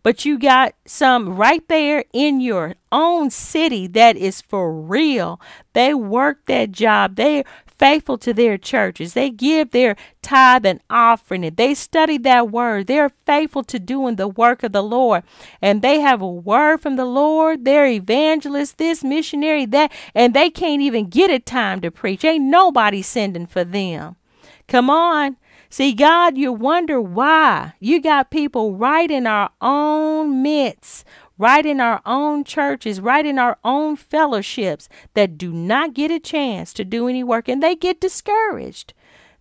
but 0.04 0.24
you 0.24 0.38
got 0.38 0.76
some 0.86 1.36
right 1.36 1.68
there 1.68 2.06
in 2.14 2.40
your 2.40 2.76
own 2.92 3.32
city 3.32 3.88
that 3.88 4.16
is 4.16 4.40
for 4.40 4.72
real. 4.72 5.42
They 5.74 5.96
work 5.96 6.46
that 6.46 6.72
job. 6.72 7.16
They're 7.16 7.44
faithful 7.78 8.18
to 8.20 8.34
their 8.34 8.58
churches. 8.58 9.14
They 9.14 9.30
give 9.30 9.72
their 9.72 9.96
tithe 10.22 10.66
and 10.66 10.82
offering 10.90 11.44
it. 11.44 11.58
They 11.58 11.74
study 11.74 12.18
that 12.20 12.52
word. 12.52 12.88
They're 12.88 13.10
faithful 13.10 13.64
to 13.66 13.80
doing 13.80 14.16
the 14.16 14.28
work 14.28 14.64
of 14.64 14.72
the 14.72 14.84
Lord. 14.84 15.24
And 15.62 15.82
they 15.82 16.00
have 16.00 16.22
a 16.22 16.28
word 16.28 16.82
from 16.82 16.96
the 16.96 17.06
Lord. 17.06 17.66
They're 17.66 17.88
evangelists, 17.88 18.74
this 18.74 19.04
missionary, 19.04 19.66
that, 19.68 19.92
and 20.14 20.34
they 20.34 20.50
can't 20.50 20.82
even 20.82 21.08
get 21.08 21.30
a 21.30 21.40
time 21.40 21.82
to 21.82 21.92
preach. 21.92 22.24
Ain't 22.24 22.46
nobody 22.46 23.02
sending 23.02 23.48
for 23.48 23.64
them. 23.64 24.16
Come 24.68 24.90
on. 24.90 25.38
See, 25.70 25.94
God, 25.94 26.38
you 26.38 26.54
wonder 26.54 27.02
why. 27.02 27.74
You 27.80 28.02
got 28.02 28.32
people 28.32 28.76
right 28.76 29.12
in 29.12 29.28
our 29.28 29.50
own 29.60 30.42
midst, 30.42 31.06
right 31.38 31.66
in 31.66 31.80
our 31.80 32.02
own 32.06 32.44
churches, 32.44 33.02
right 33.02 33.26
in 33.26 33.38
our 33.38 33.58
own 33.64 33.96
fellowships 33.96 34.90
that 35.14 35.38
do 35.38 35.52
not 35.52 35.94
get 35.94 36.12
a 36.12 36.20
chance 36.20 36.74
to 36.74 36.86
do 36.86 37.08
any 37.08 37.24
work 37.24 37.48
and 37.48 37.62
they 37.62 37.76
get 37.76 38.00
discouraged. 38.00 38.94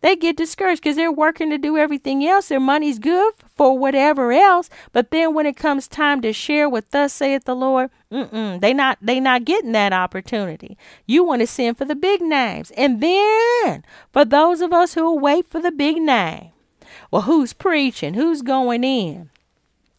They 0.05 0.17
get 0.17 0.37
discouraged 0.37 0.83
because 0.83 0.97
they're 0.97 1.11
working 1.11 1.49
to 1.49 1.57
do 1.57 1.79
everything 1.79 2.27
else. 2.27 2.49
Their 2.49 2.61
money's 2.61 2.99
good 2.99 3.33
for 3.57 3.79
whatever 3.79 4.33
else, 4.33 4.69
but 4.93 5.11
then 5.11 5.33
when 5.33 5.47
it 5.47 5.57
comes 5.57 5.89
time 5.89 6.21
to 6.21 6.33
share 6.35 6.69
what 6.69 6.91
thus 6.91 7.15
saith 7.15 7.45
the 7.45 7.57
Lord, 7.57 7.89
mm-mm, 8.13 8.61
they 8.61 8.75
not 8.75 8.99
they 9.01 9.19
not 9.19 9.47
getting 9.47 9.73
that 9.73 9.95
opportunity. 9.95 10.77
You 11.07 11.25
want 11.25 11.41
to 11.41 11.47
send 11.47 11.79
for 11.79 11.87
the 11.87 11.95
big 11.95 12.21
names, 12.21 12.71
and 12.73 13.01
then 13.01 13.83
for 14.13 14.27
those 14.27 14.61
of 14.61 14.75
us 14.75 14.93
who 14.93 15.17
wait 15.17 15.49
for 15.49 15.59
the 15.59 15.73
big 15.73 15.97
name, 15.97 16.51
well, 17.11 17.23
who's 17.23 17.55
preaching? 17.55 18.13
Who's 18.13 18.43
going 18.43 18.85
in? 18.85 19.31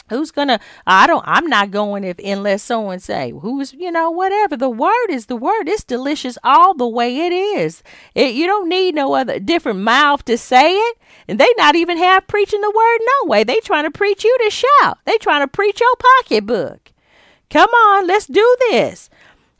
Who's 0.09 0.31
gonna? 0.31 0.59
I 0.85 1.07
don't. 1.07 1.23
I'm 1.27 1.47
not 1.47 1.71
going 1.71 2.03
if 2.03 2.19
unless 2.19 2.61
someone 2.61 2.99
say 2.99 3.31
who's. 3.31 3.73
You 3.73 3.91
know, 3.91 4.11
whatever. 4.11 4.55
The 4.55 4.69
word 4.69 5.09
is 5.09 5.25
the 5.25 5.35
word. 5.35 5.67
It's 5.67 5.83
delicious 5.83 6.37
all 6.43 6.73
the 6.75 6.87
way 6.87 7.25
it 7.25 7.33
is. 7.33 7.81
It, 8.13 8.35
you 8.35 8.45
don't 8.45 8.69
need 8.69 8.93
no 8.93 9.13
other 9.13 9.39
different 9.39 9.79
mouth 9.79 10.23
to 10.25 10.37
say 10.37 10.73
it. 10.73 10.97
And 11.27 11.39
they 11.39 11.47
not 11.57 11.75
even 11.75 11.97
have 11.97 12.27
preaching 12.27 12.61
the 12.61 12.69
word 12.75 12.99
no 13.01 13.29
way. 13.29 13.43
They 13.43 13.59
trying 13.61 13.85
to 13.85 13.91
preach 13.91 14.23
you 14.23 14.37
to 14.43 14.49
shout. 14.51 14.99
They 15.05 15.17
trying 15.17 15.41
to 15.41 15.47
preach 15.47 15.79
your 15.79 15.95
pocketbook. 16.19 16.91
Come 17.49 17.69
on, 17.69 18.07
let's 18.07 18.27
do 18.27 18.55
this. 18.69 19.09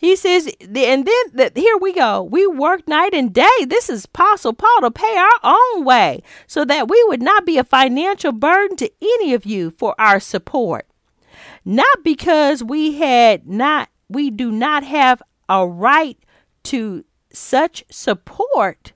He 0.06 0.16
says, 0.16 0.46
and 0.62 0.70
then 0.70 1.04
the, 1.34 1.52
here 1.56 1.78
we 1.78 1.92
go. 1.92 2.22
We 2.22 2.46
work 2.46 2.88
night 2.88 3.16
and 3.16 3.34
day. 3.34 3.66
This 3.66 3.90
is 3.90 4.06
Apostle 4.06 4.54
Paul 4.54 4.82
to 4.82 4.92
pay 4.92 5.18
our 5.18 5.40
own 5.42 5.84
way 5.84 6.22
so 6.46 6.64
that 6.64 6.88
we 6.88 7.04
would 7.08 7.24
not 7.24 7.44
be 7.44 7.58
a 7.58 7.64
financial 7.64 8.32
burden 8.32 8.78
to 8.78 8.92
any 9.02 9.34
of 9.34 9.48
you 9.48 9.72
for 9.72 9.96
our 9.98 10.20
support. 10.20 10.86
Not 11.66 12.04
because 12.04 12.64
we 12.64 12.94
had 13.00 13.48
not, 13.48 13.90
we 14.08 14.30
do 14.30 14.52
not 14.52 14.84
have 14.84 15.24
a 15.50 15.68
right 15.68 16.20
to 16.66 17.04
such 17.34 17.84
support. 17.90 18.94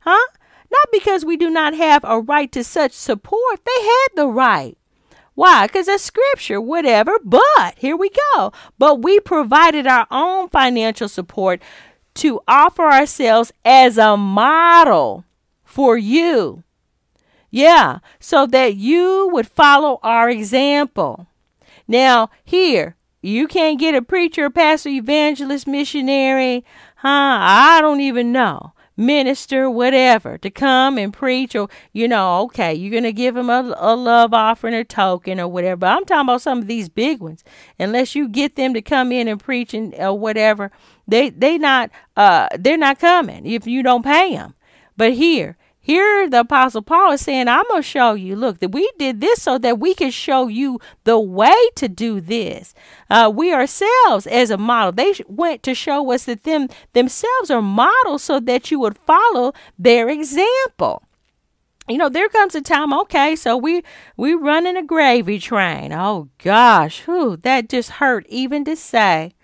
Huh? 0.00 0.26
Not 0.72 0.88
because 0.90 1.24
we 1.24 1.36
do 1.36 1.50
not 1.50 1.72
have 1.76 2.02
a 2.02 2.20
right 2.20 2.50
to 2.50 2.64
such 2.64 2.90
support. 2.90 3.60
They 3.64 3.84
had 3.84 4.08
the 4.16 4.26
right. 4.26 4.76
Why? 5.34 5.66
Because 5.66 5.88
it's 5.88 6.04
scripture, 6.04 6.60
whatever. 6.60 7.18
But 7.24 7.78
here 7.78 7.96
we 7.96 8.10
go. 8.34 8.52
But 8.78 9.02
we 9.02 9.20
provided 9.20 9.86
our 9.86 10.06
own 10.10 10.48
financial 10.48 11.08
support 11.08 11.62
to 12.14 12.40
offer 12.46 12.82
ourselves 12.82 13.52
as 13.64 13.96
a 13.96 14.16
model 14.16 15.24
for 15.64 15.96
you. 15.96 16.62
Yeah, 17.50 17.98
so 18.18 18.46
that 18.46 18.76
you 18.76 19.28
would 19.32 19.46
follow 19.46 20.00
our 20.02 20.28
example. 20.30 21.26
Now, 21.86 22.30
here, 22.44 22.96
you 23.20 23.46
can't 23.46 23.78
get 23.78 23.94
a 23.94 24.02
preacher, 24.02 24.48
pastor, 24.50 24.88
evangelist, 24.88 25.66
missionary, 25.66 26.64
huh? 26.96 27.38
I 27.40 27.78
don't 27.80 28.00
even 28.00 28.32
know 28.32 28.72
minister, 28.96 29.70
whatever, 29.70 30.38
to 30.38 30.50
come 30.50 30.98
and 30.98 31.12
preach, 31.12 31.54
or 31.54 31.68
you 31.92 32.08
know, 32.08 32.42
okay, 32.42 32.74
you're 32.74 32.92
gonna 32.92 33.12
give 33.12 33.34
them 33.34 33.50
a, 33.50 33.74
a 33.76 33.96
love 33.96 34.34
offering 34.34 34.74
or 34.74 34.84
token 34.84 35.40
or 35.40 35.48
whatever. 35.48 35.76
But 35.76 35.96
I'm 35.96 36.04
talking 36.04 36.28
about 36.28 36.42
some 36.42 36.58
of 36.58 36.66
these 36.66 36.88
big 36.88 37.20
ones. 37.20 37.44
Unless 37.78 38.14
you 38.14 38.28
get 38.28 38.56
them 38.56 38.74
to 38.74 38.82
come 38.82 39.12
in 39.12 39.28
and 39.28 39.40
preach 39.40 39.74
and 39.74 39.94
or 39.94 40.18
whatever, 40.18 40.70
they 41.06 41.30
they 41.30 41.58
not 41.58 41.90
uh 42.16 42.48
they're 42.58 42.76
not 42.76 42.98
coming 42.98 43.46
if 43.46 43.66
you 43.66 43.82
don't 43.82 44.04
pay 44.04 44.34
them. 44.34 44.54
But 44.96 45.14
here, 45.14 45.56
here, 45.84 46.30
the 46.30 46.40
Apostle 46.40 46.80
Paul 46.80 47.10
is 47.10 47.22
saying, 47.22 47.48
I'm 47.48 47.64
going 47.66 47.82
to 47.82 47.88
show 47.88 48.14
you, 48.14 48.36
look, 48.36 48.60
that 48.60 48.70
we 48.70 48.88
did 49.00 49.20
this 49.20 49.42
so 49.42 49.58
that 49.58 49.80
we 49.80 49.94
can 49.94 50.12
show 50.12 50.46
you 50.46 50.78
the 51.02 51.18
way 51.18 51.56
to 51.74 51.88
do 51.88 52.20
this. 52.20 52.72
Uh, 53.10 53.32
we 53.34 53.52
ourselves, 53.52 54.28
as 54.28 54.50
a 54.50 54.56
model, 54.56 54.92
they 54.92 55.12
went 55.26 55.64
to 55.64 55.74
show 55.74 56.12
us 56.12 56.26
that 56.26 56.44
them 56.44 56.68
themselves 56.92 57.50
are 57.50 57.60
models 57.60 58.22
so 58.22 58.38
that 58.38 58.70
you 58.70 58.78
would 58.78 58.96
follow 58.96 59.52
their 59.76 60.08
example. 60.08 61.02
You 61.88 61.98
know, 61.98 62.08
there 62.08 62.28
comes 62.28 62.54
a 62.54 62.60
time, 62.60 62.92
okay, 62.92 63.34
so 63.34 63.56
we 63.56 63.82
we 64.16 64.34
running 64.34 64.76
a 64.76 64.84
gravy 64.84 65.40
train. 65.40 65.92
Oh 65.92 66.28
gosh, 66.38 67.00
whew, 67.06 67.36
that 67.38 67.68
just 67.68 67.90
hurt 67.90 68.24
even 68.28 68.64
to 68.66 68.76
say. 68.76 69.34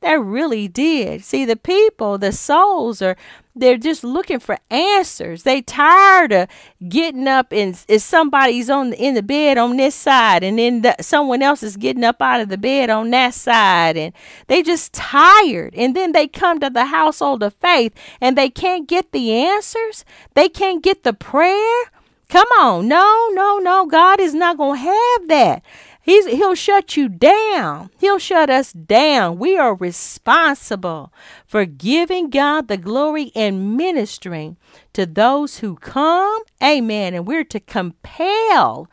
That 0.00 0.18
really 0.20 0.66
did. 0.66 1.22
See, 1.22 1.44
the 1.44 1.54
people, 1.54 2.18
the 2.18 2.32
souls 2.32 3.02
are 3.02 3.16
they're 3.54 3.76
just 3.76 4.02
looking 4.02 4.38
for 4.38 4.58
answers. 4.70 5.42
They 5.42 5.62
tired 5.62 6.32
of 6.32 6.48
getting 6.88 7.28
up 7.28 7.52
and 7.52 7.82
if 7.88 8.02
somebody's 8.02 8.70
on 8.70 8.90
the, 8.90 8.98
in 8.98 9.14
the 9.14 9.22
bed 9.22 9.58
on 9.58 9.76
this 9.76 9.94
side 9.94 10.42
and 10.42 10.58
then 10.58 10.82
the, 10.82 10.96
someone 11.00 11.42
else 11.42 11.62
is 11.62 11.76
getting 11.76 12.04
up 12.04 12.22
out 12.22 12.40
of 12.40 12.48
the 12.48 12.58
bed 12.58 12.88
on 12.90 13.10
that 13.10 13.34
side 13.34 13.96
and 13.96 14.14
they 14.46 14.62
just 14.62 14.92
tired. 14.92 15.74
And 15.74 15.94
then 15.94 16.12
they 16.12 16.26
come 16.26 16.60
to 16.60 16.70
the 16.70 16.86
household 16.86 17.42
of 17.42 17.54
faith 17.54 17.92
and 18.20 18.36
they 18.36 18.48
can't 18.48 18.88
get 18.88 19.12
the 19.12 19.32
answers. 19.32 20.04
They 20.34 20.48
can't 20.48 20.82
get 20.82 21.04
the 21.04 21.12
prayer. 21.12 21.84
Come 22.28 22.48
on. 22.58 22.88
No, 22.88 23.28
no, 23.32 23.58
no. 23.58 23.86
God 23.86 24.18
is 24.18 24.34
not 24.34 24.56
going 24.56 24.80
to 24.80 24.86
have 24.86 25.28
that. 25.28 25.62
He's, 26.04 26.26
he'll 26.26 26.56
shut 26.56 26.96
you 26.96 27.08
down. 27.08 27.90
He'll 27.98 28.18
shut 28.18 28.50
us 28.50 28.72
down. 28.72 29.38
We 29.38 29.56
are 29.56 29.74
responsible 29.74 31.12
for 31.52 31.66
giving 31.66 32.30
God 32.30 32.68
the 32.68 32.78
glory 32.78 33.30
and 33.34 33.76
ministering 33.76 34.56
to 34.94 35.04
those 35.04 35.58
who 35.58 35.76
come. 35.76 36.40
Amen. 36.64 37.12
And 37.12 37.26
we're 37.26 37.44
to 37.44 37.60
compel 37.60 38.88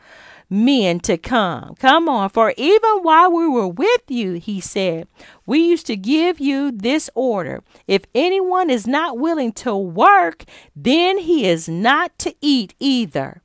men 0.49 0.99
to 0.99 1.17
come. 1.17 1.75
Come 1.75 2.09
on. 2.09 2.29
For 2.31 2.53
even 2.57 2.97
while 3.01 3.31
we 3.31 3.47
were 3.47 3.69
with 3.69 4.01
you, 4.09 4.33
he 4.33 4.59
said, 4.59 5.07
we 5.45 5.59
used 5.59 5.85
to 5.85 5.95
give 5.95 6.41
you 6.41 6.69
this 6.69 7.09
order. 7.15 7.63
If 7.87 8.01
anyone 8.13 8.69
is 8.69 8.85
not 8.85 9.17
willing 9.17 9.53
to 9.53 9.73
work, 9.73 10.43
then 10.75 11.19
he 11.19 11.47
is 11.47 11.69
not 11.69 12.19
to 12.19 12.35
eat 12.41 12.73
either. 12.77 13.41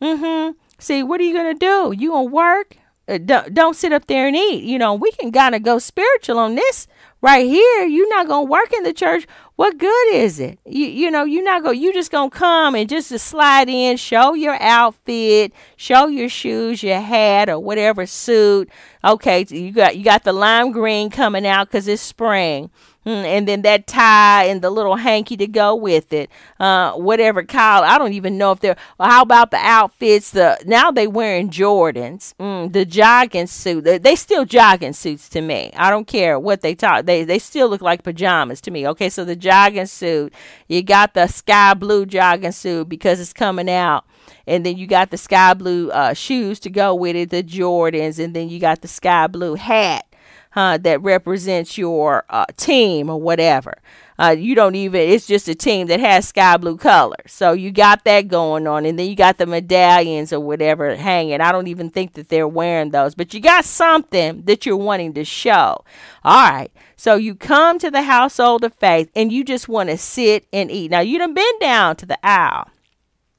Mm-hmm. 0.00 0.52
See, 0.78 1.02
what 1.02 1.20
are 1.20 1.24
you 1.24 1.34
going 1.34 1.52
to 1.52 1.58
do? 1.58 2.00
You 2.00 2.10
going 2.10 2.28
to 2.28 2.32
work? 2.32 2.76
Uh, 3.08 3.18
don't, 3.18 3.52
don't 3.52 3.74
sit 3.74 3.92
up 3.92 4.06
there 4.06 4.28
and 4.28 4.36
eat. 4.36 4.62
You 4.62 4.78
know, 4.78 4.94
we 4.94 5.10
can 5.10 5.32
kind 5.32 5.56
of 5.56 5.64
go 5.64 5.80
spiritual 5.80 6.38
on 6.38 6.54
this 6.54 6.86
right 7.22 7.46
here. 7.46 7.86
You're 7.86 8.08
not 8.10 8.28
gonna 8.28 8.44
work 8.44 8.72
in 8.72 8.82
the 8.82 8.92
church. 8.92 9.26
What 9.56 9.78
good 9.78 10.12
is 10.12 10.40
it? 10.40 10.58
You 10.66 10.86
you 10.86 11.10
know, 11.10 11.24
you're 11.24 11.44
not 11.44 11.62
gonna 11.62 11.78
you 11.78 11.92
just 11.94 12.10
gonna 12.10 12.30
come 12.30 12.74
and 12.74 12.88
just 12.88 13.08
to 13.10 13.18
slide 13.18 13.68
in, 13.68 13.96
show 13.96 14.34
your 14.34 14.60
outfit, 14.60 15.52
show 15.76 16.08
your 16.08 16.28
shoes, 16.28 16.82
your 16.82 17.00
hat, 17.00 17.48
or 17.48 17.58
whatever 17.58 18.04
suit. 18.04 18.68
Okay, 19.04 19.46
you 19.48 19.72
got 19.72 19.96
you 19.96 20.04
got 20.04 20.24
the 20.24 20.32
lime 20.32 20.72
green 20.72 21.08
coming 21.08 21.46
out 21.46 21.68
because 21.68 21.88
it's 21.88 22.02
spring. 22.02 22.70
Hmm, 23.04 23.10
and 23.10 23.48
then 23.48 23.62
that 23.62 23.88
tie 23.88 24.44
and 24.44 24.62
the 24.62 24.70
little 24.70 24.94
hanky 24.94 25.36
to 25.36 25.48
go 25.48 25.74
with 25.74 26.12
it. 26.12 26.30
Uh, 26.60 26.92
whatever 26.92 27.42
collar. 27.42 27.86
I 27.86 27.98
don't 27.98 28.12
even 28.12 28.38
know 28.38 28.52
if 28.52 28.60
they're. 28.60 28.76
Well, 28.98 29.10
how 29.10 29.22
about 29.22 29.50
the 29.50 29.56
outfits? 29.56 30.30
The 30.30 30.62
now 30.64 30.92
they 30.92 31.08
wearing 31.08 31.50
Jordans. 31.50 32.34
Mm, 32.38 32.72
the 32.72 32.84
jogging 32.84 33.48
suit. 33.48 33.84
They, 33.84 33.98
they 33.98 34.14
still 34.14 34.44
jogging 34.44 34.92
suits 34.92 35.28
to 35.30 35.40
me. 35.40 35.72
I 35.76 35.90
don't 35.90 36.06
care 36.06 36.38
what 36.38 36.60
they 36.60 36.76
talk. 36.76 37.06
They 37.06 37.24
they 37.24 37.40
still 37.40 37.68
look 37.68 37.82
like 37.82 38.04
pajamas 38.04 38.60
to 38.62 38.70
me. 38.70 38.86
Okay, 38.88 39.08
so 39.08 39.24
the 39.24 39.36
jogging 39.36 39.86
suit. 39.86 40.32
You 40.68 40.82
got 40.82 41.14
the 41.14 41.26
sky 41.26 41.74
blue 41.74 42.06
jogging 42.06 42.52
suit 42.52 42.88
because 42.88 43.18
it's 43.18 43.32
coming 43.32 43.68
out 43.68 44.04
and 44.46 44.64
then 44.64 44.76
you 44.76 44.86
got 44.86 45.10
the 45.10 45.16
sky 45.16 45.54
blue 45.54 45.90
uh, 45.90 46.14
shoes 46.14 46.58
to 46.60 46.70
go 46.70 46.94
with 46.94 47.16
it, 47.16 47.30
the 47.30 47.42
Jordans, 47.42 48.22
and 48.22 48.34
then 48.34 48.48
you 48.48 48.58
got 48.58 48.80
the 48.80 48.88
sky 48.88 49.26
blue 49.26 49.54
hat 49.54 50.06
huh, 50.52 50.78
that 50.78 51.02
represents 51.02 51.76
your 51.76 52.24
uh, 52.28 52.44
team 52.56 53.10
or 53.10 53.20
whatever. 53.20 53.78
Uh, 54.18 54.36
you 54.38 54.54
don't 54.54 54.74
even, 54.74 55.00
it's 55.00 55.26
just 55.26 55.48
a 55.48 55.54
team 55.54 55.86
that 55.88 55.98
has 55.98 56.28
sky 56.28 56.56
blue 56.56 56.76
color. 56.76 57.16
So 57.26 57.52
you 57.52 57.72
got 57.72 58.04
that 58.04 58.28
going 58.28 58.66
on. 58.66 58.84
And 58.84 58.98
then 58.98 59.08
you 59.08 59.16
got 59.16 59.38
the 59.38 59.46
medallions 59.46 60.32
or 60.32 60.40
whatever 60.40 60.94
hanging. 60.94 61.40
I 61.40 61.50
don't 61.50 61.66
even 61.66 61.90
think 61.90 62.12
that 62.14 62.28
they're 62.28 62.46
wearing 62.46 62.90
those, 62.90 63.14
but 63.14 63.32
you 63.34 63.40
got 63.40 63.64
something 63.64 64.42
that 64.42 64.64
you're 64.64 64.76
wanting 64.76 65.14
to 65.14 65.24
show. 65.24 65.84
All 66.22 66.50
right. 66.50 66.70
So 66.96 67.16
you 67.16 67.34
come 67.34 67.78
to 67.78 67.90
the 67.90 68.02
household 68.02 68.62
of 68.62 68.74
faith 68.74 69.10
and 69.16 69.32
you 69.32 69.44
just 69.44 69.68
want 69.68 69.88
to 69.88 69.96
sit 69.96 70.46
and 70.52 70.70
eat. 70.70 70.90
Now, 70.90 71.00
you 71.00 71.18
done 71.18 71.34
been 71.34 71.58
down 71.58 71.96
to 71.96 72.06
the 72.06 72.18
aisle 72.24 72.68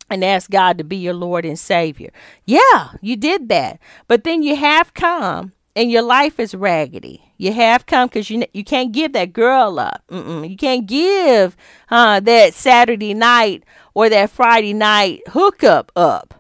and 0.09 0.24
ask 0.24 0.49
God 0.49 0.78
to 0.80 0.84
be 0.84 0.97
your 0.97 1.14
Lord 1.14 1.45
and 1.45 1.57
Savior. 1.57 2.11
Yeah, 2.45 2.89
you 3.01 3.16
did 3.16 3.47
that. 3.49 3.80
But 4.07 4.24
then 4.24 4.43
you 4.43 4.55
have 4.55 4.93
come 4.93 5.53
and 5.76 5.91
your 5.91 6.01
life 6.01 6.39
is 6.39 6.55
raggedy. 6.55 7.32
You 7.38 7.53
have 7.53 7.86
come 7.86 8.07
because 8.07 8.30
you 8.30 8.43
you 8.53 8.63
can't 8.63 8.91
give 8.91 9.13
that 9.13 9.34
girl 9.34 9.80
up. 9.80 10.03
Mm-mm. 10.09 10.49
You 10.49 10.55
can't 10.55 10.86
give 10.86 11.57
uh, 11.89 12.19
that 12.21 12.53
Saturday 12.53 13.13
night 13.13 13.63
or 13.93 14.09
that 14.09 14.30
Friday 14.30 14.74
night 14.74 15.21
hookup 15.30 15.91
up. 15.95 16.36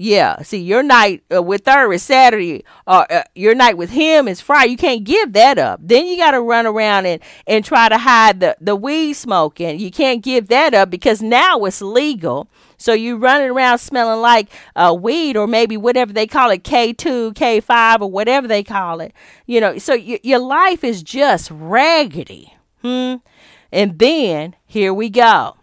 Yeah, 0.00 0.42
see, 0.42 0.58
your 0.62 0.84
night 0.84 1.24
uh, 1.34 1.42
with 1.42 1.66
her 1.66 1.92
is 1.92 2.04
Saturday, 2.04 2.64
or 2.86 3.12
uh, 3.12 3.24
your 3.34 3.56
night 3.56 3.76
with 3.76 3.90
him 3.90 4.28
is 4.28 4.40
Friday. 4.40 4.70
You 4.70 4.76
can't 4.76 5.02
give 5.02 5.32
that 5.32 5.58
up. 5.58 5.80
Then 5.82 6.06
you 6.06 6.16
got 6.16 6.30
to 6.30 6.40
run 6.40 6.66
around 6.66 7.06
and, 7.06 7.20
and 7.48 7.64
try 7.64 7.88
to 7.88 7.98
hide 7.98 8.38
the, 8.38 8.56
the 8.60 8.76
weed 8.76 9.14
smoking. 9.14 9.80
You 9.80 9.90
can't 9.90 10.22
give 10.22 10.46
that 10.48 10.72
up 10.72 10.88
because 10.88 11.20
now 11.20 11.64
it's 11.64 11.82
legal. 11.82 12.48
So 12.78 12.92
you 12.92 13.16
running 13.16 13.50
around 13.50 13.78
smelling 13.78 14.20
like 14.20 14.48
uh, 14.74 14.96
weed 14.98 15.36
or 15.36 15.46
maybe 15.46 15.76
whatever 15.76 16.12
they 16.12 16.26
call 16.26 16.50
it, 16.50 16.64
K2, 16.64 17.34
K5, 17.34 18.00
or 18.00 18.10
whatever 18.10 18.48
they 18.48 18.62
call 18.62 19.00
it. 19.00 19.12
You 19.46 19.60
know, 19.60 19.78
so 19.78 19.94
y- 19.94 20.20
your 20.22 20.38
life 20.38 20.84
is 20.84 21.02
just 21.02 21.50
raggedy. 21.50 22.54
Hmm. 22.82 23.16
And 23.70 23.98
then 23.98 24.56
here 24.64 24.94
we 24.94 25.10
go. 25.10 25.56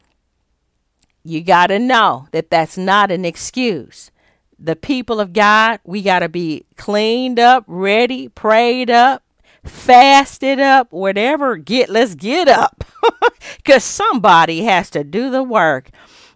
You 1.23 1.41
got 1.41 1.67
to 1.67 1.79
know 1.79 2.27
that 2.31 2.51
that's 2.51 2.77
not 2.77 3.09
an 3.11 3.25
excuse 3.25 4.11
the 4.59 4.75
people 4.75 5.19
of 5.19 5.33
God, 5.33 5.79
we 5.83 6.01
got 6.01 6.19
to 6.19 6.29
be 6.29 6.65
cleaned 6.77 7.39
up, 7.39 7.63
ready, 7.67 8.29
prayed 8.29 8.89
up, 8.89 9.23
fasted 9.63 10.59
up, 10.59 10.91
whatever. 10.91 11.57
Get 11.57 11.89
let's 11.89 12.15
get 12.15 12.47
up. 12.47 12.83
Cuz 13.63 13.83
somebody 13.83 14.63
has 14.63 14.89
to 14.91 15.03
do 15.03 15.29
the 15.29 15.43
work. 15.43 15.89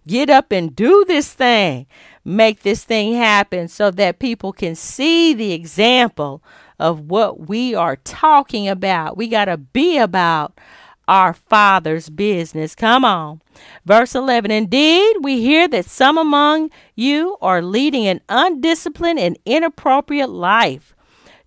Get 0.09 0.31
up 0.31 0.51
and 0.51 0.75
do 0.75 1.05
this 1.07 1.31
thing. 1.31 1.85
Make 2.25 2.63
this 2.63 2.83
thing 2.83 3.13
happen 3.13 3.67
so 3.67 3.91
that 3.91 4.17
people 4.17 4.51
can 4.51 4.73
see 4.73 5.35
the 5.35 5.51
example 5.51 6.41
of 6.79 7.11
what 7.11 7.47
we 7.47 7.75
are 7.75 7.95
talking 7.95 8.67
about. 8.67 9.17
We 9.17 9.27
got 9.27 9.45
to 9.45 9.57
be 9.57 9.99
about 9.99 10.59
our 11.07 11.31
Father's 11.35 12.09
business. 12.09 12.73
Come 12.73 13.05
on. 13.05 13.43
Verse 13.85 14.15
11 14.15 14.49
Indeed, 14.49 15.17
we 15.21 15.41
hear 15.41 15.67
that 15.67 15.85
some 15.85 16.17
among 16.17 16.71
you 16.95 17.37
are 17.39 17.61
leading 17.61 18.07
an 18.07 18.21
undisciplined 18.29 19.19
and 19.19 19.37
inappropriate 19.45 20.31
life, 20.31 20.95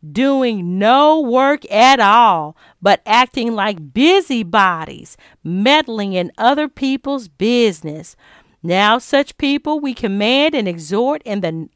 doing 0.08 0.78
no 0.78 1.20
work 1.20 1.68
at 1.68 1.98
all, 1.98 2.56
but 2.80 3.02
acting 3.06 3.56
like 3.56 3.92
busybodies, 3.92 5.16
meddling 5.42 6.12
in 6.12 6.30
other 6.38 6.68
people's 6.68 7.26
business. 7.26 8.14
Now, 8.62 8.98
such 8.98 9.36
people 9.38 9.80
we 9.80 9.94
command 9.94 10.54
and 10.54 10.68
exhort 10.68 11.22
in 11.24 11.40
the 11.40 11.68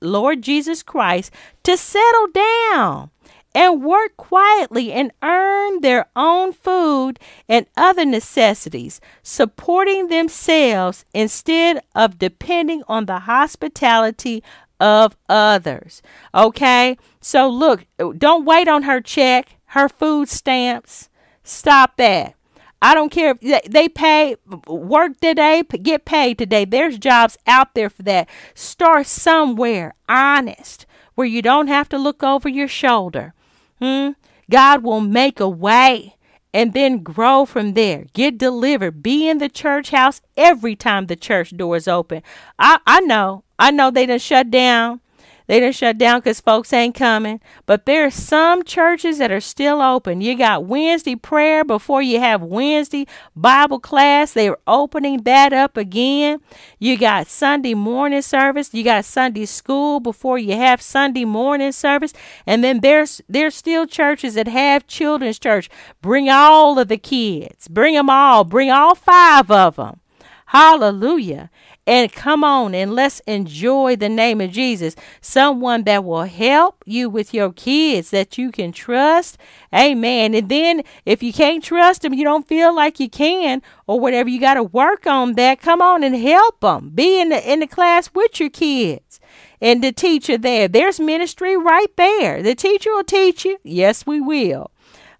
Lord 0.00 0.42
Jesus 0.42 0.82
Christ 0.82 1.32
to 1.62 1.76
settle 1.76 2.28
down 2.28 3.10
and 3.54 3.82
work 3.82 4.16
quietly 4.16 4.92
and 4.92 5.10
earn 5.22 5.80
their 5.80 6.06
own 6.14 6.52
food 6.52 7.18
and 7.48 7.66
other 7.76 8.04
necessities, 8.04 9.00
supporting 9.22 10.08
themselves 10.08 11.04
instead 11.14 11.82
of 11.94 12.18
depending 12.18 12.82
on 12.86 13.06
the 13.06 13.20
hospitality 13.20 14.42
of 14.78 15.16
others. 15.28 16.02
Okay? 16.34 16.98
So 17.20 17.48
look, 17.48 17.86
don't 18.18 18.44
wait 18.44 18.68
on 18.68 18.82
her 18.82 19.00
check, 19.00 19.56
her 19.66 19.88
food 19.88 20.28
stamps. 20.28 21.08
Stop 21.42 21.96
that. 21.96 22.34
I 22.80 22.94
don't 22.94 23.10
care 23.10 23.36
if 23.40 23.64
they 23.64 23.88
pay, 23.88 24.36
work 24.66 25.18
today, 25.20 25.62
get 25.82 26.04
paid 26.04 26.38
today. 26.38 26.64
There's 26.64 26.98
jobs 26.98 27.36
out 27.46 27.74
there 27.74 27.90
for 27.90 28.02
that. 28.04 28.28
Start 28.54 29.06
somewhere 29.06 29.94
honest 30.08 30.86
where 31.14 31.26
you 31.26 31.42
don't 31.42 31.66
have 31.66 31.88
to 31.88 31.98
look 31.98 32.22
over 32.22 32.48
your 32.48 32.68
shoulder. 32.68 33.34
Hmm? 33.80 34.10
God 34.50 34.82
will 34.82 35.00
make 35.00 35.40
a 35.40 35.48
way 35.48 36.16
and 36.54 36.72
then 36.72 37.02
grow 37.02 37.44
from 37.44 37.74
there. 37.74 38.06
Get 38.12 38.38
delivered. 38.38 39.02
Be 39.02 39.28
in 39.28 39.38
the 39.38 39.48
church 39.48 39.90
house 39.90 40.20
every 40.36 40.76
time 40.76 41.06
the 41.06 41.16
church 41.16 41.56
doors 41.56 41.88
open. 41.88 42.22
I, 42.58 42.78
I 42.86 43.00
know. 43.00 43.44
I 43.58 43.72
know 43.72 43.90
they 43.90 44.06
done 44.06 44.20
shut 44.20 44.50
down 44.50 45.00
they 45.48 45.60
done 45.60 45.72
shut 45.72 45.96
down 45.96 46.20
because 46.20 46.40
folks 46.40 46.74
ain't 46.74 46.94
coming. 46.94 47.40
But 47.64 47.86
there 47.86 48.04
are 48.04 48.10
some 48.10 48.62
churches 48.62 49.16
that 49.16 49.32
are 49.32 49.40
still 49.40 49.80
open. 49.80 50.20
You 50.20 50.36
got 50.36 50.66
Wednesday 50.66 51.16
prayer 51.16 51.64
before 51.64 52.02
you 52.02 52.20
have 52.20 52.42
Wednesday 52.42 53.06
Bible 53.34 53.80
class. 53.80 54.34
They're 54.34 54.58
opening 54.66 55.22
that 55.22 55.54
up 55.54 55.78
again. 55.78 56.40
You 56.78 56.98
got 56.98 57.28
Sunday 57.28 57.72
morning 57.72 58.20
service. 58.20 58.74
You 58.74 58.84
got 58.84 59.06
Sunday 59.06 59.46
school 59.46 60.00
before 60.00 60.38
you 60.38 60.54
have 60.54 60.82
Sunday 60.82 61.24
morning 61.24 61.72
service. 61.72 62.12
And 62.46 62.62
then 62.62 62.80
there's 62.80 63.22
there's 63.26 63.54
still 63.54 63.86
churches 63.86 64.34
that 64.34 64.48
have 64.48 64.86
children's 64.86 65.38
church. 65.38 65.70
Bring 66.02 66.28
all 66.28 66.78
of 66.78 66.88
the 66.88 66.98
kids. 66.98 67.68
Bring 67.68 67.94
them 67.94 68.10
all. 68.10 68.44
Bring 68.44 68.70
all 68.70 68.94
five 68.94 69.50
of 69.50 69.76
them. 69.76 70.00
Hallelujah 70.46 71.50
and 71.88 72.12
come 72.12 72.44
on 72.44 72.74
and 72.74 72.92
let's 72.92 73.20
enjoy 73.20 73.96
the 73.96 74.10
name 74.10 74.42
of 74.42 74.50
Jesus. 74.50 74.94
Someone 75.22 75.84
that 75.84 76.04
will 76.04 76.24
help 76.24 76.84
you 76.84 77.08
with 77.08 77.32
your 77.32 77.50
kids 77.50 78.10
that 78.10 78.36
you 78.36 78.52
can 78.52 78.72
trust. 78.72 79.38
Amen. 79.74 80.34
And 80.34 80.50
then 80.50 80.82
if 81.06 81.22
you 81.22 81.32
can't 81.32 81.64
trust 81.64 82.02
them, 82.02 82.12
you 82.12 82.24
don't 82.24 82.46
feel 82.46 82.76
like 82.76 83.00
you 83.00 83.08
can 83.08 83.62
or 83.86 83.98
whatever, 83.98 84.28
you 84.28 84.38
got 84.38 84.54
to 84.54 84.62
work 84.62 85.06
on 85.06 85.32
that. 85.34 85.62
Come 85.62 85.80
on 85.80 86.04
and 86.04 86.14
help 86.14 86.60
them. 86.60 86.90
Be 86.90 87.18
in 87.18 87.30
the 87.30 87.50
in 87.50 87.60
the 87.60 87.66
class 87.66 88.10
with 88.12 88.38
your 88.38 88.50
kids. 88.50 89.18
And 89.58 89.82
the 89.82 89.90
teacher 89.90 90.36
there, 90.36 90.68
there's 90.68 91.00
ministry 91.00 91.56
right 91.56 91.96
there. 91.96 92.42
The 92.42 92.54
teacher 92.54 92.90
will 92.90 93.02
teach 93.02 93.46
you. 93.46 93.58
Yes, 93.64 94.06
we 94.06 94.20
will. 94.20 94.70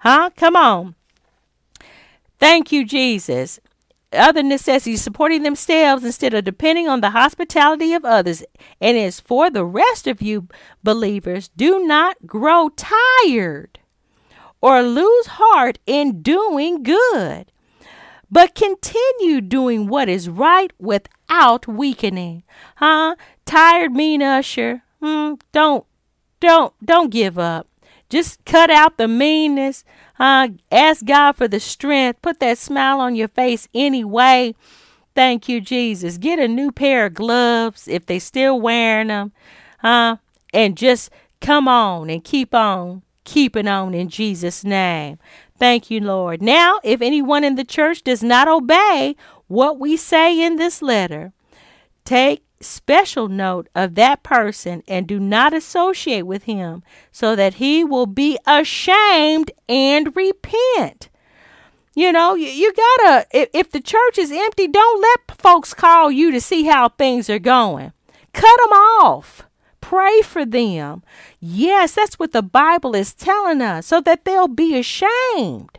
Huh? 0.00 0.30
Come 0.36 0.54
on. 0.54 0.96
Thank 2.38 2.70
you, 2.72 2.84
Jesus 2.84 3.58
other 4.12 4.42
necessities, 4.42 5.02
supporting 5.02 5.42
themselves 5.42 6.04
instead 6.04 6.34
of 6.34 6.44
depending 6.44 6.88
on 6.88 7.00
the 7.00 7.10
hospitality 7.10 7.92
of 7.92 8.04
others. 8.04 8.42
And 8.80 8.96
as 8.96 9.20
for 9.20 9.50
the 9.50 9.64
rest 9.64 10.06
of 10.06 10.22
you 10.22 10.48
believers, 10.82 11.48
do 11.56 11.84
not 11.86 12.26
grow 12.26 12.70
tired 12.70 13.78
or 14.60 14.82
lose 14.82 15.26
heart 15.26 15.78
in 15.86 16.22
doing 16.22 16.82
good, 16.82 17.52
but 18.30 18.54
continue 18.54 19.40
doing 19.40 19.86
what 19.86 20.08
is 20.08 20.28
right 20.28 20.72
without 20.78 21.66
weakening. 21.66 22.42
Huh? 22.76 23.16
Tired 23.46 23.92
mean 23.92 24.22
usher. 24.22 24.82
Hmm, 25.00 25.34
don't 25.52 25.84
don't 26.40 26.74
don't 26.84 27.10
give 27.10 27.38
up. 27.38 27.67
Just 28.08 28.44
cut 28.44 28.70
out 28.70 28.96
the 28.96 29.08
meanness. 29.08 29.84
Uh, 30.18 30.48
ask 30.72 31.04
God 31.04 31.32
for 31.32 31.48
the 31.48 31.60
strength. 31.60 32.22
Put 32.22 32.40
that 32.40 32.58
smile 32.58 33.00
on 33.00 33.14
your 33.14 33.28
face 33.28 33.68
anyway. 33.74 34.54
Thank 35.14 35.48
you, 35.48 35.60
Jesus. 35.60 36.18
Get 36.18 36.38
a 36.38 36.48
new 36.48 36.72
pair 36.72 37.06
of 37.06 37.14
gloves 37.14 37.88
if 37.88 38.06
they 38.06 38.18
still 38.18 38.60
wearing 38.60 39.08
them. 39.08 39.32
Uh, 39.82 40.16
and 40.54 40.76
just 40.76 41.10
come 41.40 41.68
on 41.68 42.10
and 42.10 42.24
keep 42.24 42.54
on 42.54 43.02
keeping 43.28 43.68
on 43.68 43.94
in 43.94 44.08
Jesus' 44.08 44.64
name. 44.64 45.18
Thank 45.58 45.90
you, 45.90 46.00
Lord. 46.00 46.40
Now, 46.40 46.80
if 46.82 47.02
anyone 47.02 47.44
in 47.44 47.56
the 47.56 47.64
church 47.64 48.02
does 48.02 48.22
not 48.22 48.48
obey 48.48 49.16
what 49.48 49.78
we 49.78 49.96
say 49.96 50.40
in 50.40 50.56
this 50.56 50.80
letter, 50.80 51.32
take 52.04 52.42
special 52.60 53.28
note 53.28 53.68
of 53.74 53.94
that 53.94 54.22
person 54.22 54.82
and 54.88 55.06
do 55.06 55.18
not 55.18 55.54
associate 55.54 56.22
with 56.22 56.44
him 56.44 56.82
so 57.12 57.36
that 57.36 57.54
he 57.54 57.84
will 57.84 58.06
be 58.06 58.38
ashamed 58.46 59.50
and 59.68 60.14
repent. 60.16 61.08
You 61.94 62.12
know, 62.12 62.34
you, 62.34 62.46
you 62.46 62.72
gotta, 62.72 63.26
if, 63.32 63.48
if 63.52 63.70
the 63.70 63.80
church 63.80 64.18
is 64.18 64.30
empty, 64.30 64.68
don't 64.68 65.02
let 65.02 65.38
folks 65.38 65.74
call 65.74 66.10
you 66.10 66.30
to 66.30 66.40
see 66.40 66.64
how 66.64 66.90
things 66.90 67.28
are 67.28 67.38
going. 67.38 67.92
Cut 68.32 68.56
them 68.64 68.72
off. 68.72 69.44
Pray 69.80 70.20
for 70.22 70.44
them. 70.44 71.02
Yes, 71.40 71.94
that's 71.94 72.18
what 72.18 72.32
the 72.32 72.42
Bible 72.42 72.94
is 72.94 73.14
telling 73.14 73.62
us 73.62 73.86
so 73.86 74.00
that 74.02 74.24
they'll 74.24 74.48
be 74.48 74.78
ashamed. 74.78 75.78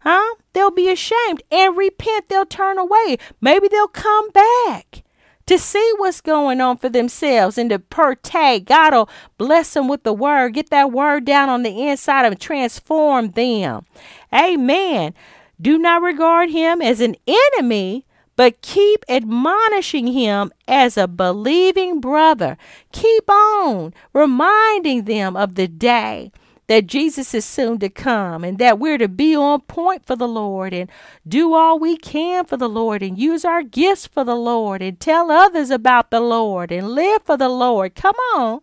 Huh? 0.00 0.34
They'll 0.54 0.70
be 0.70 0.90
ashamed 0.90 1.42
and 1.52 1.76
repent. 1.76 2.28
They'll 2.28 2.46
turn 2.46 2.78
away. 2.78 3.18
Maybe 3.40 3.68
they'll 3.68 3.86
come 3.86 4.30
back 4.30 5.02
to 5.50 5.58
see 5.58 5.92
what's 5.96 6.20
going 6.20 6.60
on 6.60 6.76
for 6.76 6.88
themselves 6.88 7.58
and 7.58 7.70
to 7.70 7.80
partake. 7.80 8.66
God 8.66 8.92
will 8.92 9.08
bless 9.36 9.74
them 9.74 9.88
with 9.88 10.04
the 10.04 10.12
word. 10.12 10.54
Get 10.54 10.70
that 10.70 10.92
word 10.92 11.24
down 11.24 11.48
on 11.48 11.64
the 11.64 11.88
inside 11.88 12.24
and 12.24 12.38
transform 12.40 13.32
them. 13.32 13.84
Amen. 14.32 15.12
Do 15.60 15.76
not 15.76 16.02
regard 16.02 16.50
him 16.50 16.80
as 16.80 17.00
an 17.00 17.16
enemy, 17.26 18.06
but 18.36 18.62
keep 18.62 19.04
admonishing 19.08 20.06
him 20.06 20.52
as 20.68 20.96
a 20.96 21.08
believing 21.08 22.00
brother. 22.00 22.56
Keep 22.92 23.28
on 23.28 23.92
reminding 24.12 25.02
them 25.02 25.36
of 25.36 25.56
the 25.56 25.66
day 25.66 26.30
that 26.70 26.86
Jesus 26.86 27.34
is 27.34 27.44
soon 27.44 27.80
to 27.80 27.88
come 27.88 28.44
and 28.44 28.58
that 28.58 28.78
we're 28.78 28.96
to 28.96 29.08
be 29.08 29.34
on 29.34 29.60
point 29.62 30.06
for 30.06 30.14
the 30.14 30.28
Lord 30.28 30.72
and 30.72 30.88
do 31.26 31.52
all 31.52 31.80
we 31.80 31.96
can 31.96 32.44
for 32.44 32.56
the 32.56 32.68
Lord 32.68 33.02
and 33.02 33.18
use 33.18 33.44
our 33.44 33.64
gifts 33.64 34.06
for 34.06 34.22
the 34.22 34.36
Lord 34.36 34.80
and 34.80 35.00
tell 35.00 35.32
others 35.32 35.70
about 35.70 36.12
the 36.12 36.20
Lord 36.20 36.70
and 36.70 36.90
live 36.90 37.24
for 37.24 37.36
the 37.36 37.48
Lord. 37.48 37.96
Come 37.96 38.14
on, 38.36 38.60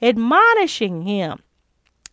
admonishing 0.00 1.02
Him. 1.02 1.40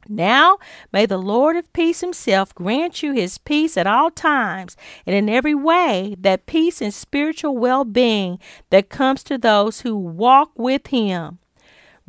Now 0.09 0.57
may 0.91 1.05
the 1.05 1.17
Lord 1.17 1.55
of 1.55 1.71
peace 1.71 2.01
himself 2.01 2.53
grant 2.53 3.01
you 3.01 3.13
his 3.13 3.37
peace 3.37 3.77
at 3.77 3.87
all 3.87 4.11
times 4.11 4.75
and 5.05 5.15
in 5.15 5.29
every 5.29 5.55
way, 5.55 6.17
that 6.19 6.47
peace 6.47 6.81
and 6.81 6.93
spiritual 6.93 7.55
well 7.55 7.85
being 7.85 8.39
that 8.71 8.89
comes 8.89 9.23
to 9.23 9.37
those 9.37 9.81
who 9.81 9.95
walk 9.95 10.51
with 10.57 10.87
him, 10.87 11.39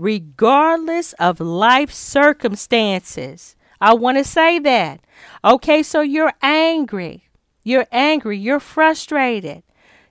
regardless 0.01 1.13
of 1.15 1.41
life 1.41 1.93
circumstances. 1.93 3.55
I 3.81 3.95
want 3.95 4.19
to 4.19 4.25
say 4.25 4.59
that. 4.59 5.01
Okay, 5.45 5.83
so 5.83 6.01
you're 6.01 6.33
angry. 6.43 7.29
You're 7.63 7.87
angry. 7.93 8.39
You're 8.39 8.61
frustrated. 8.61 9.63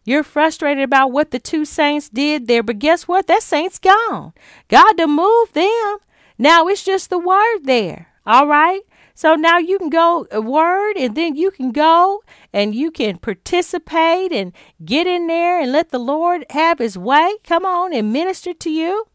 You're 0.06 0.24
frustrated 0.24 0.84
about 0.84 1.12
what 1.12 1.32
the 1.32 1.40
two 1.40 1.66
saints 1.66 2.10
did 2.10 2.48
there, 2.48 2.64
but 2.64 2.80
guess 2.80 3.08
what? 3.08 3.28
That 3.28 3.44
saint's 3.44 3.80
gone. 3.80 4.34
God 4.68 4.94
to 4.94 5.08
move 5.08 5.54
them. 5.54 5.98
Now 6.38 6.68
it's 6.68 6.84
just 6.84 7.10
the 7.10 7.20
word 7.20 7.60
there. 7.64 8.08
All 8.26 8.48
right. 8.48 8.82
So 9.14 9.36
now 9.36 9.58
you 9.58 9.78
can 9.78 9.90
go 9.90 10.26
a 10.32 10.40
word 10.40 10.96
and 10.98 11.16
then 11.16 11.36
you 11.36 11.52
can 11.52 11.72
go 11.72 12.24
and 12.54 12.74
you 12.74 12.90
can 12.90 13.18
participate 13.18 14.32
and 14.32 14.54
get 14.86 15.08
in 15.08 15.28
there 15.28 15.60
and 15.60 15.72
let 15.72 15.90
the 15.90 16.00
Lord 16.00 16.46
have 16.52 16.80
his 16.80 16.98
way. 16.98 17.36
Come 17.44 17.66
on 17.66 17.94
and 17.94 18.14
minister 18.14 18.54
to 18.54 18.70
you. 18.70 19.06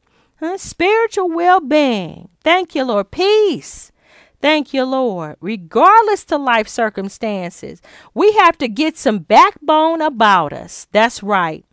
Huh? 0.41 0.59
Spiritual 0.59 1.31
well 1.31 1.61
being. 1.61 2.29
Thank 2.43 2.75
you, 2.75 2.85
Lord. 2.85 3.11
Peace. 3.11 3.93
Thank 4.41 4.75
you, 4.75 4.85
Lord. 4.85 5.37
Regardless 5.41 6.25
to 6.27 6.37
life 6.37 6.69
circumstances, 6.69 7.81
we 8.13 8.33
have 8.35 8.59
to 8.59 8.69
get 8.69 8.99
some 8.99 9.21
backbone 9.21 10.03
about 10.03 10.53
us. 10.53 10.87
That's 10.93 11.23
right. 11.23 11.65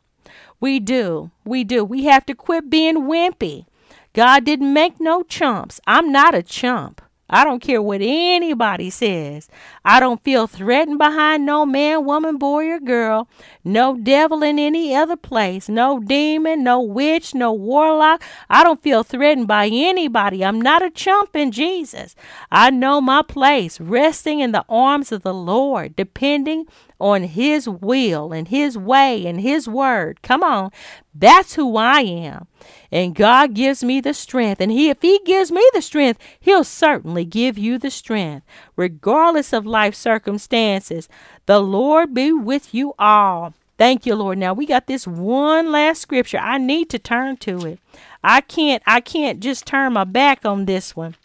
We 0.62 0.80
do. 0.80 1.32
We 1.44 1.64
do. 1.64 1.84
We 1.84 2.06
have 2.06 2.26
to 2.28 2.36
quit 2.36 2.70
being 2.70 3.04
wimpy. 3.10 3.66
God 4.14 4.46
didn't 4.46 4.74
make 4.74 5.02
no 5.02 5.24
chumps. 5.24 5.82
I'm 5.88 6.12
not 6.12 6.36
a 6.36 6.44
chump. 6.44 7.02
I 7.32 7.46
don't 7.46 7.62
care 7.62 7.82
what 7.82 8.02
anybody 8.02 8.90
says. 8.90 9.50
I 9.86 10.02
don't 10.02 10.24
feel 10.24 10.48
threatened 10.48 10.98
behind 10.98 11.46
no 11.46 11.66
man, 11.66 12.06
woman, 12.06 12.38
boy, 12.38 12.68
or 12.68 12.80
girl, 12.80 13.30
no 13.64 13.96
devil 13.96 14.44
in 14.44 14.60
any 14.60 14.94
other 14.94 15.16
place, 15.16 15.70
no 15.70 16.00
demon, 16.00 16.64
no 16.64 16.82
witch, 16.82 17.34
no 17.34 17.54
warlock. 17.54 18.22
I 18.50 18.64
don't 18.64 18.84
feel 18.84 19.04
threatened 19.04 19.48
by 19.48 19.70
anybody. 19.72 20.44
I'm 20.44 20.60
not 20.60 20.84
a 20.84 20.92
chump 20.92 21.36
in 21.36 21.52
Jesus. 21.52 22.16
I 22.52 22.70
know 22.70 23.00
my 23.00 23.22
place, 23.22 23.80
resting 23.80 24.42
in 24.42 24.52
the 24.52 24.66
arms 24.68 25.14
of 25.14 25.24
the 25.24 25.34
Lord, 25.34 25.96
depending 25.96 26.66
on 27.00 27.24
His 27.24 27.68
will 27.68 28.34
and 28.34 28.50
His 28.50 28.78
way 28.78 29.26
and 29.26 29.40
His 29.40 29.68
word. 29.68 30.22
Come 30.22 30.44
on. 30.44 30.72
That's 31.14 31.56
who 31.56 31.78
I 31.78 32.02
am. 32.02 32.48
And 32.92 33.16
God 33.16 33.54
gives 33.54 33.84
me 33.84 34.02
the 34.02 34.14
strength. 34.14 34.60
And 34.60 34.72
he, 34.72 34.90
if 34.90 35.02
He 35.02 35.20
gives 35.26 35.52
me 35.52 35.68
the 35.74 35.82
strength, 35.82 36.20
He'll 36.40 36.64
certainly 36.64 37.24
give 37.24 37.58
you 37.58 37.78
the 37.78 37.90
strength, 37.90 38.46
regardless 38.76 39.54
of 39.54 39.66
life 39.66 39.96
circumstances. 39.96 41.08
The 41.46 41.60
Lord 41.60 42.14
be 42.14 42.32
with 42.34 42.74
you 42.74 42.94
all. 43.00 43.54
Thank 43.78 44.06
you, 44.06 44.16
Lord. 44.16 44.38
Now 44.38 44.54
we 44.54 44.66
got 44.66 44.88
this 44.88 45.08
one 45.08 45.72
last 45.72 46.02
scripture. 46.02 46.38
I 46.38 46.58
need 46.58 46.90
to 46.92 47.00
turn 47.00 47.38
to 47.38 47.66
it. 47.66 47.80
I 48.24 48.42
can't 48.42 48.84
I 48.86 49.00
can't 49.00 49.40
just 49.40 49.66
turn 49.66 49.94
my 49.94 50.04
back 50.04 50.46
on 50.46 50.66
this 50.66 50.96
one. 50.96 51.16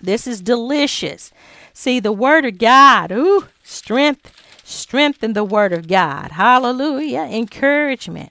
This 0.00 0.26
is 0.26 0.40
delicious. 0.40 1.32
See 1.72 1.98
the 1.98 2.12
word 2.12 2.44
of 2.44 2.58
God. 2.58 3.10
Ooh, 3.10 3.48
strength, 3.64 4.32
strength 4.62 5.24
in 5.24 5.32
the 5.32 5.44
word 5.44 5.72
of 5.72 5.88
God. 5.88 6.32
Hallelujah. 6.32 7.22
Encouragement 7.22 8.30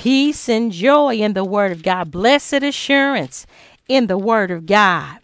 peace 0.00 0.48
and 0.48 0.72
joy 0.72 1.14
in 1.16 1.34
the 1.34 1.44
Word 1.44 1.70
of 1.70 1.82
God, 1.82 2.10
blessed 2.10 2.62
assurance 2.62 3.46
in 3.86 4.06
the 4.06 4.16
Word 4.16 4.50
of 4.50 4.64
God. 4.64 5.18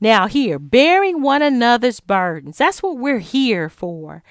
Now, 0.00 0.28
here, 0.28 0.58
bearing 0.58 1.20
one 1.20 1.42
another's 1.42 2.00
burdens. 2.00 2.56
That's 2.56 2.82
what 2.82 2.96
we're 2.96 3.18
here 3.18 3.68
for. 3.68 4.22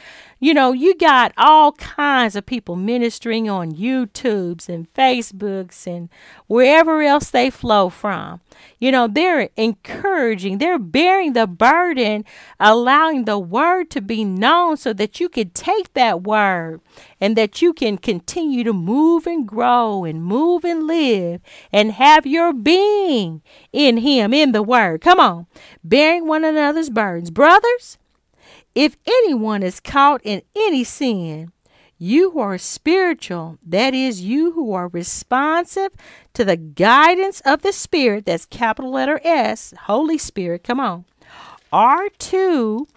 You 0.44 0.54
know, 0.54 0.74
you 0.74 0.94
got 0.94 1.32
all 1.38 1.72
kinds 1.72 2.36
of 2.36 2.46
people 2.46 2.76
ministering 2.76 3.50
on 3.50 3.72
YouTubes 3.72 4.68
and 4.68 4.94
Facebooks 4.94 5.88
and 5.88 6.10
wherever 6.48 7.02
else 7.02 7.30
they 7.30 7.50
flow 7.50 7.88
from. 7.88 8.42
You 8.78 8.92
know, 8.92 9.08
they're 9.08 9.48
encouraging, 9.56 10.58
they're 10.58 10.78
bearing 10.78 11.32
the 11.32 11.48
burden, 11.48 12.26
allowing 12.60 13.24
the 13.24 13.40
word 13.40 13.90
to 13.92 14.02
be 14.02 14.26
known 14.26 14.76
so 14.76 14.92
that 14.92 15.18
you 15.22 15.30
can 15.30 15.52
take 15.52 15.94
that 15.94 16.24
word 16.24 16.82
and 17.22 17.38
that 17.38 17.62
you 17.62 17.72
can 17.72 17.98
continue 17.98 18.66
to 18.66 18.74
move 18.74 19.26
and 19.26 19.48
grow 19.48 20.04
and 20.04 20.26
move 20.26 20.66
and 20.66 20.86
live 20.86 21.40
and 21.72 21.94
have 21.94 22.28
your 22.28 22.52
being 22.52 23.42
in 23.72 24.00
Him, 24.00 24.34
in 24.34 24.52
the 24.52 24.62
word. 24.62 25.00
Come 25.00 25.22
on, 25.22 25.48
bearing 25.86 26.28
one 26.28 26.44
another's 26.44 26.90
burdens. 26.90 27.32
Brothers, 27.32 27.98
if 28.76 28.98
anyone 29.06 29.64
is 29.64 29.80
caught 29.80 30.22
in 30.24 30.42
any 30.56 30.84
sin, 30.84 31.52
you 31.98 32.32
who 32.32 32.40
are 32.40 32.58
spiritual, 32.58 33.58
that 33.66 33.94
is, 33.94 34.22
you 34.22 34.52
who 34.52 34.74
are 34.74 34.88
responsive 34.90 35.92
to 36.34 36.44
the 36.44 36.58
guidance 36.58 37.42
of 37.46 37.62
the 37.62 37.72
Spirit, 37.72 38.26
that's 38.26 38.46
capital 38.46 38.92
letter 38.92 39.22
S, 39.24 39.74
Holy 39.84 40.18
Spirit, 40.18 40.64
come 40.64 40.80
on, 40.80 41.06
are 41.72 42.10
to 42.10 42.88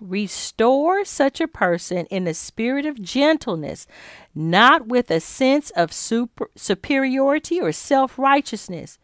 restore 0.00 1.04
such 1.04 1.40
a 1.40 1.48
person 1.48 2.06
in 2.06 2.26
a 2.26 2.34
spirit 2.34 2.84
of 2.84 3.00
gentleness, 3.00 3.86
not 4.34 4.86
with 4.86 5.10
a 5.10 5.20
sense 5.20 5.70
of 5.70 5.92
super, 5.92 6.50
superiority 6.54 7.60
or 7.60 7.72
self 7.72 8.18
righteousness 8.18 8.98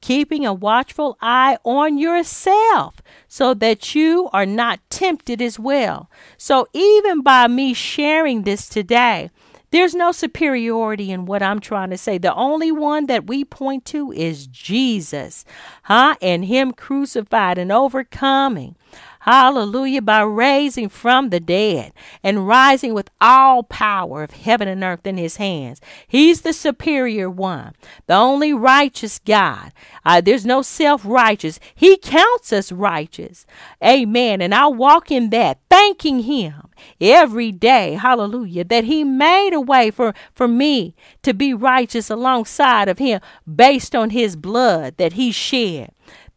keeping 0.00 0.46
a 0.46 0.54
watchful 0.54 1.16
eye 1.20 1.58
on 1.64 1.98
yourself 1.98 3.02
so 3.28 3.54
that 3.54 3.94
you 3.94 4.28
are 4.32 4.46
not 4.46 4.80
tempted 4.90 5.42
as 5.42 5.58
well. 5.58 6.10
So, 6.36 6.66
even 6.72 7.22
by 7.22 7.48
me 7.48 7.74
sharing 7.74 8.42
this 8.42 8.68
today, 8.68 9.30
there's 9.70 9.94
no 9.94 10.12
superiority 10.12 11.10
in 11.10 11.26
what 11.26 11.42
I'm 11.42 11.60
trying 11.60 11.90
to 11.90 11.98
say. 11.98 12.18
The 12.18 12.34
only 12.34 12.70
one 12.70 13.06
that 13.06 13.26
we 13.26 13.44
point 13.44 13.84
to 13.86 14.12
is 14.12 14.46
Jesus, 14.46 15.44
huh? 15.82 16.14
And 16.22 16.44
Him 16.44 16.72
crucified 16.72 17.58
and 17.58 17.72
overcoming. 17.72 18.76
Hallelujah. 19.26 20.02
By 20.02 20.22
raising 20.22 20.88
from 20.88 21.30
the 21.30 21.40
dead 21.40 21.92
and 22.22 22.46
rising 22.46 22.94
with 22.94 23.10
all 23.20 23.64
power 23.64 24.22
of 24.22 24.30
heaven 24.30 24.68
and 24.68 24.84
earth 24.84 25.04
in 25.04 25.16
his 25.16 25.36
hands. 25.36 25.80
He's 26.06 26.42
the 26.42 26.52
superior 26.52 27.28
one, 27.28 27.74
the 28.06 28.14
only 28.14 28.52
righteous 28.52 29.18
God. 29.18 29.72
Uh, 30.04 30.20
there's 30.20 30.46
no 30.46 30.62
self 30.62 31.02
righteous. 31.04 31.58
He 31.74 31.96
counts 31.96 32.52
us 32.52 32.70
righteous. 32.70 33.46
Amen. 33.84 34.40
And 34.40 34.54
I 34.54 34.68
walk 34.68 35.10
in 35.10 35.30
that, 35.30 35.58
thanking 35.68 36.20
him 36.20 36.68
every 37.00 37.50
day. 37.50 37.94
Hallelujah. 37.94 38.62
That 38.62 38.84
he 38.84 39.02
made 39.02 39.54
a 39.54 39.60
way 39.60 39.90
for, 39.90 40.14
for 40.34 40.46
me 40.46 40.94
to 41.22 41.34
be 41.34 41.52
righteous 41.52 42.10
alongside 42.10 42.88
of 42.88 42.98
him 42.98 43.20
based 43.52 43.96
on 43.96 44.10
his 44.10 44.36
blood 44.36 44.98
that 44.98 45.14
he 45.14 45.32
shed. 45.32 45.90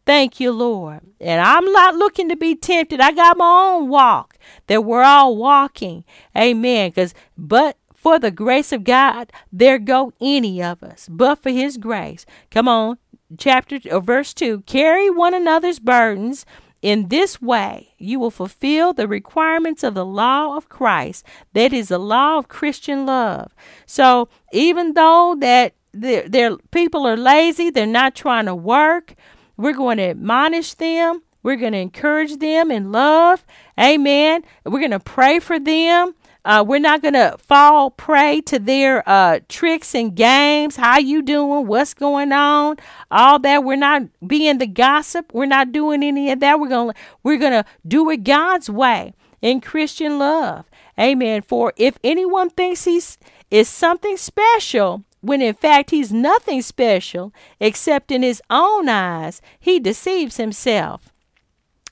Thank 0.06 0.40
you, 0.40 0.50
Lord. 0.50 1.00
And 1.20 1.40
I'm 1.40 1.70
not 1.72 1.94
looking 1.94 2.28
to 2.30 2.36
be 2.36 2.54
tempted. 2.54 3.00
I 3.00 3.12
got 3.12 3.36
my 3.36 3.74
own 3.74 3.88
walk 3.88 4.38
that 4.66 4.84
we're 4.84 5.02
all 5.02 5.36
walking. 5.36 6.04
Amen. 6.36 6.90
Because, 6.90 7.14
but 7.36 7.76
for 7.94 8.18
the 8.18 8.30
grace 8.30 8.72
of 8.72 8.84
God, 8.84 9.30
there 9.52 9.78
go 9.78 10.12
any 10.20 10.62
of 10.62 10.82
us, 10.82 11.06
but 11.10 11.42
for 11.42 11.50
his 11.50 11.76
grace. 11.76 12.24
Come 12.50 12.66
on, 12.66 12.98
chapter 13.36 13.78
or 13.90 13.98
uh, 13.98 14.00
verse 14.00 14.32
2 14.34 14.62
carry 14.62 15.10
one 15.10 15.34
another's 15.34 15.78
burdens. 15.78 16.46
In 16.82 17.08
this 17.08 17.42
way, 17.42 17.92
you 17.98 18.18
will 18.18 18.30
fulfill 18.30 18.94
the 18.94 19.06
requirements 19.06 19.84
of 19.84 19.92
the 19.92 20.04
law 20.04 20.56
of 20.56 20.70
Christ. 20.70 21.26
That 21.52 21.74
is 21.74 21.88
the 21.88 21.98
law 21.98 22.38
of 22.38 22.48
Christian 22.48 23.04
love. 23.04 23.54
So, 23.84 24.30
even 24.50 24.94
though 24.94 25.36
that 25.40 25.74
their 25.92 26.56
people 26.70 27.06
are 27.06 27.18
lazy, 27.18 27.68
they're 27.68 27.86
not 27.86 28.14
trying 28.14 28.46
to 28.46 28.54
work, 28.54 29.14
we're 29.60 29.74
going 29.74 29.98
to 29.98 30.10
admonish 30.10 30.74
them. 30.74 31.22
We're 31.42 31.56
going 31.56 31.72
to 31.72 31.78
encourage 31.78 32.36
them 32.36 32.70
in 32.70 32.92
love. 32.92 33.46
Amen. 33.78 34.44
We're 34.64 34.80
going 34.80 34.90
to 34.90 35.00
pray 35.00 35.38
for 35.38 35.58
them. 35.58 36.14
Uh, 36.44 36.64
we're 36.66 36.78
not 36.78 37.02
going 37.02 37.14
to 37.14 37.36
fall 37.38 37.90
prey 37.90 38.40
to 38.42 38.58
their 38.58 39.06
uh, 39.08 39.40
tricks 39.48 39.94
and 39.94 40.14
games. 40.14 40.76
How 40.76 40.98
you 40.98 41.22
doing? 41.22 41.66
What's 41.66 41.92
going 41.92 42.32
on? 42.32 42.76
All 43.10 43.38
that. 43.40 43.64
We're 43.64 43.76
not 43.76 44.02
being 44.26 44.58
the 44.58 44.66
gossip. 44.66 45.32
We're 45.34 45.46
not 45.46 45.72
doing 45.72 46.02
any 46.02 46.30
of 46.30 46.40
that. 46.40 46.58
We're 46.58 46.68
going 46.68 46.94
we're 47.22 47.38
going 47.38 47.52
to 47.52 47.64
do 47.86 48.08
it 48.10 48.24
God's 48.24 48.70
way 48.70 49.12
in 49.42 49.60
Christian 49.60 50.18
love. 50.18 50.70
Amen. 50.98 51.42
For 51.42 51.74
if 51.76 51.98
anyone 52.02 52.48
thinks 52.50 52.84
he's 52.84 53.18
is 53.50 53.68
something 53.68 54.16
special, 54.16 55.04
when 55.20 55.42
in 55.42 55.54
fact 55.54 55.90
he's 55.90 56.12
nothing 56.12 56.62
special 56.62 57.32
except 57.58 58.10
in 58.10 58.22
his 58.22 58.42
own 58.50 58.88
eyes. 58.88 59.40
He 59.58 59.78
deceives 59.80 60.36
himself. 60.36 61.12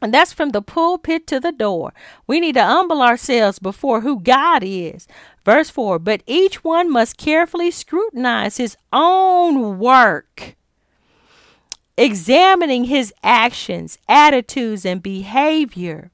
And 0.01 0.14
that's 0.14 0.33
from 0.33 0.51
the 0.51 0.62
pulpit 0.62 1.26
to 1.26 1.41
the 1.41 1.51
door. 1.51 1.93
We 2.26 2.39
need 2.39 2.55
to 2.55 2.64
humble 2.64 3.03
ourselves 3.03 3.59
before 3.59 4.03
who 4.03 4.20
God 4.20 4.62
is. 4.64 5.09
Verse 5.45 5.70
4 5.70 5.99
But 5.99 6.22
each 6.26 6.62
one 6.62 6.91
must 6.91 7.16
carefully 7.16 7.70
scrutinize 7.70 8.59
his 8.59 8.76
own 8.93 9.79
work 9.79 10.57
examining 11.99 12.85
his 12.85 13.12
actions, 13.24 13.99
attitudes, 14.09 14.87
and 14.87 15.03
behavior. 15.03 16.12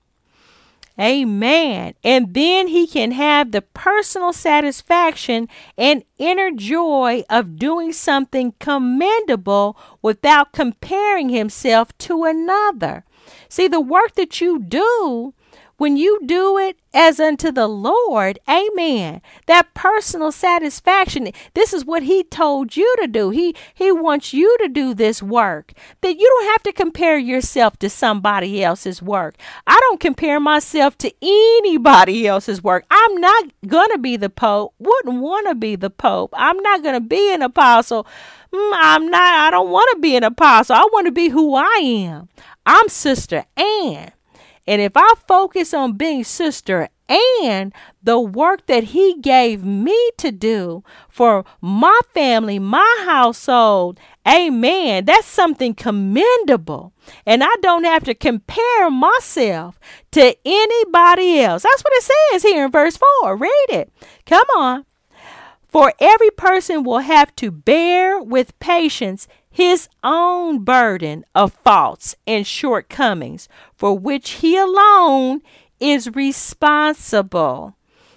Amen. 0.98 1.94
And 2.04 2.34
then 2.34 2.68
he 2.68 2.86
can 2.86 3.10
have 3.10 3.50
the 3.50 3.62
personal 3.62 4.32
satisfaction 4.32 5.48
and 5.76 6.04
inner 6.18 6.52
joy 6.52 7.24
of 7.28 7.58
doing 7.58 7.92
something 7.92 8.54
commendable 8.60 9.76
without 10.02 10.52
comparing 10.52 11.30
himself 11.30 11.96
to 11.98 12.24
another. 12.24 13.04
See, 13.48 13.66
the 13.66 13.80
work 13.80 14.14
that 14.14 14.40
you 14.40 14.60
do 14.60 15.34
when 15.76 15.96
you 15.96 16.20
do 16.24 16.56
it 16.58 16.76
as 16.92 17.18
unto 17.18 17.50
the 17.50 17.66
Lord, 17.66 18.38
amen. 18.48 19.20
That 19.46 19.74
personal 19.74 20.30
satisfaction, 20.30 21.30
this 21.54 21.72
is 21.72 21.84
what 21.84 22.04
he 22.04 22.22
told 22.22 22.76
you 22.76 22.94
to 23.00 23.08
do. 23.08 23.30
He 23.30 23.56
he 23.74 23.90
wants 23.90 24.32
you 24.32 24.56
to 24.60 24.68
do 24.68 24.94
this 24.94 25.22
work. 25.22 25.72
That 26.00 26.16
you 26.16 26.28
don't 26.28 26.52
have 26.52 26.62
to 26.64 26.72
compare 26.72 27.18
yourself 27.18 27.76
to 27.78 27.90
somebody 27.90 28.62
else's 28.62 29.02
work. 29.02 29.34
I 29.66 29.78
don't 29.80 30.00
compare 30.00 30.38
myself 30.38 30.96
to 30.98 31.12
anybody 31.20 32.26
else's 32.26 32.62
work. 32.62 32.84
I'm 32.90 33.16
not 33.16 33.44
going 33.66 33.90
to 33.90 33.98
be 33.98 34.16
the 34.16 34.30
pope. 34.30 34.74
Wouldn't 34.78 35.20
want 35.20 35.48
to 35.48 35.54
be 35.54 35.74
the 35.74 35.90
pope. 35.90 36.32
I'm 36.36 36.58
not 36.58 36.82
going 36.82 36.94
to 36.94 37.00
be 37.00 37.34
an 37.34 37.42
apostle. 37.42 38.06
Mm, 38.52 38.72
I'm 38.74 39.10
not 39.10 39.34
I 39.34 39.50
don't 39.50 39.70
want 39.70 39.88
to 39.94 40.00
be 40.00 40.14
an 40.14 40.22
apostle. 40.22 40.76
I 40.76 40.88
want 40.92 41.06
to 41.06 41.12
be 41.12 41.28
who 41.28 41.54
I 41.56 41.80
am. 41.82 42.28
I'm 42.64 42.88
Sister 42.88 43.44
Ann. 43.56 44.12
And 44.66 44.80
if 44.80 44.92
I 44.96 45.14
focus 45.26 45.74
on 45.74 45.96
being 45.96 46.24
Sister 46.24 46.88
Ann 47.08 47.72
the 48.02 48.18
work 48.18 48.66
that 48.66 48.84
he 48.84 49.18
gave 49.20 49.64
me 49.64 50.10
to 50.18 50.30
do 50.30 50.82
for 51.08 51.44
my 51.60 51.98
family, 52.12 52.58
my 52.58 53.04
household, 53.06 53.98
amen, 54.26 55.04
that's 55.04 55.26
something 55.26 55.74
commendable. 55.74 56.92
And 57.26 57.42
I 57.44 57.54
don't 57.60 57.84
have 57.84 58.04
to 58.04 58.14
compare 58.14 58.90
myself 58.90 59.78
to 60.12 60.36
anybody 60.44 61.40
else. 61.40 61.62
That's 61.62 61.82
what 61.82 61.92
it 61.94 62.12
says 62.32 62.42
here 62.42 62.66
in 62.66 62.70
verse 62.70 62.98
4. 63.22 63.36
Read 63.36 63.66
it. 63.68 63.92
Come 64.26 64.46
on. 64.56 64.86
For 65.68 65.92
every 65.98 66.30
person 66.30 66.84
will 66.84 67.00
have 67.00 67.34
to 67.36 67.50
bear 67.50 68.20
with 68.20 68.58
patience 68.60 69.26
his 69.54 69.88
own 70.02 70.64
burden 70.64 71.24
of 71.32 71.52
faults 71.52 72.16
and 72.26 72.44
shortcomings, 72.44 73.48
for 73.72 73.96
which 73.96 74.30
he 74.30 74.56
alone 74.56 75.42
is 75.78 76.12
responsible. 76.12 77.76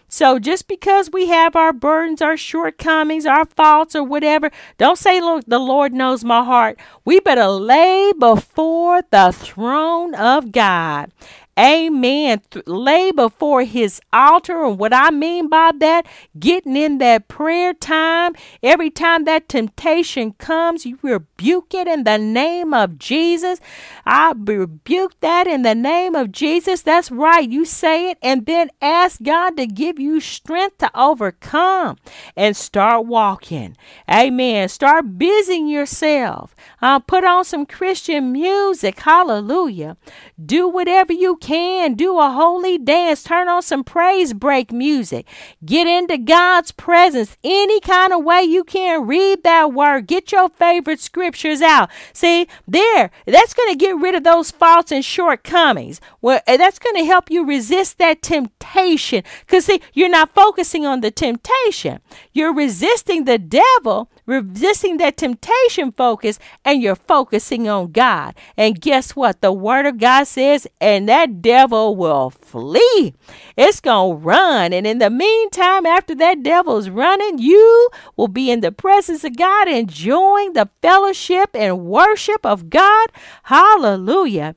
So 0.10 0.40
just 0.40 0.68
because 0.68 1.12
we 1.12 1.28
have 1.28 1.56
our 1.56 1.74
burdens, 1.74 2.24
our 2.24 2.38
shortcomings, 2.38 3.28
our 3.28 3.46
faults, 3.46 3.96
or 3.96 4.04
whatever, 4.04 4.50
don't 4.80 4.98
say, 4.98 5.22
Look, 5.22 5.46
the 5.46 5.60
Lord 5.60 5.94
knows 5.94 6.24
my 6.24 6.44
heart. 6.44 6.80
We 7.06 7.20
better 7.20 7.48
lay 7.48 8.14
before 8.18 9.04
the 9.12 9.32
throne 9.32 10.16
of 10.16 10.52
God 10.52 11.12
Amen. 11.58 12.41
Lay 12.68 13.12
before 13.12 13.64
his 13.64 13.99
altar. 14.14 14.64
And 14.64 14.78
what 14.78 14.93
I 14.93 15.10
mean 15.10 15.49
by 15.49 15.72
that, 15.80 16.05
getting 16.38 16.76
in 16.76 16.99
that 16.99 17.28
prayer 17.28 17.74
time. 17.74 18.36
Every 18.62 18.91
time 18.91 19.24
that 19.26 19.49
temptation 19.49 20.34
comes, 20.34 20.86
you 20.86 20.99
rebuke 21.01 21.74
it 21.74 21.88
in 21.88 22.03
the 22.03 22.20
name 22.20 22.76
of 22.76 22.99
Jesus. 22.99 23.60
I 24.05 24.34
rebuke 24.38 25.20
that 25.22 25.47
in 25.47 25.64
the 25.64 25.74
name 25.74 26.14
of 26.14 26.32
Jesus. 26.32 26.84
That's 26.84 27.10
right. 27.10 27.49
You 27.49 27.66
say 27.66 28.12
it 28.12 28.20
and 28.22 28.45
then 28.45 28.70
ask 28.80 29.24
God 29.24 29.58
to 29.58 29.66
give 29.66 29.99
you 29.99 30.20
strength 30.20 30.78
to 30.78 30.91
overcome 30.93 31.97
and 32.36 32.55
start 32.55 33.08
walking. 33.08 33.76
Amen. 34.08 34.70
Start 34.70 35.18
busying 35.18 35.68
yourself. 35.68 36.55
Uh, 36.84 36.99
put 36.99 37.24
on 37.24 37.43
some 37.45 37.66
Christian 37.66 38.32
music. 38.32 38.99
Hallelujah. 38.99 39.97
Do 40.43 40.68
whatever 40.68 41.14
you 41.14 41.38
can. 41.38 41.47
Do 41.48 42.20
a 42.20 42.30
holy 42.30 42.78
dance. 42.78 43.24
Turn 43.24 43.48
on 43.48 43.62
some 43.62 43.84
praise 43.84 44.34
break 44.34 44.72
music. 44.72 45.26
Get 45.64 45.88
into 45.88 46.18
God's 46.18 46.72
presence 46.72 47.38
any 47.43 47.80
kind 47.80 48.12
of 48.12 48.24
way 48.24 48.43
you 48.43 48.64
can. 48.64 49.08
Read 49.08 49.43
that 49.43 49.72
word. 49.74 50.08
Get 50.08 50.32
your 50.32 50.50
favorite 50.50 51.00
scriptures 51.00 51.62
out. 51.62 51.89
See, 52.12 52.48
there, 52.68 53.12
that's 53.26 53.54
going 53.54 53.72
to 53.72 53.78
get 53.78 53.98
rid 53.98 54.16
of 54.16 54.24
those 54.24 54.52
faults 54.52 54.91
and 54.91 55.06
shortcomings. 55.06 56.02
Well, 56.28 56.41
that's 56.45 56.78
going 56.78 56.97
to 56.97 57.05
help 57.05 57.32
you 57.32 57.45
resist 57.45 57.99
that 57.99 58.21
temptation. 58.21 59.23
Because, 59.45 59.63
see, 59.63 59.80
you're 59.93 60.09
not 60.09 60.36
focusing 60.36 60.86
on 60.86 60.99
the 60.99 61.09
temptation, 61.09 62.01
you're 62.34 62.53
resisting 62.53 63.23
the 63.23 63.38
devil 63.38 64.11
resisting 64.28 64.97
that 64.97 65.17
temptation 65.17 65.91
focus 65.91 66.38
and 66.63 66.82
you're 66.84 66.95
focusing 66.95 67.67
on 67.67 67.91
God. 67.91 68.36
And 68.57 68.80
guess 68.80 69.15
what? 69.15 69.41
The 69.41 69.53
word 69.53 69.86
of 69.86 69.97
God 69.97 70.25
says, 70.25 70.67
and 70.80 71.07
that 71.09 71.41
devil 71.41 71.95
will 71.95 72.30
flee. 72.30 73.13
It's 73.55 73.80
going 73.80 74.19
to 74.19 74.25
run. 74.25 74.73
And 74.73 74.86
in 74.86 74.99
the 74.99 75.09
meantime, 75.09 75.86
after 75.86 76.13
that 76.15 76.43
devil's 76.43 76.89
running, 76.89 77.39
you 77.39 77.89
will 78.17 78.28
be 78.28 78.51
in 78.51 78.59
the 78.59 78.73
presence 78.73 79.23
of 79.23 79.38
God, 79.38 79.69
enjoying 79.69 80.53
the 80.53 80.69
fellowship 80.82 81.51
and 81.53 81.86
worship 81.86 82.45
of 82.45 82.69
God. 82.69 83.07
Hallelujah. 83.43 84.55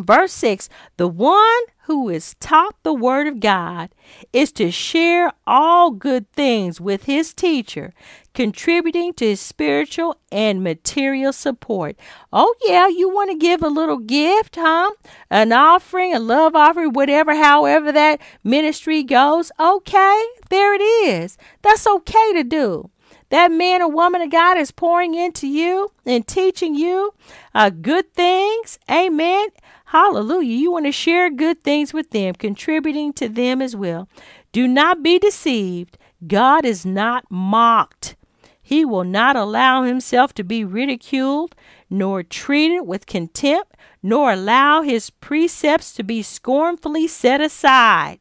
Verse 0.00 0.32
6 0.32 0.68
The 0.96 1.06
one 1.06 1.62
who 1.82 2.08
is 2.08 2.34
taught 2.40 2.74
the 2.82 2.94
Word 2.94 3.26
of 3.26 3.40
God 3.40 3.90
is 4.32 4.50
to 4.52 4.70
share 4.70 5.32
all 5.46 5.90
good 5.90 6.30
things 6.32 6.80
with 6.80 7.04
his 7.04 7.32
teacher, 7.32 7.92
contributing 8.32 9.12
to 9.14 9.26
his 9.26 9.40
spiritual 9.40 10.16
and 10.32 10.64
material 10.64 11.32
support. 11.32 11.96
Oh, 12.32 12.54
yeah, 12.64 12.88
you 12.88 13.08
want 13.08 13.30
to 13.30 13.36
give 13.36 13.62
a 13.62 13.68
little 13.68 13.98
gift, 13.98 14.56
huh? 14.56 14.92
An 15.30 15.52
offering, 15.52 16.14
a 16.14 16.18
love 16.18 16.56
offering, 16.56 16.92
whatever, 16.92 17.34
however 17.36 17.92
that 17.92 18.20
ministry 18.42 19.02
goes. 19.04 19.52
Okay, 19.60 20.24
there 20.50 20.74
it 20.74 20.82
is. 20.82 21.38
That's 21.62 21.86
okay 21.86 22.32
to 22.32 22.42
do. 22.42 22.90
That 23.30 23.50
man 23.50 23.82
or 23.82 23.90
woman 23.90 24.22
of 24.22 24.30
God 24.30 24.58
is 24.58 24.70
pouring 24.70 25.14
into 25.14 25.48
you 25.48 25.90
and 26.06 26.26
teaching 26.26 26.74
you 26.74 27.14
uh, 27.54 27.70
good 27.70 28.12
things. 28.14 28.78
Amen. 28.90 29.48
Hallelujah. 29.94 30.56
You 30.56 30.72
want 30.72 30.86
to 30.86 30.90
share 30.90 31.30
good 31.30 31.62
things 31.62 31.94
with 31.94 32.10
them, 32.10 32.34
contributing 32.34 33.12
to 33.12 33.28
them 33.28 33.62
as 33.62 33.76
well. 33.76 34.08
Do 34.50 34.66
not 34.66 35.04
be 35.04 35.20
deceived. 35.20 35.98
God 36.26 36.64
is 36.64 36.84
not 36.84 37.30
mocked. 37.30 38.16
He 38.60 38.84
will 38.84 39.04
not 39.04 39.36
allow 39.36 39.84
himself 39.84 40.34
to 40.34 40.42
be 40.42 40.64
ridiculed, 40.64 41.54
nor 41.88 42.24
treated 42.24 42.80
with 42.80 43.06
contempt, 43.06 43.76
nor 44.02 44.32
allow 44.32 44.82
his 44.82 45.10
precepts 45.10 45.92
to 45.92 46.02
be 46.02 46.22
scornfully 46.22 47.06
set 47.06 47.40
aside. 47.40 48.18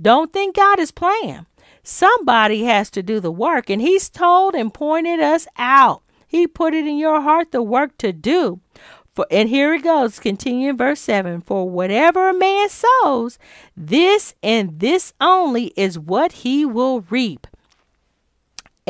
Don't 0.00 0.32
think 0.32 0.56
God 0.56 0.80
is 0.80 0.92
playing. 0.92 1.44
Somebody 1.82 2.64
has 2.64 2.88
to 2.88 3.02
do 3.02 3.20
the 3.20 3.30
work, 3.30 3.68
and 3.68 3.82
He's 3.82 4.08
told 4.08 4.54
and 4.54 4.72
pointed 4.72 5.20
us 5.20 5.46
out. 5.58 6.04
He 6.26 6.46
put 6.46 6.72
it 6.72 6.86
in 6.86 6.96
your 6.96 7.20
heart 7.20 7.50
the 7.52 7.62
work 7.62 7.98
to 7.98 8.14
do. 8.14 8.60
For, 9.14 9.26
and 9.30 9.48
here 9.48 9.74
it 9.74 9.82
goes, 9.82 10.18
continuing 10.18 10.76
verse 10.76 11.00
7 11.00 11.42
For 11.42 11.68
whatever 11.68 12.30
a 12.30 12.34
man 12.34 12.68
sows, 12.70 13.38
this 13.76 14.34
and 14.42 14.80
this 14.80 15.12
only 15.20 15.66
is 15.76 15.98
what 15.98 16.32
he 16.32 16.64
will 16.64 17.02
reap. 17.02 17.46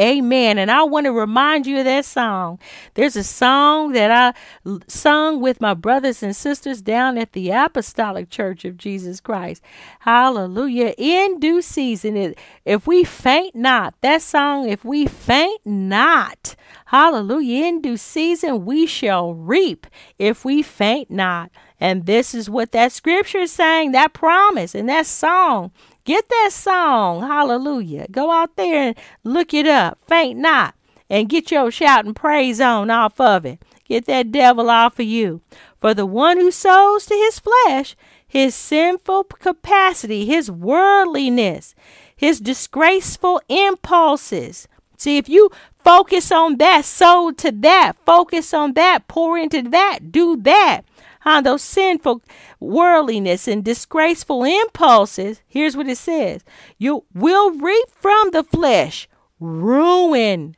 Amen. 0.00 0.56
And 0.56 0.70
I 0.70 0.84
want 0.84 1.04
to 1.04 1.12
remind 1.12 1.66
you 1.66 1.78
of 1.78 1.84
that 1.84 2.06
song. 2.06 2.58
There's 2.94 3.14
a 3.14 3.22
song 3.22 3.92
that 3.92 4.10
I 4.10 4.78
sung 4.88 5.42
with 5.42 5.60
my 5.60 5.74
brothers 5.74 6.22
and 6.22 6.34
sisters 6.34 6.80
down 6.80 7.18
at 7.18 7.32
the 7.32 7.50
Apostolic 7.50 8.30
Church 8.30 8.64
of 8.64 8.78
Jesus 8.78 9.20
Christ. 9.20 9.62
Hallelujah. 10.00 10.94
In 10.96 11.38
due 11.40 11.60
season, 11.60 12.34
if 12.64 12.86
we 12.86 13.04
faint 13.04 13.54
not, 13.54 13.94
that 14.00 14.22
song, 14.22 14.66
if 14.66 14.82
we 14.82 15.06
faint 15.06 15.60
not, 15.66 16.56
hallelujah, 16.86 17.66
in 17.66 17.82
due 17.82 17.98
season 17.98 18.64
we 18.64 18.86
shall 18.86 19.34
reap 19.34 19.86
if 20.18 20.42
we 20.42 20.62
faint 20.62 21.10
not. 21.10 21.50
And 21.78 22.06
this 22.06 22.32
is 22.32 22.48
what 22.48 22.72
that 22.72 22.92
scripture 22.92 23.38
is 23.38 23.52
saying, 23.52 23.92
that 23.92 24.14
promise 24.14 24.74
and 24.74 24.88
that 24.88 25.04
song 25.04 25.70
Get 26.04 26.28
that 26.28 26.50
song, 26.52 27.20
hallelujah. 27.20 28.06
Go 28.10 28.32
out 28.32 28.56
there 28.56 28.88
and 28.88 28.96
look 29.22 29.54
it 29.54 29.66
up. 29.66 29.98
Faint 30.06 30.38
not. 30.38 30.74
And 31.08 31.28
get 31.28 31.50
your 31.50 31.70
shout 31.70 32.04
and 32.04 32.16
praise 32.16 32.60
on 32.60 32.90
off 32.90 33.20
of 33.20 33.44
it. 33.44 33.62
Get 33.84 34.06
that 34.06 34.32
devil 34.32 34.68
off 34.70 34.98
of 34.98 35.06
you. 35.06 35.42
For 35.78 35.94
the 35.94 36.06
one 36.06 36.38
who 36.38 36.50
sows 36.50 37.06
to 37.06 37.14
his 37.14 37.38
flesh, 37.38 37.94
his 38.26 38.54
sinful 38.54 39.24
capacity, 39.24 40.24
his 40.24 40.50
worldliness, 40.50 41.74
his 42.16 42.40
disgraceful 42.40 43.40
impulses. 43.48 44.66
See, 44.96 45.18
if 45.18 45.28
you 45.28 45.50
focus 45.84 46.32
on 46.32 46.56
that, 46.58 46.84
sow 46.84 47.30
to 47.32 47.52
that, 47.52 47.92
focus 48.06 48.54
on 48.54 48.72
that, 48.72 49.06
pour 49.08 49.36
into 49.36 49.62
that, 49.62 50.10
do 50.10 50.36
that, 50.38 50.82
huh, 51.22 51.40
those 51.40 51.62
sinful 51.62 52.22
worldliness 52.60 53.48
and 53.48 53.64
disgraceful 53.64 54.44
impulses, 54.44 55.40
here's 55.46 55.76
what 55.76 55.88
it 55.88 55.98
says 55.98 56.42
you 56.78 57.04
will 57.14 57.52
reap 57.52 57.88
from 57.90 58.30
the 58.30 58.44
flesh 58.44 59.08
ruin 59.40 60.56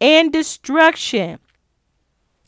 and 0.00 0.32
destruction. 0.32 1.38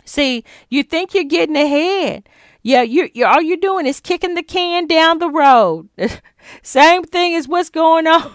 See, 0.04 0.44
you 0.68 0.82
think 0.82 1.14
you're 1.14 1.24
getting 1.24 1.56
ahead. 1.56 2.28
Yeah, 2.62 2.82
you 2.82 3.08
you 3.14 3.24
all 3.24 3.40
you're 3.40 3.56
doing 3.56 3.86
is 3.86 4.00
kicking 4.00 4.34
the 4.34 4.42
can 4.42 4.86
down 4.86 5.18
the 5.18 5.30
road. 5.30 5.88
Same 6.62 7.04
thing 7.04 7.34
as 7.34 7.48
what's 7.48 7.70
going 7.70 8.06
on 8.06 8.30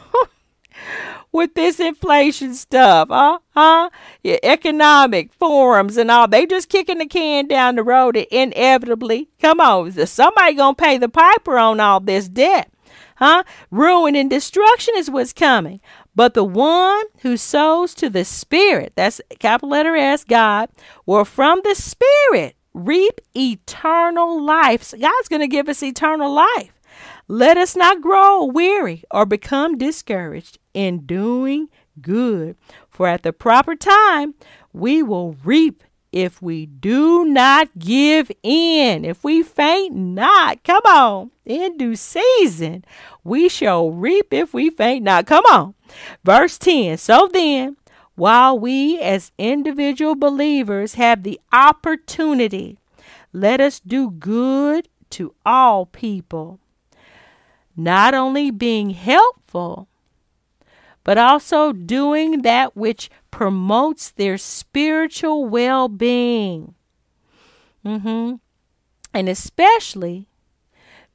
with 1.36 1.54
this 1.54 1.80
inflation 1.80 2.54
stuff, 2.54 3.10
huh? 3.10 3.40
Huh? 3.54 3.90
Yeah, 4.24 4.38
economic 4.42 5.34
forums 5.34 5.98
and 5.98 6.10
all. 6.10 6.28
They 6.28 6.46
just 6.46 6.70
kicking 6.70 6.98
the 6.98 7.06
can 7.06 7.48
down 7.48 7.76
the 7.76 7.84
road 7.84 8.16
inevitably. 8.16 9.30
Come 9.42 9.60
on, 9.60 9.92
somebody 9.92 10.56
gonna 10.56 10.76
pay 10.76 10.98
the 10.98 11.10
piper 11.10 11.58
on 11.58 11.80
all 11.80 12.00
this 12.00 12.30
debt. 12.30 12.72
Huh? 13.18 13.44
Ruin 13.72 14.16
and 14.16 14.30
destruction 14.30 14.94
is 14.98 15.10
what's 15.10 15.34
coming. 15.34 15.80
But 16.16 16.34
the 16.34 16.44
one 16.44 17.06
who 17.22 17.38
sows 17.38 17.94
to 17.96 18.10
the 18.10 18.26
Spirit, 18.26 18.94
that's 18.96 19.22
capital 19.40 19.70
letter 19.70 19.96
S, 19.96 20.24
God, 20.24 20.70
will 21.06 21.26
from 21.26 21.62
the 21.64 21.76
Spirit 21.76 22.56
reap 22.74 23.22
eternal 23.36 24.42
life. 24.44 24.84
So 24.84 24.98
God's 24.98 25.30
going 25.30 25.42
to 25.42 25.48
give 25.48 25.70
us 25.70 25.82
eternal 25.82 26.32
life. 26.32 26.75
Let 27.28 27.58
us 27.58 27.76
not 27.76 28.02
grow 28.02 28.46
weary 28.46 29.04
or 29.10 29.26
become 29.26 29.80
discouraged 29.80 30.60
in 30.76 31.08
doing 31.08 31.70
good, 32.00 32.56
for 32.90 33.08
at 33.08 33.24
the 33.24 33.34
proper 33.34 33.76
time 33.76 34.36
we 34.74 35.02
will 35.02 35.36
reap 35.44 35.84
if 36.12 36.40
we 36.40 36.68
do 36.68 37.26
not 37.26 37.80
give 37.80 38.32
in. 38.44 39.04
If 39.04 39.24
we 39.24 39.42
faint 39.42 39.96
not, 39.96 40.64
come 40.64 40.84
on, 40.86 41.32
in 41.46 41.78
due 41.78 41.96
season, 41.96 42.86
we 43.24 43.50
shall 43.50 43.90
reap 43.90 44.32
if 44.32 44.54
we 44.54 44.70
faint 44.70 45.04
not. 45.04 45.26
Come 45.26 45.46
on. 45.48 45.74
Verse 46.24 46.60
10 46.60 46.98
So 47.00 47.28
then, 47.34 47.76
while 48.14 48.58
we 48.58 49.00
as 49.00 49.32
individual 49.40 50.16
believers 50.16 50.94
have 50.94 51.24
the 51.24 51.40
opportunity, 51.52 52.78
let 53.34 53.60
us 53.60 53.80
do 53.80 54.12
good 54.12 54.88
to 55.10 55.34
all 55.44 55.88
people 55.88 56.60
not 57.76 58.14
only 58.14 58.52
being 58.52 58.92
helpful, 58.92 59.88
but 61.04 61.18
also 61.18 61.72
doing 61.72 62.42
that 62.42 62.76
which 62.76 63.10
promotes 63.32 64.12
their 64.12 64.38
spiritual 64.38 65.46
well 65.46 65.88
being. 65.88 66.74
Mm-hmm. 67.86 68.36
And 69.14 69.30
especially 69.30 70.28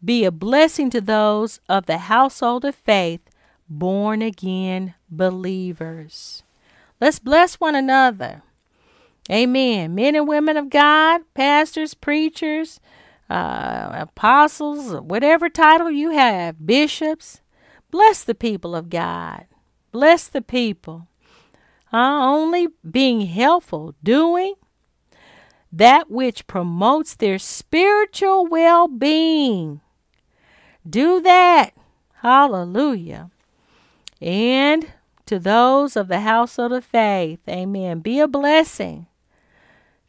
be 0.03 0.25
a 0.25 0.31
blessing 0.31 0.89
to 0.91 1.01
those 1.01 1.61
of 1.69 1.87
the 1.87 1.99
household 1.99 2.65
of 2.65 2.75
faith, 2.75 3.29
born 3.69 4.23
again 4.23 4.95
believers. 5.11 6.43
Let's 7.01 7.19
bless 7.19 7.57
one 7.57 7.75
another. 7.75 8.43
Amen. 9.31 9.95
Men 9.95 10.15
and 10.15 10.27
women 10.27 10.57
of 10.57 10.71
God, 10.71 11.23
pastors, 11.35 11.95
preachers, 11.95 12.81
uh, 13.31 13.91
apostles, 13.95 15.01
whatever 15.01 15.49
title 15.49 15.91
you 15.91 16.11
have, 16.11 16.67
bishops. 16.67 17.41
Bless 17.91 18.25
the 18.25 18.35
people 18.35 18.75
of 18.75 18.91
God. 18.91 19.47
Bless 19.93 20.27
the 20.29 20.43
people. 20.43 21.07
Uh, 21.93 21.97
only 21.97 22.69
being 22.89 23.23
helpful, 23.23 23.95
doing 24.03 24.55
that 25.73 26.11
which 26.11 26.47
promotes 26.47 27.15
their 27.15 27.39
spiritual 27.39 28.47
well 28.47 28.89
being. 28.89 29.81
Do 30.89 31.21
that. 31.21 31.71
Hallelujah. 32.23 33.31
And 34.21 34.93
to 35.27 35.39
those 35.39 35.97
of 35.97 36.09
the 36.09 36.21
household 36.21 36.73
of 36.73 36.85
faith, 36.85 37.41
amen. 37.49 38.01
Be 38.01 38.19
a 38.19 38.29
blessing 38.29 39.07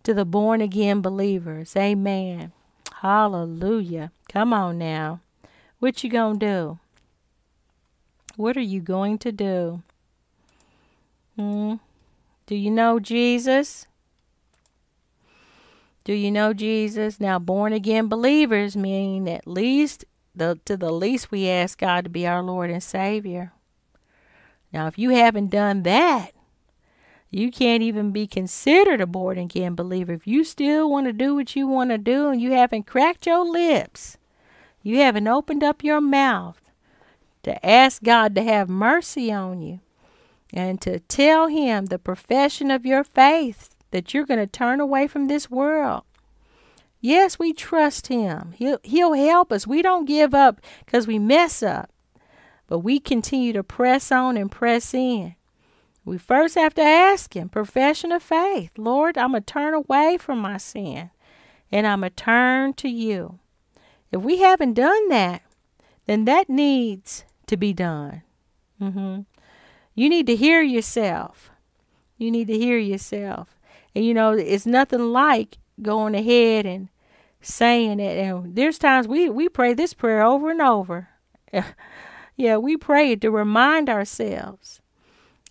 to 0.03 0.13
the 0.13 0.26
born 0.26 0.61
again 0.61 1.01
believers. 1.01 1.76
Amen. 1.76 2.51
Hallelujah. 3.02 4.12
Come 4.32 4.54
on 4.54 4.78
now. 4.78 5.22
What 5.80 6.04
you 6.04 6.10
going 6.12 6.38
to 6.38 6.45
do? 6.45 6.80
What 8.36 8.56
are 8.56 8.62
you 8.62 8.80
going 8.80 9.18
to 9.18 9.32
do? 9.32 9.82
Hmm? 11.36 11.76
Do 12.45 12.56
you 12.56 12.70
know 12.70 12.99
Jesus? 12.99 13.88
Do 16.04 16.14
you 16.14 16.30
know 16.30 16.54
Jesus? 16.54 17.20
Now, 17.20 17.39
born 17.39 17.74
again 17.74 18.08
believers 18.08 18.78
mean 18.78 19.28
at 19.28 19.47
least 19.47 20.06
the 20.36 20.60
to 20.66 20.78
the 20.78 20.91
least 20.91 21.32
we 21.32 21.49
ask 21.49 21.80
God 21.80 22.04
to 22.04 22.10
be 22.12 22.28
our 22.28 22.43
Lord 22.43 22.70
and 22.70 22.84
Savior. 22.84 23.52
Now, 24.72 24.86
if 24.86 24.99
you 24.99 25.10
haven't 25.10 25.49
done 25.49 25.82
that, 25.84 26.34
you 27.32 27.49
can't 27.49 27.82
even 27.82 28.11
be 28.11 28.27
considered 28.27 28.99
a 28.99 29.07
born 29.07 29.38
again 29.38 29.73
believer. 29.73 30.11
If 30.11 30.27
you 30.27 30.43
still 30.43 30.91
want 30.91 31.07
to 31.07 31.13
do 31.13 31.34
what 31.34 31.55
you 31.55 31.65
want 31.65 31.89
to 31.91 31.97
do 31.97 32.27
and 32.27 32.41
you 32.41 32.51
haven't 32.51 32.88
cracked 32.88 33.25
your 33.25 33.49
lips, 33.49 34.17
you 34.84 34.97
haven't 34.97 35.27
opened 35.27 35.63
up 35.63 35.82
your 35.82 36.01
mouth 36.01 36.61
to 37.43 37.65
ask 37.65 38.03
God 38.03 38.36
to 38.36 38.43
have 38.43 38.69
mercy 38.69 39.32
on 39.32 39.61
you 39.61 39.79
and 40.51 40.82
to 40.82 40.99
tell 40.99 41.47
Him 41.47 41.86
the 41.86 41.97
profession 41.97 42.69
of 42.69 42.86
your 42.86 43.03
faith 43.03 43.75
that 43.91 44.13
you're 44.13 44.25
going 44.25 44.39
to 44.39 44.47
turn 44.47 44.82
away 44.82 45.07
from 45.07 45.27
this 45.27 45.49
world. 45.49 46.03
Yes, 46.99 47.39
we 47.39 47.53
trust 47.53 48.07
Him. 48.07 48.53
He'll, 48.57 48.79
he'll 48.84 49.13
help 49.13 49.53
us. 49.53 49.65
We 49.65 49.82
don't 49.82 50.05
give 50.05 50.34
up 50.34 50.59
because 50.86 51.07
we 51.07 51.17
mess 51.17 51.63
up, 51.63 51.89
but 52.67 52.79
we 52.79 52.99
continue 52.99 53.53
to 53.53 53.63
press 53.63 54.11
on 54.11 54.36
and 54.36 54.51
press 54.51 54.93
in. 54.93 55.36
We 56.04 56.18
first 56.18 56.56
have 56.56 56.74
to 56.76 56.82
ask 56.82 57.36
Him, 57.36 57.49
profession 57.49 58.12
of 58.12 58.24
faith. 58.24 58.72
Lord, 58.78 59.18
I'm 59.18 59.32
going 59.32 59.43
to 59.43 59.54
turn 59.54 59.74
away 59.74 60.18
from 60.18 60.39
my 60.39 60.58
sin 60.58 61.12
and 61.72 61.88
I'm 61.88 62.02
going 62.02 62.12
to 62.12 62.16
turn 62.16 62.74
to 62.74 62.89
you. 62.89 63.39
If 64.12 64.22
we 64.22 64.39
haven't 64.39 64.74
done 64.74 65.10
that, 65.10 65.41
then 66.06 66.26
that 66.26 66.49
needs 66.49 67.24
to 67.47 67.56
be 67.56 67.72
done. 67.72 68.24
Mm-hmm. 68.82 69.22
You 69.95 70.10
need 70.10 70.28
to 70.28 70.36
hear 70.36 70.62
yourself. 70.62 71.52
You 72.18 72.32
need 72.32 72.47
to 72.47 72.58
hear 72.58 72.78
yourself. 72.78 73.58
And 73.95 74.06
you 74.06 74.14
know, 74.14 74.32
it's 74.32 74.66
nothing 74.66 75.12
like 75.12 75.58
going 75.82 76.16
ahead 76.16 76.66
and 76.66 76.89
saying 77.41 77.99
it. 77.99 78.18
And 78.18 78.56
there's 78.56 78.78
times 78.78 79.08
we, 79.08 79.30
we 79.30 79.49
pray 79.49 79.74
this 79.74 79.93
prayer 79.93 80.24
over 80.24 80.49
and 80.49 80.62
over. 80.62 81.10
yeah, 82.36 82.58
we 82.58 82.78
pray 82.78 83.12
it 83.12 83.22
to 83.22 83.32
remind 83.32 83.89
ourselves 83.89 84.80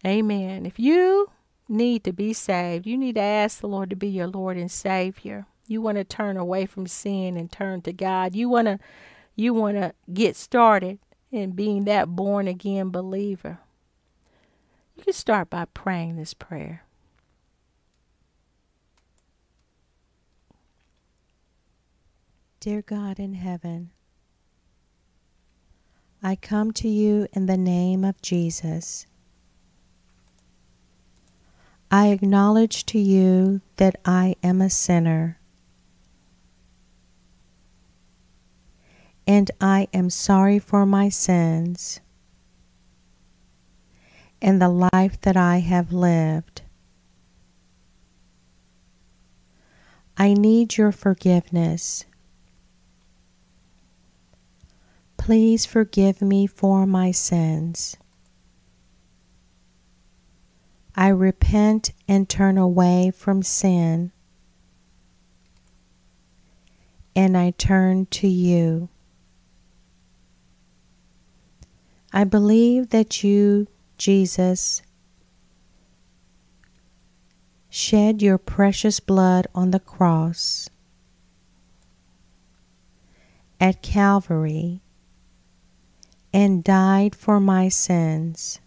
Amen. 0.06 0.64
If 0.64 0.78
you 0.78 1.30
need 1.68 2.04
to 2.04 2.12
be 2.12 2.32
saved, 2.32 2.86
you 2.86 2.96
need 2.96 3.16
to 3.16 3.20
ask 3.20 3.60
the 3.60 3.68
Lord 3.68 3.90
to 3.90 3.96
be 3.96 4.08
your 4.08 4.26
Lord 4.26 4.56
and 4.56 4.70
Savior. 4.70 5.46
You 5.66 5.80
want 5.80 5.98
to 5.98 6.04
turn 6.04 6.36
away 6.36 6.66
from 6.66 6.86
sin 6.86 7.36
and 7.36 7.50
turn 7.50 7.82
to 7.82 7.92
God. 7.92 8.34
You 8.34 8.48
want 8.48 8.66
to 8.66 8.78
you 9.36 9.54
want 9.54 9.76
to 9.76 9.94
get 10.12 10.36
started 10.36 10.98
in 11.30 11.52
being 11.52 11.84
that 11.84 12.08
born 12.08 12.48
again 12.48 12.90
believer. 12.90 13.60
You 14.96 15.04
can 15.04 15.12
start 15.12 15.48
by 15.48 15.66
praying 15.66 16.16
this 16.16 16.34
prayer. 16.34 16.84
Dear 22.58 22.82
God 22.82 23.18
in 23.18 23.34
heaven, 23.34 23.90
I 26.22 26.36
come 26.36 26.72
to 26.72 26.88
you 26.88 27.26
in 27.32 27.46
the 27.46 27.56
name 27.56 28.04
of 28.04 28.20
Jesus. 28.20 29.06
I 31.90 32.08
acknowledge 32.08 32.86
to 32.86 32.98
you 32.98 33.62
that 33.76 33.96
I 34.04 34.36
am 34.42 34.60
a 34.60 34.70
sinner. 34.70 35.38
And 39.26 39.50
I 39.60 39.88
am 39.92 40.08
sorry 40.08 40.58
for 40.58 40.86
my 40.86 41.08
sins 41.08 42.00
and 44.40 44.60
the 44.60 44.68
life 44.92 45.20
that 45.22 45.36
I 45.36 45.58
have 45.58 45.92
lived. 45.92 46.62
I 50.16 50.34
need 50.34 50.76
your 50.76 50.92
forgiveness. 50.92 52.04
Please 55.16 55.66
forgive 55.66 56.22
me 56.22 56.46
for 56.46 56.86
my 56.86 57.10
sins. 57.10 57.96
I 60.94 61.08
repent 61.08 61.92
and 62.08 62.28
turn 62.28 62.58
away 62.58 63.12
from 63.14 63.42
sin, 63.42 64.12
and 67.14 67.36
I 67.36 67.52
turn 67.52 68.06
to 68.06 68.28
you. 68.28 68.88
I 72.12 72.24
believe 72.24 72.90
that 72.90 73.22
you, 73.22 73.68
Jesus, 73.96 74.82
shed 77.68 78.20
your 78.20 78.36
precious 78.36 78.98
blood 78.98 79.46
on 79.54 79.70
the 79.70 79.78
cross 79.78 80.68
at 83.60 83.80
Calvary 83.80 84.80
and 86.32 86.64
died 86.64 87.14
for 87.14 87.38
my 87.38 87.68
sins 87.68 88.60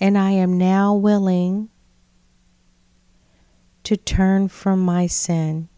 and 0.00 0.16
I 0.16 0.30
am 0.30 0.56
now 0.56 0.94
willing 0.94 1.68
to 3.84 3.96
turn 3.96 4.48
from 4.48 4.80
my 4.80 5.06
sin. 5.06 5.68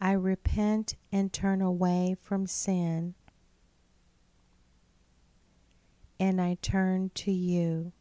I 0.00 0.12
repent 0.12 0.94
and 1.12 1.32
turn 1.32 1.60
away 1.60 2.16
from 2.22 2.46
sin, 2.46 3.14
and 6.18 6.40
I 6.40 6.56
turn 6.62 7.10
to 7.16 7.32
you. 7.32 7.92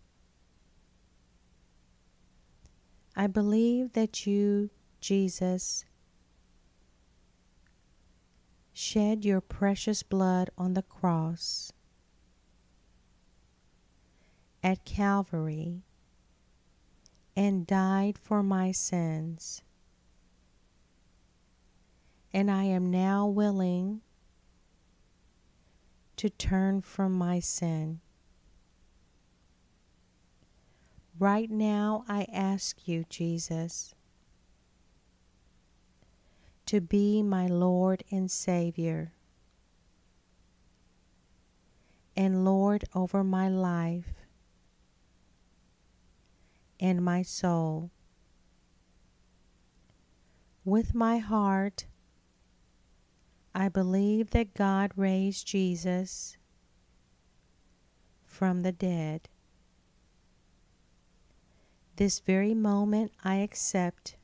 I 3.17 3.27
believe 3.27 3.93
that 3.93 4.27
you, 4.27 4.69
Jesus, 4.99 5.85
shed 8.73 9.23
your 9.23 9.41
precious 9.41 10.03
blood 10.03 10.49
on 10.57 10.73
the 10.73 10.81
cross 10.81 11.71
at 14.65 14.83
Calvary 14.83 15.83
and 17.37 17.67
died 17.67 18.17
for 18.17 18.41
my 18.41 18.71
sins. 18.71 19.61
And 22.33 22.49
I 22.49 22.63
am 22.63 22.89
now 22.89 23.27
willing 23.27 24.01
to 26.17 26.31
turn 26.31 26.81
from 26.81 27.11
my 27.11 27.39
sin. 27.39 27.99
Right 31.19 31.51
now, 31.51 32.03
I 32.09 32.25
ask 32.33 32.87
you, 32.87 33.05
Jesus, 33.07 33.93
to 36.65 36.81
be 36.81 37.21
my 37.21 37.45
Lord 37.45 38.03
and 38.09 38.31
Savior, 38.31 39.13
and 42.17 42.43
Lord 42.43 42.85
over 42.95 43.23
my 43.23 43.47
life 43.47 44.24
and 46.79 47.03
my 47.03 47.21
soul. 47.21 47.91
With 50.63 50.95
my 50.95 51.17
heart, 51.17 51.85
I 53.53 53.69
believe 53.69 54.31
that 54.31 54.53
God 54.53 54.91
raised 54.95 55.47
Jesus 55.47 56.37
from 58.25 58.63
the 58.63 58.71
dead. 58.71 59.29
This 61.95 62.19
very 62.19 62.53
moment, 62.53 63.13
I 63.23 63.35
accept 63.35 64.17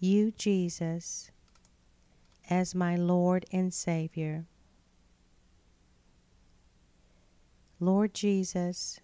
you, 0.00 0.32
Jesus, 0.32 1.30
as 2.50 2.74
my 2.74 2.96
Lord 2.96 3.46
and 3.52 3.72
Savior. 3.72 4.46
Lord 7.78 8.14
Jesus, 8.14 8.98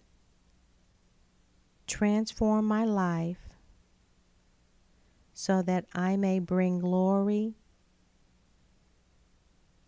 transform 1.89 2.65
my 2.65 2.85
life 2.85 3.49
so 5.33 5.61
that 5.61 5.85
I 5.93 6.15
may 6.15 6.39
bring 6.39 6.79
glory 6.79 7.55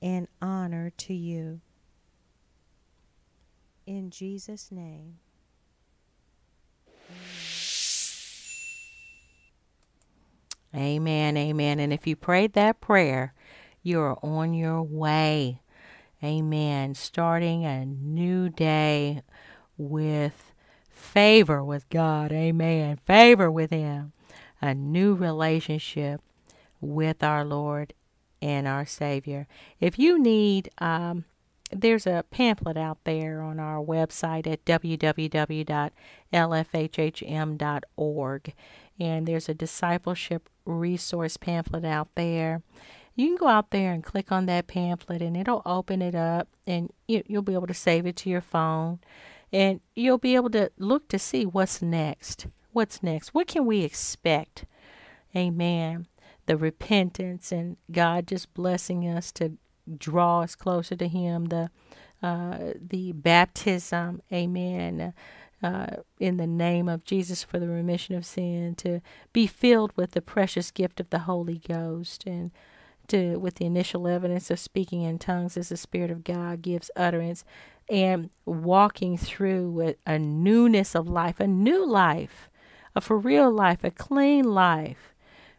and 0.02 0.28
honor 0.42 0.92
to 0.98 1.14
you. 1.14 1.62
In 3.86 4.10
Jesus' 4.10 4.72
name. 4.72 5.20
Amen, 10.74 11.36
amen. 11.36 11.80
And 11.80 11.92
if 11.92 12.08
you 12.08 12.16
prayed 12.16 12.54
that 12.54 12.80
prayer, 12.80 13.34
you 13.84 14.00
are 14.00 14.18
on 14.24 14.54
your 14.54 14.82
way. 14.82 15.62
Amen. 16.24 16.96
Starting 16.96 17.66
a 17.66 17.86
new 17.86 18.50
day 18.50 19.22
with 19.78 20.51
favor 21.02 21.64
with 21.64 21.90
God. 21.90 22.32
Amen. 22.32 22.98
Favor 22.98 23.52
with 23.52 23.72
Him. 23.72 24.14
A 24.62 24.74
new 24.74 25.14
relationship 25.14 26.22
with 26.80 27.24
our 27.24 27.44
Lord 27.44 27.94
and 28.42 28.68
our 28.68 28.86
Savior. 28.86 29.48
If 29.80 29.98
you 30.00 30.20
need, 30.20 30.70
um, 30.78 31.26
there's 31.72 32.06
a 32.06 32.26
pamphlet 32.32 32.78
out 32.78 33.00
there 33.04 33.42
on 33.42 33.60
our 33.60 33.84
website 33.84 34.46
at 34.48 34.66
www.lfhhm.org 34.66 35.74
and 39.02 39.28
there's 39.28 39.50
a 39.50 39.54
discipleship 39.54 40.48
resource 40.66 41.38
pamphlet 41.38 41.86
out 41.86 42.10
there. 42.16 42.62
You 43.16 43.28
can 43.28 43.36
go 43.36 43.48
out 43.48 43.72
there 43.72 43.92
and 43.94 44.04
click 44.04 44.32
on 44.32 44.46
that 44.46 44.68
pamphlet, 44.68 45.22
and 45.22 45.36
it'll 45.36 45.64
open 45.66 46.02
it 46.02 46.16
up, 46.16 46.48
and 46.66 46.92
you, 47.08 47.24
will 47.28 47.42
be 47.42 47.54
able 47.54 47.68
to 47.68 47.74
save 47.74 48.06
it 48.06 48.16
to 48.18 48.30
your 48.30 48.42
phone, 48.42 49.00
and 49.52 49.82
you'll 49.96 50.18
be 50.18 50.36
able 50.36 50.50
to 50.52 50.72
look 50.78 51.08
to 51.10 51.20
see 51.20 51.46
what's 51.46 51.82
next. 51.82 52.48
What's 52.72 53.04
next? 53.04 53.34
What 53.34 53.48
can 53.48 53.66
we 53.66 53.82
expect? 53.82 54.66
Amen. 55.36 56.08
The 56.46 56.58
repentance 56.58 57.52
and 57.52 57.78
God 57.92 58.28
just 58.28 58.54
blessing 58.54 59.08
us 59.08 59.32
to 59.34 59.54
draw 59.98 60.42
us 60.42 60.56
closer 60.56 60.96
to 60.96 61.08
Him. 61.08 61.46
The 61.46 61.70
uh, 62.24 62.74
the 62.80 63.14
baptism, 63.14 64.22
Amen 64.32 65.14
uh, 65.64 65.98
in 66.20 66.38
the 66.38 66.48
name 66.48 66.90
of 66.90 67.04
Jesus 67.04 67.44
for 67.44 67.60
the 67.60 67.68
remission 67.68 68.16
of 68.16 68.26
sin, 68.26 68.76
to 68.76 69.02
be 69.32 69.46
filled 69.48 69.92
with 69.96 70.12
the 70.12 70.22
precious 70.22 70.72
gift 70.72 71.00
of 71.00 71.10
the 71.10 71.20
Holy 71.20 71.60
Ghost, 71.60 72.24
and 72.26 72.52
to 73.08 73.38
with 73.38 73.56
the 73.56 73.66
initial 73.66 74.08
evidence 74.08 74.50
of 74.50 74.60
speaking 74.60 75.02
in 75.02 75.20
tongues 75.20 75.58
as 75.58 75.70
the 75.70 75.78
Spirit 75.78 76.10
of 76.10 76.24
God 76.24 76.62
gives 76.62 76.90
utterance, 76.96 77.44
and 77.90 78.30
walking 78.46 79.18
through 79.18 79.70
with 79.72 79.98
a 80.06 80.18
newness 80.18 80.96
of 80.96 81.08
life, 81.08 81.40
a 81.40 81.48
new 81.48 81.86
life, 81.86 82.50
a 82.96 83.02
for 83.02 83.18
real 83.18 83.52
life, 83.52 83.84
a 83.84 83.92
clean 83.92 84.46
life, 84.46 85.14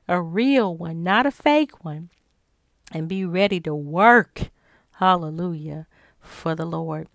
a 0.08 0.20
real 0.20 0.76
one, 0.76 1.02
not 1.02 1.26
a 1.26 1.30
fake 1.30 1.84
one, 1.84 2.10
and 2.92 3.08
be 3.08 3.24
ready 3.24 3.60
to 3.60 3.74
work. 3.74 4.50
Hallelujah 4.92 5.86
for 6.20 6.54
the 6.54 6.66
Lord. 6.66 7.08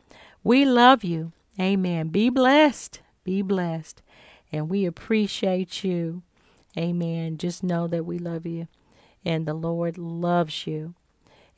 We 0.44 0.66
love 0.66 1.04
you. 1.04 1.34
Amen. 1.60 2.10
Be 2.10 2.30
blessed. 2.30 3.02
Be 3.24 3.42
blessed. 3.42 4.02
And 4.52 4.70
we 4.70 4.86
appreciate 4.86 5.84
you. 5.84 6.24
Amen. 6.78 7.38
Just 7.38 7.64
know 7.64 7.88
that 7.88 8.06
we 8.06 8.20
love 8.20 8.46
you 8.46 8.68
and 9.28 9.46
the 9.46 9.54
Lord 9.54 9.98
loves 9.98 10.66
you. 10.66 10.94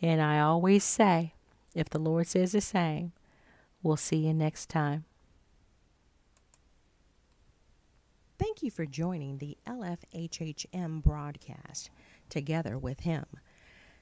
And 0.02 0.22
I 0.22 0.40
always 0.40 0.84
say, 0.84 1.34
if 1.76 1.90
the 1.90 2.00
Lord 2.00 2.26
says 2.26 2.54
the 2.54 2.62
same, 2.62 3.12
we'll 3.84 3.98
see 3.98 4.18
you 4.18 4.34
next 4.34 4.70
time. 4.70 5.06
Thank 8.38 8.64
you 8.64 8.72
for 8.72 8.86
joining 8.86 9.38
the 9.38 9.58
LFHHM 9.68 11.04
broadcast 11.04 11.90
together 12.30 12.78
with 12.78 13.02
him. 13.02 13.26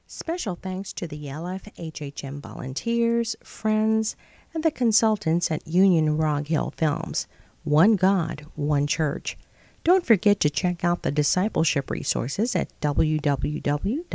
Special 0.05 0.55
thanks 0.55 0.93
to 0.93 1.07
the 1.07 1.25
LFHHM 1.25 2.39
volunteers, 2.39 3.35
friends, 3.43 4.15
and 4.53 4.63
the 4.63 4.71
consultants 4.71 5.51
at 5.51 5.67
Union 5.67 6.17
Rog 6.17 6.47
Hill 6.47 6.73
Films. 6.77 7.27
One 7.63 7.95
God, 7.95 8.45
One 8.55 8.87
Church. 8.87 9.37
Don't 9.83 10.05
forget 10.05 10.39
to 10.41 10.49
check 10.49 10.85
out 10.85 11.03
the 11.03 11.11
discipleship 11.11 11.89
resources 11.89 12.55
at 12.55 12.69
www.lfhhm.org. 12.79 14.07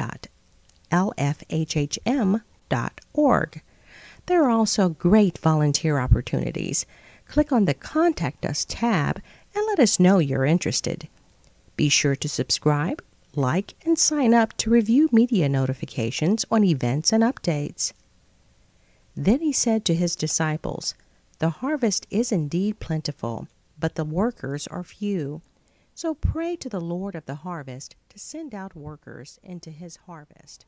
There 4.26 4.44
are 4.44 4.50
also 4.50 4.88
great 4.88 5.38
volunteer 5.38 5.98
opportunities. 5.98 6.86
Click 7.26 7.50
on 7.50 7.64
the 7.64 7.74
Contact 7.74 8.46
Us 8.46 8.64
tab 8.68 9.20
and 9.54 9.66
let 9.66 9.80
us 9.80 9.98
know 9.98 10.18
you're 10.18 10.44
interested. 10.44 11.08
Be 11.76 11.88
sure 11.88 12.14
to 12.16 12.28
subscribe, 12.28 13.02
like, 13.34 13.74
and 13.84 13.98
sign 13.98 14.32
up 14.32 14.56
to 14.58 14.70
review 14.70 15.08
media 15.10 15.48
notifications 15.48 16.44
on 16.50 16.64
events 16.64 17.12
and 17.12 17.24
updates. 17.24 17.92
Then 19.16 19.40
he 19.40 19.52
said 19.52 19.84
to 19.86 19.94
his 19.94 20.14
disciples, 20.16 20.94
The 21.38 21.50
harvest 21.50 22.06
is 22.10 22.30
indeed 22.30 22.78
plentiful, 22.78 23.48
but 23.78 23.96
the 23.96 24.04
workers 24.04 24.66
are 24.68 24.84
few. 24.84 25.42
So 25.94 26.14
pray 26.14 26.56
to 26.56 26.68
the 26.68 26.80
Lord 26.80 27.14
of 27.14 27.26
the 27.26 27.36
harvest 27.36 27.96
to 28.10 28.18
send 28.18 28.54
out 28.54 28.76
workers 28.76 29.38
into 29.42 29.70
his 29.70 29.96
harvest. 30.06 30.64